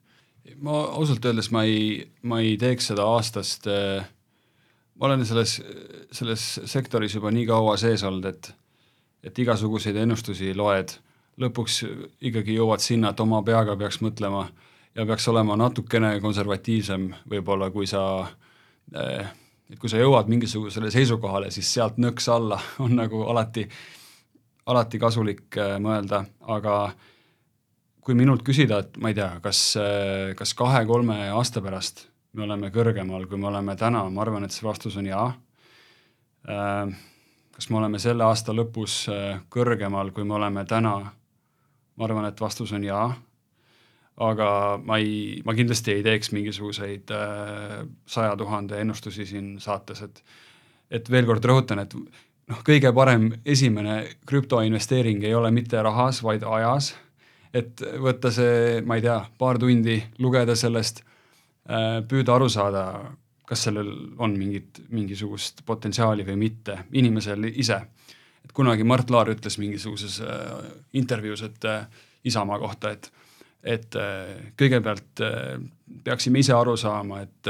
ma 0.63 0.77
ausalt 0.95 1.25
öeldes 1.27 1.49
ma 1.51 1.65
ei, 1.67 2.05
ma 2.23 2.39
ei 2.39 2.53
teeks 2.57 2.93
seda 2.93 3.03
aastast 3.03 3.67
äh,, 3.67 4.05
ma 4.95 5.09
olen 5.09 5.25
selles, 5.27 5.57
selles 6.15 6.45
sektoris 6.65 7.17
juba 7.17 7.33
nii 7.35 7.43
kaua 7.49 7.75
sees 7.77 8.05
olnud, 8.07 8.25
et 8.31 8.53
et 9.27 9.39
igasuguseid 9.43 9.97
ennustusi 9.99 10.53
loed, 10.55 10.93
lõpuks 11.41 11.81
ikkagi 12.29 12.55
jõuad 12.55 12.83
sinna, 12.83 13.11
et 13.11 13.19
oma 13.19 13.41
peaga 13.43 13.75
peaks 13.75 13.99
mõtlema 14.01 14.45
ja 14.97 15.05
peaks 15.05 15.27
olema 15.29 15.55
natukene 15.59 16.17
konservatiivsem 16.21 17.11
võib-olla, 17.29 17.69
kui 17.71 17.87
sa 17.87 18.03
et 18.97 19.79
kui 19.79 19.91
sa 19.91 19.99
jõuad 19.99 20.29
mingisugusele 20.31 20.91
seisukohale, 20.91 21.51
siis 21.51 21.69
sealt 21.73 21.99
nõks 22.01 22.29
alla 22.31 22.59
on 22.83 22.95
nagu 22.97 23.23
alati, 23.29 23.67
alati 24.65 24.99
kasulik 24.99 25.59
mõelda, 25.83 26.23
aga 26.47 26.75
kui 28.01 28.15
minult 28.15 28.43
küsida, 28.47 28.79
et 28.83 28.99
ma 29.03 29.11
ei 29.11 29.17
tea, 29.17 29.33
kas, 29.43 29.61
kas 30.39 30.53
kahe-kolme 30.55 31.25
aasta 31.35 31.61
pärast 31.61 32.07
me 32.37 32.45
oleme 32.45 32.69
kõrgemal, 32.73 33.25
kui 33.27 33.39
me 33.41 33.49
oleme 33.49 33.75
täna, 33.79 34.03
ma 34.13 34.21
arvan, 34.21 34.45
et 34.45 34.53
see 34.53 34.65
vastus 34.67 34.97
on 34.99 35.07
jaa. 35.09 35.27
Äh, 36.47 36.91
kas 37.55 37.69
me 37.71 37.79
oleme 37.79 37.99
selle 37.99 38.27
aasta 38.27 38.53
lõpus 38.53 39.05
kõrgemal, 39.53 40.13
kui 40.13 40.27
me 40.27 40.37
oleme 40.37 40.65
täna? 40.69 40.97
ma 41.97 42.05
arvan, 42.05 42.27
et 42.29 42.41
vastus 42.41 42.69
on 42.77 42.83
jaa. 42.85 43.07
Aga 44.17 44.49
ma 44.83 44.97
ei, 44.97 45.41
ma 45.45 45.53
kindlasti 45.53 45.93
ei 45.93 46.05
teeks 46.05 46.31
mingisuguseid 46.33 47.11
äh, 47.13 47.81
saja 48.05 48.35
tuhande 48.37 48.79
ennustusi 48.81 49.25
siin 49.29 49.57
saates, 49.63 50.01
et 50.01 50.23
et 50.91 51.09
veel 51.11 51.25
kord 51.27 51.43
rõhutan, 51.43 51.81
et 51.83 51.93
noh, 51.93 52.61
kõige 52.63 52.93
parem 52.95 53.33
esimene 53.45 54.05
krüptoinvesteering 54.25 55.25
ei 55.27 55.35
ole 55.35 55.51
mitte 55.51 55.81
rahas, 55.83 56.23
vaid 56.23 56.45
ajas. 56.47 56.95
et 57.53 57.81
võtta 57.99 58.31
see, 58.31 58.81
ma 58.85 58.95
ei 58.95 59.01
tea, 59.01 59.19
paar 59.37 59.57
tundi, 59.59 60.01
lugeda 60.19 60.55
sellest 60.55 61.03
Äh, 61.67 61.99
püüda 62.07 62.37
aru 62.37 62.47
saada, 62.47 62.81
kas 63.47 63.65
sellel 63.67 63.89
on 64.23 64.37
mingit, 64.39 64.79
mingisugust 64.87 65.65
potentsiaali 65.67 66.23
või 66.27 66.37
mitte, 66.45 66.77
inimesel 66.95 67.49
ise. 67.49 67.81
et 68.47 68.53
kunagi 68.55 68.85
Mart 68.87 69.09
Laar 69.11 69.27
ütles 69.27 69.57
mingisuguses 69.59 70.21
äh, 70.23 70.69
intervjuus, 70.93 71.43
et 71.43 71.65
äh, 71.67 71.87
Isamaa 72.23 72.59
kohta, 72.59 72.91
et 72.91 73.11
et 73.63 73.95
kõigepealt 74.59 75.21
peaksime 76.03 76.39
ise 76.39 76.53
aru 76.53 76.75
saama, 76.77 77.21
et 77.25 77.49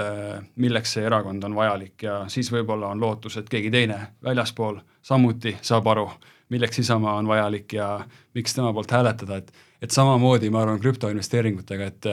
milleks 0.55 0.95
see 0.95 1.03
erakond 1.05 1.43
on 1.43 1.55
vajalik 1.57 2.03
ja 2.07 2.15
siis 2.31 2.49
võib-olla 2.53 2.89
on 2.93 3.01
lootus, 3.01 3.37
et 3.37 3.49
keegi 3.49 3.69
teine 3.73 3.99
väljaspool 4.23 4.79
samuti 5.05 5.55
saab 5.61 5.87
aru, 5.91 6.07
milleks 6.49 6.79
Isamaa 6.79 7.17
on 7.19 7.27
vajalik 7.27 7.73
ja 7.73 7.89
miks 8.33 8.55
tema 8.55 8.73
poolt 8.73 8.91
hääletada, 8.91 9.41
et 9.41 9.53
et 9.81 9.93
samamoodi 9.93 10.49
ma 10.49 10.63
arvan 10.63 10.79
krüptoinvesteeringutega, 10.81 11.85
et 11.85 12.05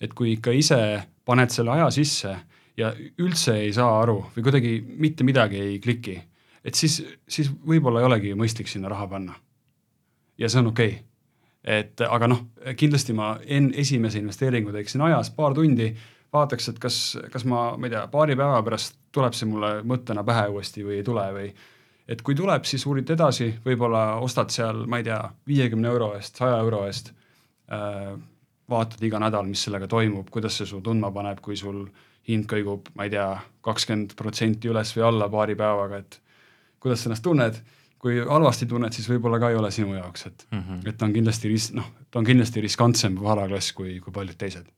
et 0.00 0.14
kui 0.14 0.32
ikka 0.34 0.50
ise 0.50 0.78
paned 1.24 1.52
selle 1.54 1.70
aja 1.76 1.90
sisse 1.94 2.34
ja 2.76 2.90
üldse 3.22 3.56
ei 3.62 3.72
saa 3.72 4.00
aru 4.02 4.18
või 4.34 4.46
kuidagi 4.48 4.74
mitte 4.98 5.24
midagi 5.24 5.60
ei 5.60 5.78
kliki, 5.80 6.16
et 6.64 6.74
siis, 6.74 7.00
siis 7.28 7.50
võib-olla 7.66 8.02
ei 8.02 8.08
olegi 8.08 8.34
mõistlik 8.38 8.68
sinna 8.68 8.90
raha 8.92 9.06
panna. 9.08 9.34
ja 10.38 10.48
see 10.48 10.58
on 10.58 10.72
okei 10.72 10.88
okay. 10.88 11.13
Et 11.64 12.00
aga 12.04 12.28
noh, 12.28 12.42
kindlasti 12.76 13.14
ma 13.16 13.34
enne 13.44 13.72
esimese 13.80 14.20
investeeringu 14.20 14.72
teeksin 14.72 15.04
ajas 15.06 15.30
paar 15.36 15.54
tundi, 15.56 15.88
vaataks, 16.34 16.68
et 16.72 16.80
kas, 16.82 16.98
kas 17.32 17.46
ma, 17.48 17.70
ma 17.78 17.88
ei 17.88 17.94
tea, 17.94 18.02
paari 18.12 18.36
päeva 18.36 18.60
pärast 18.66 18.98
tuleb 19.14 19.36
see 19.36 19.48
mulle 19.48 19.78
mõttena 19.86 20.24
pähe 20.26 20.48
uuesti 20.52 20.84
või 20.84 20.98
ei 20.98 21.06
tule 21.06 21.24
või 21.36 21.48
et 22.08 22.22
kui 22.22 22.36
tuleb, 22.36 22.66
siis 22.68 22.84
uurid 22.86 23.10
edasi, 23.14 23.48
võib-olla 23.64 24.18
ostad 24.24 24.52
seal, 24.52 24.84
ma 24.90 25.00
ei 25.00 25.06
tea, 25.06 25.20
viiekümne 25.48 25.88
euro 25.88 26.12
eest, 26.18 26.36
saja 26.40 26.58
euro 26.60 26.84
eest 26.88 27.12
äh, 27.72 28.12
vaatad 28.70 29.04
iga 29.04 29.20
nädal, 29.22 29.46
mis 29.48 29.62
sellega 29.66 29.88
toimub, 29.90 30.28
kuidas 30.32 30.58
see 30.58 30.68
su 30.68 30.80
tundma 30.84 31.12
paneb, 31.14 31.40
kui 31.44 31.56
sul 31.56 31.86
hind 32.28 32.48
kõigub, 32.48 32.90
ma 32.96 33.06
ei 33.06 33.12
tea, 33.12 33.28
kakskümmend 33.64 34.14
protsenti 34.18 34.70
üles 34.72 34.92
või 34.96 35.06
alla 35.08 35.28
paari 35.32 35.56
päevaga, 35.56 36.00
et 36.00 36.20
kuidas 36.80 37.04
sa 37.04 37.10
ennast 37.10 37.24
tunned, 37.24 37.60
kui 38.04 38.20
halvasti 38.20 38.68
tunned, 38.68 38.92
siis 38.92 39.08
võib-olla 39.08 39.40
ka 39.40 39.48
ei 39.52 39.56
ole 39.56 39.70
sinu 39.72 39.94
jaoks, 39.96 40.26
et 40.28 40.46
mm, 40.50 40.62
-hmm. 40.62 40.88
et 40.90 40.98
ta 41.00 41.08
on 41.08 41.16
kindlasti 41.16 41.48
ris-, 41.48 41.72
noh, 41.76 41.86
ta 42.10 42.20
on 42.20 42.28
kindlasti 42.28 42.60
riskantsem 42.60 43.16
varaklass 43.20 43.72
kui, 43.72 43.98
kui 44.04 44.12
paljud 44.12 44.36
teised. 44.36 44.68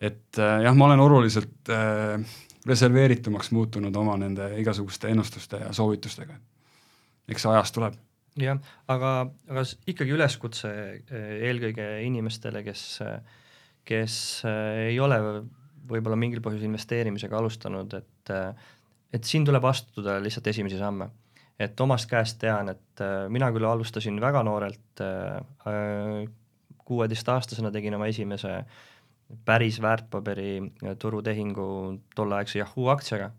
et 0.00 0.38
äh, 0.38 0.62
jah, 0.64 0.74
ma 0.74 0.86
olen 0.86 1.00
oluliselt 1.00 1.68
äh, 1.68 2.24
reserveeritumaks 2.66 3.50
muutunud 3.50 3.96
oma 3.96 4.16
nende 4.16 4.52
igasuguste 4.60 5.08
ennustuste 5.08 5.56
ja 5.56 5.72
soovitustega. 5.72 6.34
eks 7.28 7.42
see 7.42 7.52
ajast 7.52 7.74
tuleb 7.74 7.98
jah, 8.42 8.58
aga, 8.90 9.12
aga 9.50 9.64
ikkagi 9.90 10.14
üleskutse 10.14 10.70
eh, 10.70 11.30
eelkõige 11.48 11.86
inimestele, 12.06 12.62
kes, 12.66 12.84
kes 13.88 14.18
eh, 14.48 14.88
ei 14.92 14.98
ole 15.02 15.18
võib-olla 15.88 16.18
mingil 16.20 16.42
põhjusel 16.44 16.68
investeerimisega 16.68 17.38
alustanud, 17.38 17.94
et, 17.96 18.32
et 19.16 19.24
siin 19.24 19.46
tuleb 19.48 19.64
astuda 19.64 20.18
lihtsalt 20.20 20.50
esimesi 20.52 20.80
samme. 20.80 21.08
Et 21.58 21.80
omast 21.80 22.10
käest 22.10 22.38
tean, 22.42 22.70
et 22.74 23.02
eh, 23.04 23.26
mina 23.28 23.50
küll 23.54 23.66
alustasin 23.66 24.20
väga 24.22 24.42
noorelt, 24.46 25.02
kuueteistaastasena 26.88 27.70
tegin 27.70 27.94
oma 27.94 28.06
esimese 28.08 28.62
päris 29.44 29.76
väärtpaberi 29.82 30.62
turutehingu 30.98 31.66
tolleaegse 32.16 32.58
Yahoo 32.58 32.88
aktsiaga. 32.88 33.30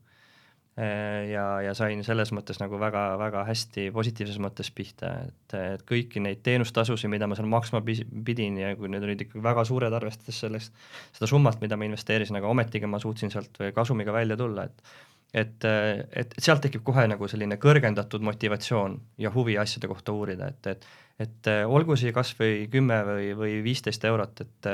Äh, 0.80 1.26
ja, 1.34 1.46
ja 1.66 1.74
sain 1.76 2.00
selles 2.08 2.30
mõttes 2.32 2.62
nagu 2.62 2.78
väga-väga 2.80 3.42
hästi 3.50 3.90
positiivses 3.92 4.38
mõttes 4.40 4.70
pihta, 4.72 5.10
et, 5.28 5.56
et 5.58 5.84
kõiki 5.90 6.22
neid 6.24 6.40
teenustasusid, 6.46 7.10
mida 7.12 7.28
ma 7.28 7.36
seal 7.36 7.50
maksma 7.52 7.82
pidin 7.84 8.62
ja 8.62 8.70
kui 8.80 8.92
need 8.92 9.04
olid 9.04 9.26
ikkagi 9.26 9.44
väga 9.44 9.66
suured, 9.68 9.96
arvestades 9.98 10.40
sellest, 10.46 10.86
seda 11.18 11.28
summat, 11.28 11.60
mida 11.60 11.76
ma 11.76 11.90
investeerisin, 11.90 12.38
aga 12.40 12.54
ometigi 12.54 12.88
ma 12.88 13.02
suutsin 13.02 13.34
sealt 13.34 13.60
kasumiga 13.76 14.16
välja 14.16 14.38
tulla, 14.40 14.70
et 14.70 14.96
et, 15.34 15.66
et 15.66 16.36
sealt 16.38 16.64
tekib 16.66 16.84
kohe 16.88 17.06
nagu 17.08 17.28
selline 17.30 17.60
kõrgendatud 17.62 18.24
motivatsioon 18.26 19.00
ja 19.22 19.32
huvi 19.34 19.58
asjade 19.62 19.88
kohta 19.92 20.16
uurida, 20.16 20.50
et, 20.50 20.74
et 20.76 20.90
et 21.20 21.50
olgu 21.68 21.98
see 22.00 22.14
kas 22.16 22.30
või 22.40 22.70
kümme 22.72 22.96
või, 23.04 23.26
või 23.36 23.58
viisteist 23.60 24.06
eurot, 24.08 24.40
et 24.40 24.68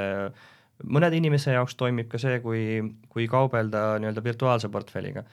mõnede 0.86 1.18
inimese 1.18 1.56
jaoks 1.56 1.74
toimib 1.80 2.06
ka 2.12 2.20
see, 2.22 2.38
kui, 2.44 2.62
kui 3.10 3.26
kaubelda 3.26 3.96
nii-öelda 3.98 4.22
virtuaalse 4.22 4.70
portfelliga 4.70 5.24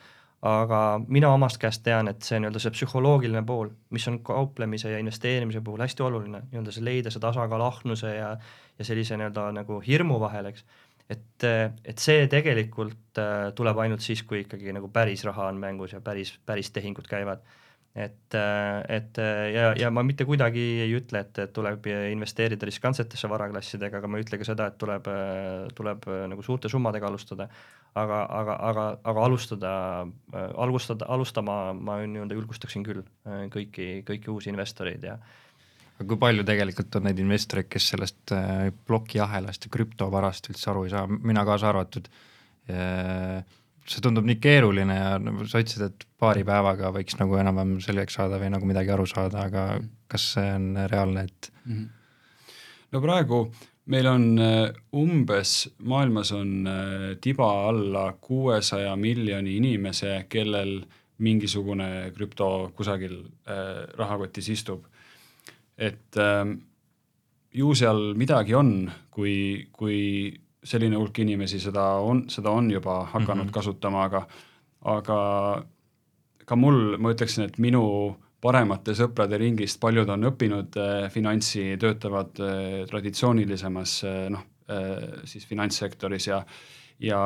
aga 0.43 0.79
mina 1.07 1.29
omast 1.31 1.57
käest 1.61 1.85
tean, 1.85 2.09
et 2.11 2.25
see 2.27 2.39
nii-öelda 2.41 2.59
see 2.59 2.73
psühholoogiline 2.75 3.45
pool, 3.47 3.69
mis 3.95 4.05
on 4.11 4.19
kauplemise 4.27 4.91
ja 4.91 4.99
investeerimise 4.99 5.61
puhul 5.63 5.83
hästi 5.85 6.03
oluline, 6.03 6.43
nii-öelda 6.51 6.73
see 6.75 6.83
leida 6.83 7.13
see 7.13 7.23
tasakaal 7.23 7.63
ahnuse 7.63 8.11
ja, 8.17 8.33
ja 8.79 8.87
sellise 8.87 9.15
nii-öelda 9.19 9.47
nagu 9.55 9.79
hirmu 9.85 10.19
vahel, 10.19 10.51
eks. 10.51 10.65
Et, 11.09 11.47
et 11.83 11.99
see 11.99 12.27
tegelikult 12.31 13.19
äh, 13.21 13.49
tuleb 13.55 13.81
ainult 13.83 14.05
siis, 14.05 14.23
kui 14.27 14.43
ikkagi 14.43 14.75
nagu 14.75 14.89
päris 14.93 15.25
raha 15.27 15.49
on 15.51 15.59
mängus 15.61 15.93
ja 15.93 16.01
päris, 16.01 16.35
päris 16.45 16.71
tehingud 16.71 17.09
käivad 17.09 17.43
et, 17.95 18.35
et 18.89 19.19
ja, 19.53 19.67
ja 19.77 19.89
ma 19.93 20.01
mitte 20.05 20.25
kuidagi 20.25 20.63
ei 20.81 20.93
ütle, 20.97 21.21
et, 21.21 21.41
tuleb 21.53 21.85
investeerida 22.09 22.65
riskantsetesse 22.65 23.29
varaklassidega, 23.29 23.99
aga 23.99 24.09
ma 24.09 24.17
ei 24.17 24.25
ütle 24.25 24.39
ka 24.41 24.47
seda, 24.47 24.67
et 24.71 24.79
tuleb, 24.81 25.09
tuleb 25.77 26.09
nagu 26.31 26.45
suurte 26.45 26.71
summadega 26.73 27.07
alustada. 27.11 27.49
aga, 27.93 28.23
aga, 28.25 28.57
aga, 28.69 28.83
aga 29.05 29.23
alustada, 29.27 29.71
alustada, 30.57 31.05
alustama 31.13 31.57
ma 31.77 31.99
nii-öelda 32.01 32.33
julgustaksin 32.33 32.83
küll 32.83 33.03
kõiki, 33.53 34.01
kõiki 34.07 34.33
uusi 34.33 34.49
investoreid 34.49 35.03
ja 35.05 35.19
aga 35.97 36.07
kui 36.09 36.19
palju 36.19 36.45
tegelikult 36.47 36.95
on 36.99 37.07
neid 37.07 37.19
investoreid, 37.21 37.69
kes 37.71 37.89
sellest 37.93 38.33
plokiahelast 38.87 39.67
ja 39.67 39.73
krüptovarast 39.73 40.49
üldse 40.51 40.71
aru 40.71 40.87
ei 40.87 40.93
saa, 40.93 41.03
mina 41.07 41.45
kaasa 41.47 41.69
arvatud 41.69 42.09
see 43.83 44.01
tundub 44.03 44.25
nii 44.27 44.39
keeruline 44.41 44.95
ja 44.95 45.17
nagu 45.19 45.45
sa 45.49 45.59
ütlesid, 45.61 45.91
et 45.91 46.05
paari 46.19 46.45
päevaga 46.47 46.93
võiks 46.95 47.17
nagu 47.19 47.35
enam-vähem 47.39 47.75
selgeks 47.83 48.15
saada 48.19 48.39
või 48.41 48.53
nagu 48.53 48.67
midagi 48.69 48.93
aru 48.95 49.05
saada, 49.09 49.43
aga 49.49 49.65
kas 50.11 50.29
see 50.37 50.47
on 50.55 50.71
reaalne, 50.91 51.27
et 51.27 51.51
mm? 51.65 51.73
-hmm. 51.73 52.49
no 52.95 53.01
praegu 53.03 53.43
meil 53.85 54.07
on 54.07 54.39
äh, 54.39 54.71
umbes, 54.95 55.69
maailmas 55.83 56.31
on 56.31 56.67
äh, 56.67 57.17
tiba 57.21 57.49
alla 57.69 58.13
kuuesaja 58.21 58.95
miljoni 58.95 59.57
inimese, 59.57 60.25
kellel 60.29 60.81
mingisugune 61.23 62.11
krüpto 62.15 62.71
kusagil 62.75 63.19
äh, 63.47 63.83
rahakotis 63.97 64.49
istub. 64.49 64.85
Et 65.77 66.17
äh, 66.17 66.45
ju 67.53 67.73
seal 67.77 68.13
midagi 68.17 68.55
on, 68.57 68.91
kui, 69.13 69.69
kui 69.71 70.33
selline 70.63 70.97
hulk 70.97 71.19
inimesi 71.19 71.59
seda 71.59 71.85
on, 72.01 72.25
seda 72.31 72.51
on 72.51 72.71
juba 72.71 73.03
hakanud 73.11 73.43
mm 73.43 73.49
-hmm. 73.49 73.53
kasutama, 73.53 74.03
aga, 74.03 74.27
aga 74.81 75.19
ka 76.45 76.55
mul, 76.55 76.97
ma 76.97 77.11
ütleksin, 77.13 77.43
et 77.43 77.57
minu 77.57 77.83
paremate 78.43 78.91
sõprade 78.91 79.37
ringist 79.39 79.79
paljud 79.79 80.09
on 80.09 80.27
õppinud 80.31 80.77
äh, 80.77 81.11
finantsi, 81.11 81.77
töötavad 81.79 82.39
äh, 82.39 82.85
traditsioonilisemas 82.89 84.03
äh, 84.03 84.29
noh 84.29 84.43
äh,, 84.69 85.23
siis 85.23 85.45
finantssektoris 85.47 86.27
ja, 86.27 86.45
ja 86.99 87.19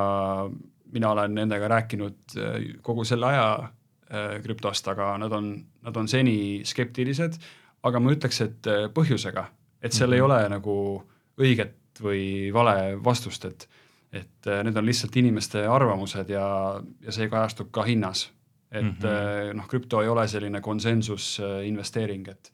mina 0.93 1.11
olen 1.11 1.33
nendega 1.35 1.67
rääkinud 1.67 2.37
äh, 2.37 2.67
kogu 2.81 3.05
selle 3.05 3.31
aja 3.31 3.47
äh, 3.63 4.37
krüptost, 4.43 4.87
aga 4.87 5.15
nad 5.17 5.33
on, 5.33 5.53
nad 5.81 5.97
on 5.97 6.07
seni 6.07 6.61
skeptilised, 6.65 7.39
aga 7.83 7.99
ma 7.99 8.13
ütleks, 8.13 8.41
et 8.45 8.69
äh, 8.71 8.87
põhjusega, 8.93 9.45
et 9.81 9.93
seal 9.93 10.09
mm 10.09 10.13
-hmm. 10.13 10.15
ei 10.15 10.21
mhm. 10.21 10.31
ole 10.31 10.49
nagu 10.49 11.03
õiget 11.37 12.01
või 12.01 12.53
vale 12.53 12.97
vastust, 13.03 13.45
et 13.45 13.69
et 14.11 14.47
äh, 14.47 14.63
need 14.63 14.77
on 14.77 14.85
lihtsalt 14.85 15.15
inimeste 15.15 15.65
arvamused 15.67 16.29
ja, 16.29 16.81
ja 17.01 17.11
see 17.11 17.27
kajastub 17.29 17.71
ka 17.71 17.83
hinnas. 17.83 18.31
et 18.71 18.83
mm 18.83 18.95
-hmm. 18.99 19.53
noh, 19.53 19.67
krüpto 19.67 20.01
ei 20.01 20.07
ole 20.07 20.27
selline 20.27 20.61
konsensusinvesteering, 20.61 22.27
et 22.27 22.51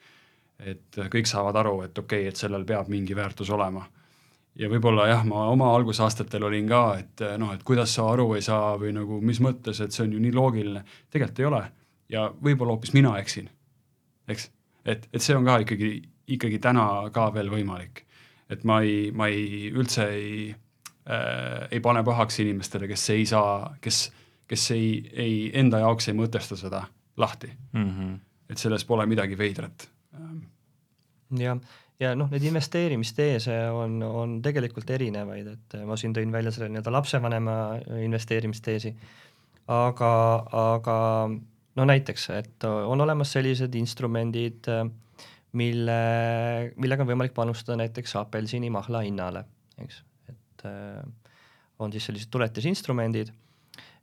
et 0.59 0.97
kõik 0.97 1.25
saavad 1.25 1.55
aru, 1.55 1.81
et 1.81 1.97
okei 1.97 2.19
okay,, 2.19 2.27
et 2.27 2.35
sellel 2.35 2.65
peab 2.65 2.87
mingi 2.87 3.15
väärtus 3.15 3.49
olema. 3.49 3.85
ja 4.55 4.69
võib-olla 4.69 5.07
jah, 5.07 5.25
ma 5.25 5.47
oma 5.49 5.75
algusaastatel 5.75 6.43
olin 6.43 6.67
ka, 6.67 6.97
et 6.99 7.21
noh, 7.37 7.53
et 7.53 7.63
kuidas 7.63 7.95
sa 7.95 8.11
aru 8.11 8.35
ei 8.35 8.41
saa 8.41 8.77
või 8.77 8.93
nagu 8.93 9.21
mis 9.21 9.39
mõttes, 9.39 9.81
et 9.81 9.91
see 9.91 10.03
on 10.03 10.13
ju 10.13 10.19
nii 10.19 10.33
loogiline, 10.33 10.83
tegelikult 11.09 11.39
ei 11.39 11.45
ole. 11.45 11.71
ja 12.09 12.33
võib-olla 12.43 12.71
hoopis 12.71 12.93
mina 12.93 13.17
eksin, 13.19 13.49
eks, 14.27 14.51
et, 14.85 15.07
et 15.13 15.21
see 15.21 15.35
on 15.35 15.45
ka 15.47 15.59
ikkagi, 15.63 15.93
ikkagi 16.35 16.59
täna 16.63 16.87
ka 17.13 17.29
veel 17.35 17.51
võimalik. 17.53 18.05
et 18.49 18.63
ma 18.63 18.81
ei, 18.85 19.11
ma 19.11 19.27
ei, 19.31 19.71
üldse 19.71 20.07
ei 20.11 20.49
äh,, 20.51 21.67
ei 21.71 21.79
pane 21.79 22.03
pahaks 22.03 22.39
inimestele, 22.43 22.87
kes 22.87 23.09
ei 23.09 23.25
saa, 23.25 23.75
kes, 23.81 24.05
kes 24.47 24.71
ei, 24.75 24.89
ei, 25.13 25.37
enda 25.59 25.79
jaoks 25.83 26.09
ei 26.11 26.17
mõtesta 26.17 26.59
seda 26.59 26.83
lahti 27.17 27.49
mm. 27.71 27.89
-hmm. 27.89 28.19
et 28.49 28.57
selles 28.57 28.85
pole 28.85 29.05
midagi 29.05 29.37
veidrat. 29.37 29.89
jah 31.39 31.57
ja 32.03 32.13
noh, 32.17 32.29
neid 32.31 32.43
investeerimisteese 32.47 33.55
on, 33.73 33.97
on 34.03 34.37
tegelikult 34.43 34.89
erinevaid, 34.93 35.47
et 35.55 35.75
ma 35.87 35.97
siin 35.99 36.13
tõin 36.15 36.33
välja 36.33 36.51
selle 36.53 36.69
nii-öelda 36.73 36.93
lapsevanema 36.93 37.57
investeerimisteesi, 38.03 38.93
aga, 39.71 40.11
aga 40.63 40.97
no 41.75 41.85
näiteks, 41.89 42.29
et 42.37 42.67
on 42.69 43.01
olemas 43.01 43.31
sellised 43.35 43.75
instrumendid, 43.75 44.69
mille, 45.53 45.99
millega 46.75 47.05
on 47.05 47.09
võimalik 47.13 47.33
panustada 47.33 47.77
näiteks 47.81 48.15
apelsinimahla 48.21 49.03
hinnale, 49.05 49.45
eks, 49.81 50.03
et 50.29 50.67
on 51.79 51.93
siis 51.93 52.05
sellised 52.09 52.31
tuletisinstrumendid 52.33 53.33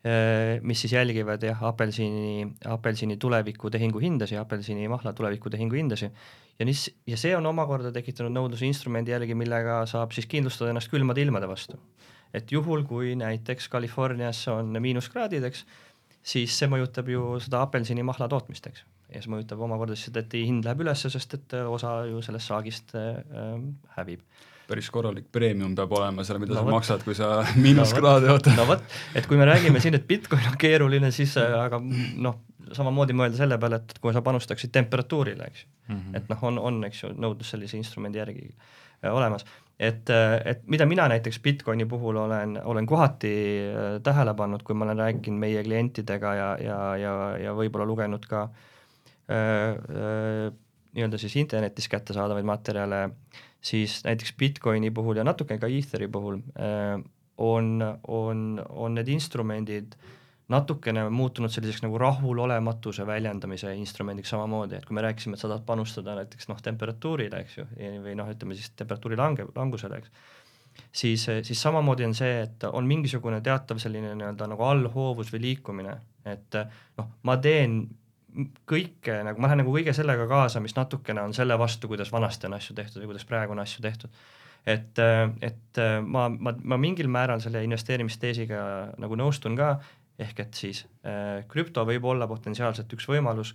Äh, 0.01 0.62
mis 0.64 0.81
siis 0.81 0.95
jälgivad 0.95 1.43
jah, 1.45 1.59
apelsini, 1.68 2.47
apelsini 2.64 3.18
tuleviku 3.21 3.68
tehinguhindasid, 3.71 4.39
apelsinimahla 4.41 5.12
tuleviku 5.12 5.51
tehinguhindasid 5.53 6.14
ja 6.57 6.64
nis-, 6.64 6.89
ja 7.05 7.18
see 7.21 7.35
on 7.37 7.45
omakorda 7.51 7.91
tekitanud 7.93 8.33
nõudluse 8.33 8.64
instrumendi 8.64 9.12
järgi, 9.12 9.37
millega 9.37 9.83
saab 9.91 10.16
siis 10.16 10.25
kindlustada 10.25 10.73
ennast 10.73 10.89
külmade 10.89 11.21
ilmade 11.21 11.51
vastu. 11.51 11.77
et 12.33 12.49
juhul, 12.53 12.87
kui 12.89 13.12
näiteks 13.18 13.68
Californias 13.68 14.41
on 14.49 14.73
miinuskraadid, 14.81 15.45
eks, 15.45 15.66
siis 16.23 16.57
see 16.59 16.68
mõjutab 16.71 17.09
ju 17.09 17.39
seda 17.41 17.62
apelsinimahla 17.66 18.29
tootmist, 18.29 18.66
eks. 18.66 18.85
ja 19.14 19.23
see 19.23 19.33
mõjutab 19.33 19.62
omakorda 19.66 19.97
siis 19.97 20.11
seda, 20.11 20.25
et 20.25 20.37
hind 20.39 20.66
läheb 20.66 20.85
üles, 20.85 21.07
sest 21.07 21.35
et 21.39 21.59
osa 21.64 22.01
ju 22.11 22.23
sellest 22.25 22.53
saagist 22.53 22.95
äh, 22.99 23.59
hävib 23.97 24.25
päris 24.71 24.91
korralik 24.95 25.27
preemium 25.35 25.73
peab 25.75 25.93
olema 25.99 26.25
seal, 26.27 26.39
mida 26.43 26.55
no, 26.55 26.61
sa 26.61 26.66
võt. 26.66 26.75
maksad, 26.77 27.03
kui 27.07 27.16
sa 27.18 27.31
miinuskraade 27.64 28.29
no, 28.29 28.37
võtad. 28.39 28.55
no 28.59 28.66
vot, 28.68 28.85
et 29.18 29.27
kui 29.27 29.41
me 29.41 29.49
räägime 29.49 29.83
siin, 29.83 29.97
et 29.99 30.07
Bitcoin 30.07 30.47
on 30.53 30.59
keeruline, 30.61 31.11
siis 31.14 31.35
äh, 31.41 31.57
aga 31.59 31.81
noh, 31.83 32.39
samamoodi 32.77 33.16
mõelda 33.16 33.41
selle 33.41 33.59
peale, 33.62 33.81
et 33.83 33.99
kui 34.03 34.14
sa 34.14 34.23
panustaksid 34.27 34.73
temperatuurile, 34.75 35.49
eks 35.51 35.64
mm 35.66 35.97
-hmm., 35.97 36.21
et 36.21 36.31
noh, 36.31 36.45
on, 36.51 36.62
on, 36.71 36.85
eks 36.87 37.03
ju, 37.03 37.11
nõudlus 37.18 37.51
sellise 37.55 37.81
instrumendi 37.81 38.23
järgi 38.23 38.47
äh, 38.53 39.11
olemas. 39.11 39.47
Et, 39.81 40.11
äh, 40.12 40.37
et 40.53 40.64
mida 40.68 40.87
mina 40.87 41.09
näiteks 41.09 41.41
Bitcoini 41.41 41.89
puhul 41.89 42.20
olen, 42.20 42.59
olen 42.64 42.87
kohati 42.87 43.35
tähele 44.05 44.35
pannud, 44.37 44.62
kui 44.62 44.76
ma 44.76 44.85
olen 44.85 45.01
rääkinud 45.07 45.41
meie 45.41 45.62
klientidega 45.64 46.35
ja, 46.37 46.51
ja, 46.61 46.81
ja, 47.01 47.14
ja 47.49 47.55
võib-olla 47.57 47.89
lugenud 47.89 48.26
ka 48.28 48.49
äh, 49.31 49.39
äh, 49.39 50.51
nii-öelda 50.93 51.18
siis 51.22 51.37
internetis 51.41 51.89
kättesaadavaid 51.89 52.45
materjale 52.45 53.05
äh,, 53.09 53.47
siis 53.61 54.05
näiteks 54.05 54.33
Bitcoini 54.39 54.91
puhul 54.91 55.16
ja 55.16 55.24
natukene 55.24 55.61
ka 55.61 55.68
Etheri 55.68 56.09
puhul 56.09 56.41
äh, 56.57 57.03
on, 57.39 57.83
on, 58.09 58.62
on 58.68 58.95
need 58.95 59.09
instrumendid 59.09 59.97
natukene 60.51 61.05
muutunud 61.14 61.53
selliseks 61.53 61.84
nagu 61.84 61.98
rahulolematuse 62.01 63.07
väljendamise 63.07 63.72
instrumendiks 63.78 64.32
samamoodi, 64.34 64.80
et 64.80 64.88
kui 64.88 64.96
me 64.98 65.05
rääkisime, 65.07 65.38
et 65.38 65.42
sa 65.42 65.48
tahad 65.48 65.64
panustada 65.66 66.16
näiteks 66.18 66.51
noh, 66.51 66.59
temperatuurile, 66.64 67.44
eks 67.44 67.59
ju, 67.61 67.66
või 68.05 68.16
noh, 68.18 68.30
ütleme 68.32 68.59
siis 68.59 68.72
temperatuuri 68.78 69.18
lange, 69.20 69.46
langusele, 69.55 70.01
eks, 70.03 70.11
siis, 71.03 71.28
siis 71.46 71.62
samamoodi 71.62 72.09
on 72.09 72.16
see, 72.18 72.42
et 72.48 72.66
on 72.72 72.88
mingisugune 72.88 73.40
teatav 73.46 73.78
selline 73.82 74.12
nii-öelda 74.18 74.51
nagu 74.51 74.66
allhoovus 74.66 75.30
või 75.34 75.44
liikumine, 75.46 75.96
et 76.28 76.61
noh, 76.98 77.14
ma 77.26 77.38
teen 77.42 77.82
kõike 78.70 79.22
nagu, 79.26 79.40
ma 79.42 79.51
lähen 79.51 79.64
nagu 79.64 79.72
kõige 79.74 79.94
sellega 79.96 80.26
kaasa, 80.30 80.62
mis 80.62 80.76
natukene 80.76 81.22
on 81.22 81.34
selle 81.34 81.57
vastu, 81.59 81.88
kuidas 81.90 82.12
vanasti 82.12 82.46
on 82.46 82.59
asju 82.59 82.76
tehtud 82.78 83.03
ja 83.03 83.11
kuidas 83.11 83.26
praegu 83.26 83.55
on 83.57 83.62
asju 83.62 83.82
tehtud. 83.82 84.11
et, 84.66 84.98
et 85.42 85.78
ma, 86.05 86.28
ma, 86.28 86.53
ma 86.53 86.76
mingil 86.76 87.09
määral 87.09 87.40
selle 87.40 87.62
investeerimisteesiga 87.64 88.61
nagu 89.01 89.16
nõustun 89.16 89.57
ka, 89.57 89.70
ehk 90.21 90.41
et 90.45 90.57
siis 90.62 90.85
äh, 91.07 91.43
krüpto 91.49 91.85
võib 91.89 92.07
olla 92.12 92.29
potentsiaalselt 92.31 92.93
üks 92.97 93.09
võimalus, 93.09 93.55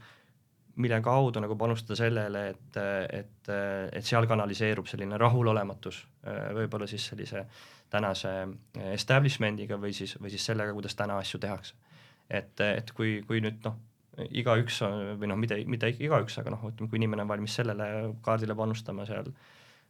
mille 0.82 0.98
kaudu 1.02 1.40
nagu 1.40 1.56
panustada 1.56 1.96
sellele, 1.96 2.42
et, 2.52 2.78
et, 3.16 3.50
et 3.96 4.06
seal 4.06 4.28
kanaliseerub 4.28 4.90
selline 4.92 5.20
rahulolematus 5.22 6.02
äh, 6.28 6.52
võib-olla 6.58 6.88
siis 6.90 7.06
sellise 7.12 7.46
tänase 7.90 8.32
establishment'iga 8.92 9.78
või 9.80 9.94
siis, 9.96 10.18
või 10.20 10.34
siis 10.34 10.46
sellega, 10.50 10.74
kuidas 10.76 10.98
täna 10.98 11.20
asju 11.22 11.40
tehakse. 11.40 11.76
et, 12.30 12.60
et 12.60 12.92
kui, 12.92 13.22
kui 13.28 13.44
nüüd 13.46 13.62
noh 13.64 13.78
igaüks 14.32 14.80
või 15.20 15.30
noh, 15.30 15.38
mitte, 15.40 15.58
mitte 15.68 15.90
igaüks, 15.92 16.40
aga 16.40 16.54
noh, 16.54 16.64
ütleme, 16.70 16.90
kui 16.90 17.00
inimene 17.02 17.26
on 17.26 17.32
valmis 17.32 17.56
sellele 17.60 17.88
kaardile 18.24 18.56
panustama 18.56 19.06
seal, 19.08 19.28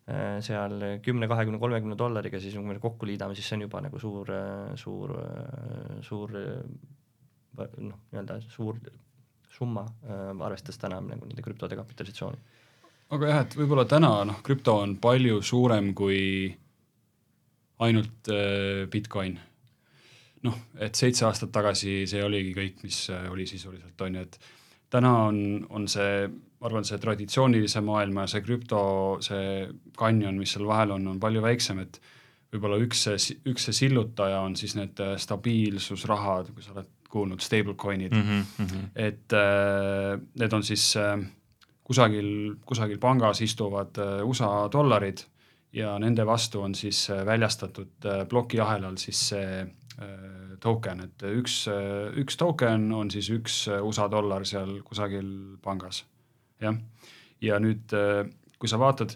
seal 0.05 0.75
kümne, 1.01 1.25
kahekümne, 1.25 1.57
kolmekümne 1.57 1.95
dollariga, 1.97 2.37
siis 2.41 2.53
kui 2.53 2.65
me 2.67 2.75
kokku 2.81 3.07
liidame, 3.09 3.33
siis 3.33 3.47
see 3.49 3.57
on 3.57 3.63
juba 3.65 3.79
nagu 3.81 3.97
suur, 3.97 4.29
suur, 4.77 5.13
suur 6.05 6.35
noh, 6.35 8.03
nii-öelda 8.11 8.37
suur 8.43 8.77
summa, 9.55 9.85
arvestades 10.05 10.77
täna 10.81 10.99
nagu 11.01 11.25
nende 11.25 11.41
krüptode 11.41 11.79
kapitalisatsiooni. 11.79 12.37
aga 13.17 13.31
jah, 13.31 13.41
et 13.47 13.57
võib-olla 13.57 13.87
täna 13.89 14.11
noh, 14.29 14.43
krüpto 14.45 14.77
on 14.83 14.97
palju 15.01 15.41
suurem 15.41 15.93
kui 15.97 16.21
ainult 17.85 18.29
äh, 18.31 18.85
Bitcoin 18.91 19.39
noh, 20.45 20.59
et 20.79 20.95
seitse 20.97 21.25
aastat 21.27 21.51
tagasi 21.55 22.03
see 22.09 22.23
oligi 22.23 22.53
kõik, 22.55 22.83
mis 22.85 23.05
äh, 23.13 23.27
oli 23.31 23.47
sisuliselt, 23.49 23.99
on 24.05 24.19
ju, 24.19 24.25
et 24.27 24.39
täna 24.95 25.13
on, 25.27 25.39
on 25.69 25.87
see, 25.91 26.25
ma 26.59 26.69
arvan, 26.69 26.87
see 26.87 26.99
traditsioonilise 27.01 27.83
maailma 27.85 28.25
ja 28.25 28.33
see 28.35 28.43
krüpto, 28.45 28.81
see 29.25 29.67
kanjon, 29.97 30.39
mis 30.39 30.55
seal 30.55 30.67
vahel 30.69 30.95
on, 30.97 31.07
on 31.13 31.21
palju 31.21 31.43
väiksem, 31.45 31.83
et 31.85 31.99
võib-olla 32.53 32.79
üks 32.83 33.05
see, 33.07 33.39
üks 33.51 33.67
see 33.67 33.79
sillutaja 33.83 34.41
on 34.45 34.55
siis 34.59 34.75
need 34.79 34.99
äh, 35.03 35.15
stabiilsusrahad, 35.21 36.53
kui 36.55 36.65
sa 36.65 36.75
oled 36.75 36.91
kuulnud, 37.15 37.39
stablecoin'id 37.43 38.11
mm, 38.11 38.43
-hmm. 38.59 38.87
et 38.95 39.33
äh, 39.33 40.15
need 40.39 40.53
on 40.53 40.63
siis 40.63 40.95
äh, 40.99 41.19
kusagil, 41.83 42.55
kusagil 42.65 42.99
pangas 42.99 43.41
istuvad 43.41 43.97
äh, 43.97 44.19
USA 44.25 44.67
dollarid 44.71 45.23
ja 45.75 45.97
nende 45.99 46.25
vastu 46.25 46.61
on 46.61 46.75
siis 46.75 47.09
äh, 47.09 47.25
väljastatud 47.25 48.05
äh, 48.05 48.27
plokiahelal 48.27 48.97
siis 48.97 49.27
see 49.29 49.65
token, 50.65 51.05
et 51.05 51.25
üks, 51.29 51.59
üks 52.21 52.39
token 52.41 52.89
on 52.97 53.11
siis 53.13 53.29
üks 53.33 53.59
USA 53.77 54.09
dollar 54.11 54.45
seal 54.49 54.79
kusagil 54.87 55.29
pangas, 55.63 56.01
jah. 56.61 56.75
ja 57.41 57.61
nüüd, 57.61 57.93
kui 58.57 58.71
sa 58.71 58.81
vaatad, 58.81 59.13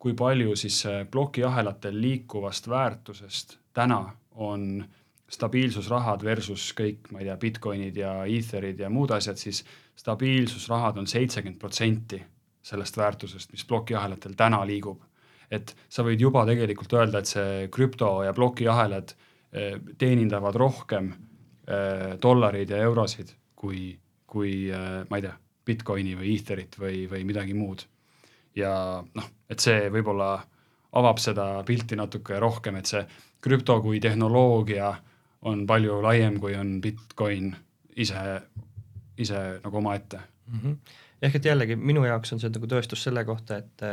kui 0.00 0.12
palju 0.16 0.54
siis 0.56 0.82
plokiahelatel 1.12 1.96
liikuvast 2.00 2.68
väärtusest 2.68 3.58
täna 3.76 4.04
on 4.40 4.84
stabiilsusrahad 5.30 6.24
versus 6.26 6.70
kõik, 6.76 7.10
ma 7.12 7.22
ei 7.22 7.28
tea, 7.28 7.36
Bitcoinid 7.40 7.98
ja 8.00 8.14
Etherid 8.26 8.80
ja 8.82 8.90
muud 8.90 9.12
asjad, 9.14 9.38
siis 9.38 9.62
stabiilsusrahad 9.98 10.98
on 10.98 11.06
seitsekümmend 11.10 11.60
protsenti 11.60 12.18
sellest 12.62 12.98
väärtusest, 12.98 13.52
mis 13.54 13.64
plokiahelatel 13.64 14.34
täna 14.36 14.64
liigub. 14.66 15.06
et 15.50 15.72
sa 15.90 16.04
võid 16.06 16.20
juba 16.22 16.44
tegelikult 16.46 16.92
öelda, 16.94 17.18
et 17.18 17.26
see 17.26 17.68
krüpto 17.74 18.22
ja 18.22 18.30
plokiahelad 18.32 19.16
teenindavad 19.50 20.54
rohkem 20.54 21.10
eh, 21.66 22.16
dollareid 22.22 22.70
ja 22.70 22.82
eurosid 22.86 23.32
kui, 23.58 23.90
kui 24.26 24.70
eh, 24.70 25.02
ma 25.10 25.18
ei 25.18 25.26
tea, 25.26 25.36
Bitcoini 25.66 26.16
või 26.18 26.34
Etherit 26.38 26.78
või, 26.80 27.04
või 27.10 27.24
midagi 27.28 27.54
muud. 27.54 27.84
ja 28.56 28.72
noh, 29.14 29.26
et 29.50 29.60
see 29.62 29.90
võib-olla 29.92 30.32
avab 30.98 31.20
seda 31.22 31.62
pilti 31.66 31.96
natuke 31.98 32.38
rohkem, 32.42 32.80
et 32.80 32.86
see 32.90 33.04
krüpto 33.40 33.76
kui 33.82 34.00
tehnoloogia 34.02 34.88
on 35.46 35.66
palju 35.66 36.00
laiem, 36.02 36.40
kui 36.40 36.56
on 36.58 36.80
Bitcoin 36.82 37.52
ise, 37.96 38.40
ise 39.16 39.44
nagu 39.62 39.76
omaette 39.76 40.18
mm. 40.18 40.58
-hmm. 40.58 40.76
ehk 41.22 41.36
et 41.36 41.44
jällegi 41.44 41.76
minu 41.76 42.04
jaoks 42.04 42.32
on 42.32 42.40
see 42.40 42.50
nagu 42.50 42.66
tõestus 42.66 43.02
selle 43.06 43.24
kohta, 43.24 43.56
et 43.56 43.86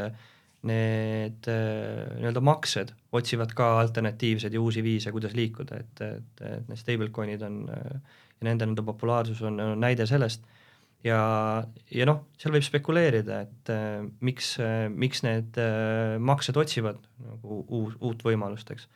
need 0.65 1.47
äh, 1.51 2.17
nii-öelda 2.17 2.41
maksed 2.41 2.93
otsivad 3.15 3.53
ka 3.57 3.75
alternatiivseid 3.81 4.53
ja 4.53 4.61
uusi 4.61 4.83
viise, 4.83 5.11
kuidas 5.13 5.35
liikuda, 5.37 5.81
et, 5.83 6.01
et, 6.01 6.41
et 6.41 6.69
need 6.69 6.81
stablecoin'id 6.81 7.43
on 7.45 7.59
äh, 7.69 7.99
ja 8.39 8.47
nende 8.49 8.65
nii-öelda 8.65 8.85
populaarsus 8.87 9.41
on, 9.45 9.59
on 9.61 9.79
näide 9.81 10.07
sellest 10.09 10.45
ja, 11.05 11.19
ja 11.93 12.07
noh, 12.09 12.23
seal 12.41 12.55
võib 12.57 12.65
spekuleerida, 12.65 13.41
et 13.45 13.73
äh, 13.73 13.99
miks 14.25 14.55
miks 14.93 15.21
need 15.27 15.61
maksed 16.19 16.57
otsivad 16.57 17.03
nagu 17.21 17.61
uus, 17.67 17.99
uut 18.01 18.25
võimalust, 18.25 18.73
eks. 18.73 18.89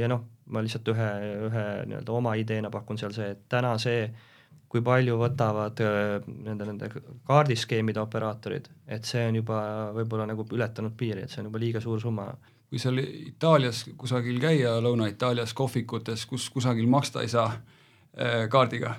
ja 0.00 0.10
noh, 0.10 0.26
ma 0.50 0.62
lihtsalt 0.64 0.90
ühe, 0.90 1.12
ühe 1.50 1.68
nii-öelda 1.86 2.18
oma 2.18 2.34
ideena 2.40 2.70
pakun 2.74 2.98
seal 2.98 3.14
see, 3.14 3.30
et 3.36 3.46
täna 3.52 3.76
see 3.82 4.08
äh, 4.08 4.26
kui 4.68 4.82
palju 4.84 5.16
võtavad 5.20 5.80
nende, 6.26 6.66
nende 6.68 6.90
kaardiskeemide 7.28 8.00
operaatorid, 8.02 8.68
et 8.86 9.08
see 9.08 9.24
on 9.30 9.40
juba 9.40 9.58
võib-olla 9.96 10.26
nagu 10.28 10.44
ületanud 10.52 10.96
piiri, 10.96 11.24
et 11.24 11.32
see 11.32 11.40
on 11.42 11.48
juba 11.48 11.62
liiga 11.62 11.80
suur 11.80 12.00
summa. 12.02 12.28
kui 12.68 12.80
seal 12.82 13.00
Itaalias 13.00 13.86
kusagil 13.96 14.40
käia, 14.40 14.74
Lõuna-Itaalias 14.84 15.54
kohvikutes, 15.56 16.26
kus 16.28 16.50
kusagil 16.52 16.88
maksta 16.88 17.24
ei 17.24 17.32
saa 17.32 17.48
äh, 17.48 18.48
kaardiga, 18.50 18.94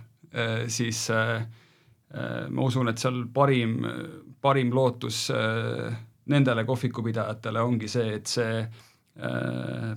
siis 0.69 1.07
ma 1.09 2.61
usun, 2.61 2.89
et 2.89 3.01
seal 3.01 3.23
parim, 3.33 3.79
parim 4.41 4.69
lootus 4.73 5.23
nendele 6.29 6.65
kohvikupidajatele 6.65 7.61
ongi 7.65 7.89
see, 7.89 8.13
et 8.19 8.29
see 8.29 8.59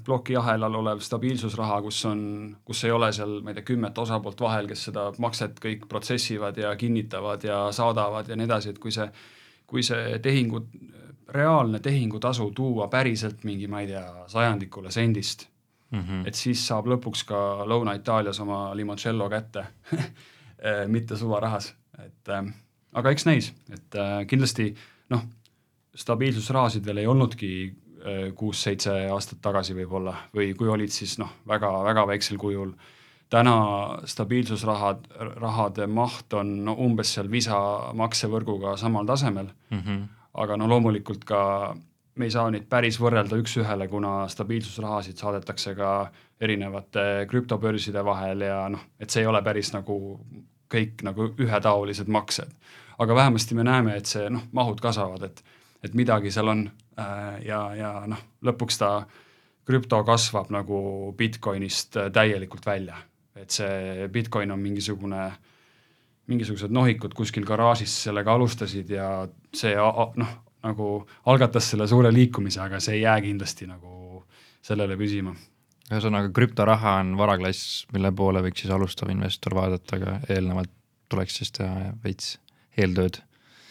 plokiahelal 0.05 0.75
olev 0.75 1.03
stabiilsusraha, 1.05 1.77
kus 1.85 2.01
on, 2.11 2.23
kus 2.65 2.85
ei 2.85 2.91
ole 2.91 3.13
seal, 3.15 3.37
ma 3.45 3.53
ei 3.53 3.59
tea, 3.59 3.67
kümmet 3.69 3.99
osapoolt 3.99 4.41
vahel, 4.41 4.67
kes 4.71 4.89
seda 4.89 5.05
makset 5.23 5.61
kõik 5.63 5.85
protsessivad 5.89 6.59
ja 6.59 6.73
kinnitavad 6.77 7.45
ja 7.47 7.61
saadavad 7.75 8.29
ja 8.29 8.39
nii 8.39 8.49
edasi, 8.49 8.73
et 8.73 8.81
kui 8.83 8.95
see, 8.95 9.07
kui 9.71 9.85
see 9.87 10.19
tehingu 10.25 10.65
reaalne 11.33 11.79
tehingutasu 11.81 12.51
tuua 12.51 12.89
päriselt 12.89 13.45
mingi, 13.45 13.69
ma 13.71 13.81
ei 13.81 13.93
tea, 13.93 14.05
sajandikule 14.27 14.91
sendist 14.91 15.47
mm, 15.91 16.01
-hmm. 16.01 16.27
et 16.29 16.35
siis 16.35 16.67
saab 16.67 16.87
lõpuks 16.87 17.25
ka 17.29 17.65
Lõuna-Itaalias 17.69 18.41
oma 18.43 18.77
limoncello 18.77 19.29
kätte 19.31 19.67
mitte 20.95 21.17
sularahas, 21.17 21.75
et 22.05 22.29
äh, 22.29 22.53
aga 22.93 23.11
eks 23.11 23.27
näis, 23.27 23.53
et 23.73 23.95
äh, 23.95 24.27
kindlasti 24.27 24.75
noh, 25.11 25.25
stabiilsusrahasid 25.95 26.87
veel 26.87 27.03
ei 27.03 27.07
olnudki 27.07 27.51
äh, 27.67 27.82
kuus-seitse 28.35 28.95
aastat 29.15 29.39
tagasi 29.43 29.77
võib-olla 29.77 30.17
või 30.35 30.49
kui 30.59 30.69
olid, 30.69 30.91
siis 30.91 31.19
noh, 31.23 31.31
väga-väga 31.49 32.07
väiksel 32.07 32.39
kujul. 32.39 32.73
täna 33.31 33.55
stabiilsusrahad, 34.05 35.07
rahade 35.41 35.87
maht 35.87 36.35
on 36.35 36.65
no, 36.65 36.75
umbes 36.75 37.15
seal 37.15 37.31
Visa 37.31 37.59
maksevõrguga 37.95 38.77
samal 38.77 39.07
tasemel 39.07 39.47
mm. 39.71 39.79
-hmm 39.79 40.03
aga 40.35 40.57
no 40.57 40.69
loomulikult 40.69 41.25
ka 41.29 41.41
me 42.17 42.29
ei 42.29 42.33
saa 42.35 42.51
neid 42.53 42.69
päris 42.71 42.99
võrrelda 43.01 43.39
üks-ühele, 43.41 43.89
kuna 43.89 44.27
stabiilsusrahasid 44.29 45.21
saadetakse 45.21 45.75
ka 45.77 45.93
erinevate 46.43 47.27
krüptobörside 47.31 48.05
vahel 48.05 48.45
ja 48.47 48.67
noh, 48.73 48.83
et 49.01 49.11
see 49.11 49.25
ei 49.25 49.31
ole 49.31 49.43
päris 49.45 49.73
nagu 49.73 49.97
kõik 50.73 51.05
nagu 51.07 51.31
ühetaolised 51.41 52.09
maksed. 52.09 52.53
aga 52.99 53.15
vähemasti 53.15 53.55
me 53.55 53.65
näeme, 53.65 53.97
et 53.97 54.07
see 54.07 54.29
noh, 54.31 54.45
mahud 54.53 54.81
kasvavad, 54.81 55.23
et, 55.23 55.45
et 55.83 55.95
midagi 55.95 56.31
seal 56.31 56.49
on 56.49 56.67
äh, 56.69 56.82
ja, 56.97 57.61
ja 57.77 57.93
noh, 58.07 58.21
lõpuks 58.45 58.79
ta 58.79 58.91
krüpto 59.67 60.03
kasvab 60.05 60.51
nagu 60.53 60.79
Bitcoinist 61.17 61.97
täielikult 62.13 62.67
välja, 62.67 62.99
et 63.39 63.51
see 63.51 64.09
Bitcoin 64.13 64.51
on 64.53 64.61
mingisugune 64.61 65.25
äh, 65.25 65.41
mingisugused 66.31 66.73
nohikud 66.73 67.15
kuskil 67.19 67.47
garaažis 67.47 67.95
sellega 68.07 68.35
alustasid 68.37 68.91
ja 68.95 69.09
see 69.55 69.75
noh, 69.77 70.35
nagu 70.63 70.91
algatas 71.31 71.73
selle 71.73 71.89
suure 71.91 72.13
liikumise, 72.15 72.61
aga 72.63 72.81
see 72.83 73.01
ei 73.01 73.03
jää 73.07 73.17
kindlasti 73.27 73.67
nagu 73.71 74.23
sellele 74.63 74.97
püsima. 74.99 75.35
ühesõnaga, 75.91 76.31
krüptoraha 76.33 76.95
on 77.03 77.17
varaklass, 77.19 77.83
mille 77.93 78.13
poole 78.17 78.41
võiks 78.45 78.63
siis 78.63 78.73
alustav 78.73 79.11
investor 79.13 79.57
vaadata, 79.59 79.99
aga 79.99 80.15
eelnevalt 80.31 80.71
tuleks 81.13 81.41
siis 81.41 81.53
teha 81.53 81.91
veits 82.05 82.37
eeltööd. 82.79 83.21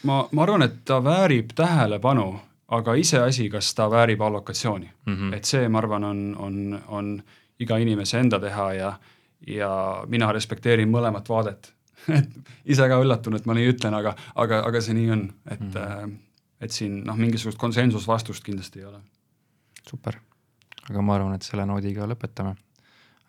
ma, 0.04 0.26
ma 0.32 0.44
arvan, 0.44 0.68
et 0.68 0.84
ta 0.86 1.00
väärib 1.04 1.56
tähelepanu, 1.56 2.34
aga 2.72 2.96
iseasi, 2.96 3.50
kas 3.52 3.74
ta 3.76 3.90
väärib 3.92 4.22
allokatsiooni 4.22 4.90
mm. 5.06 5.16
-hmm. 5.16 5.36
et 5.36 5.46
see, 5.46 5.68
ma 5.70 5.78
arvan, 5.78 6.04
on, 6.04 6.36
on, 6.40 6.82
on 6.88 7.22
iga 7.60 7.78
inimese 7.78 8.20
enda 8.20 8.40
teha 8.40 8.74
ja, 8.74 8.94
ja 9.48 9.72
mina 10.08 10.32
respekteerin 10.32 10.90
mõlemat 10.90 11.30
vaadet 11.30 11.74
et 12.18 12.52
ise 12.66 12.88
ka 12.90 12.98
üllatunud, 13.02 13.42
et 13.42 13.46
ma 13.46 13.56
nii 13.58 13.70
ütlen, 13.74 13.94
aga, 13.94 14.16
aga, 14.36 14.64
aga 14.68 14.82
see 14.82 14.96
nii 14.98 15.12
on, 15.14 15.28
et 15.46 15.62
mm, 15.62 15.76
-hmm. 15.76 16.16
et 16.62 16.72
siin 16.72 17.04
noh, 17.06 17.18
mingisugust 17.18 17.58
konsensusvastust 17.58 18.44
kindlasti 18.44 18.80
ei 18.80 18.86
ole. 18.86 19.02
super, 19.90 20.18
aga 20.90 21.02
ma 21.02 21.16
arvan, 21.16 21.36
et 21.36 21.42
selle 21.42 21.66
noodiga 21.66 22.08
lõpetame. 22.08 22.56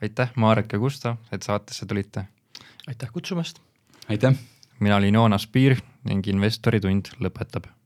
aitäh, 0.03 0.33
Marek 0.37 0.73
ja 0.73 0.79
Gustav, 0.79 1.17
et 1.33 1.43
saatesse 1.43 1.87
tulite. 1.87 2.25
aitäh 2.89 3.13
kutsumast. 3.13 3.61
aitäh. 4.09 4.35
mina 4.81 4.97
olin 4.97 5.15
Joonas 5.15 5.47
Piir 5.47 5.77
ning 6.05 6.27
Investori 6.27 6.81
tund 6.81 7.09
lõpetab 7.21 7.82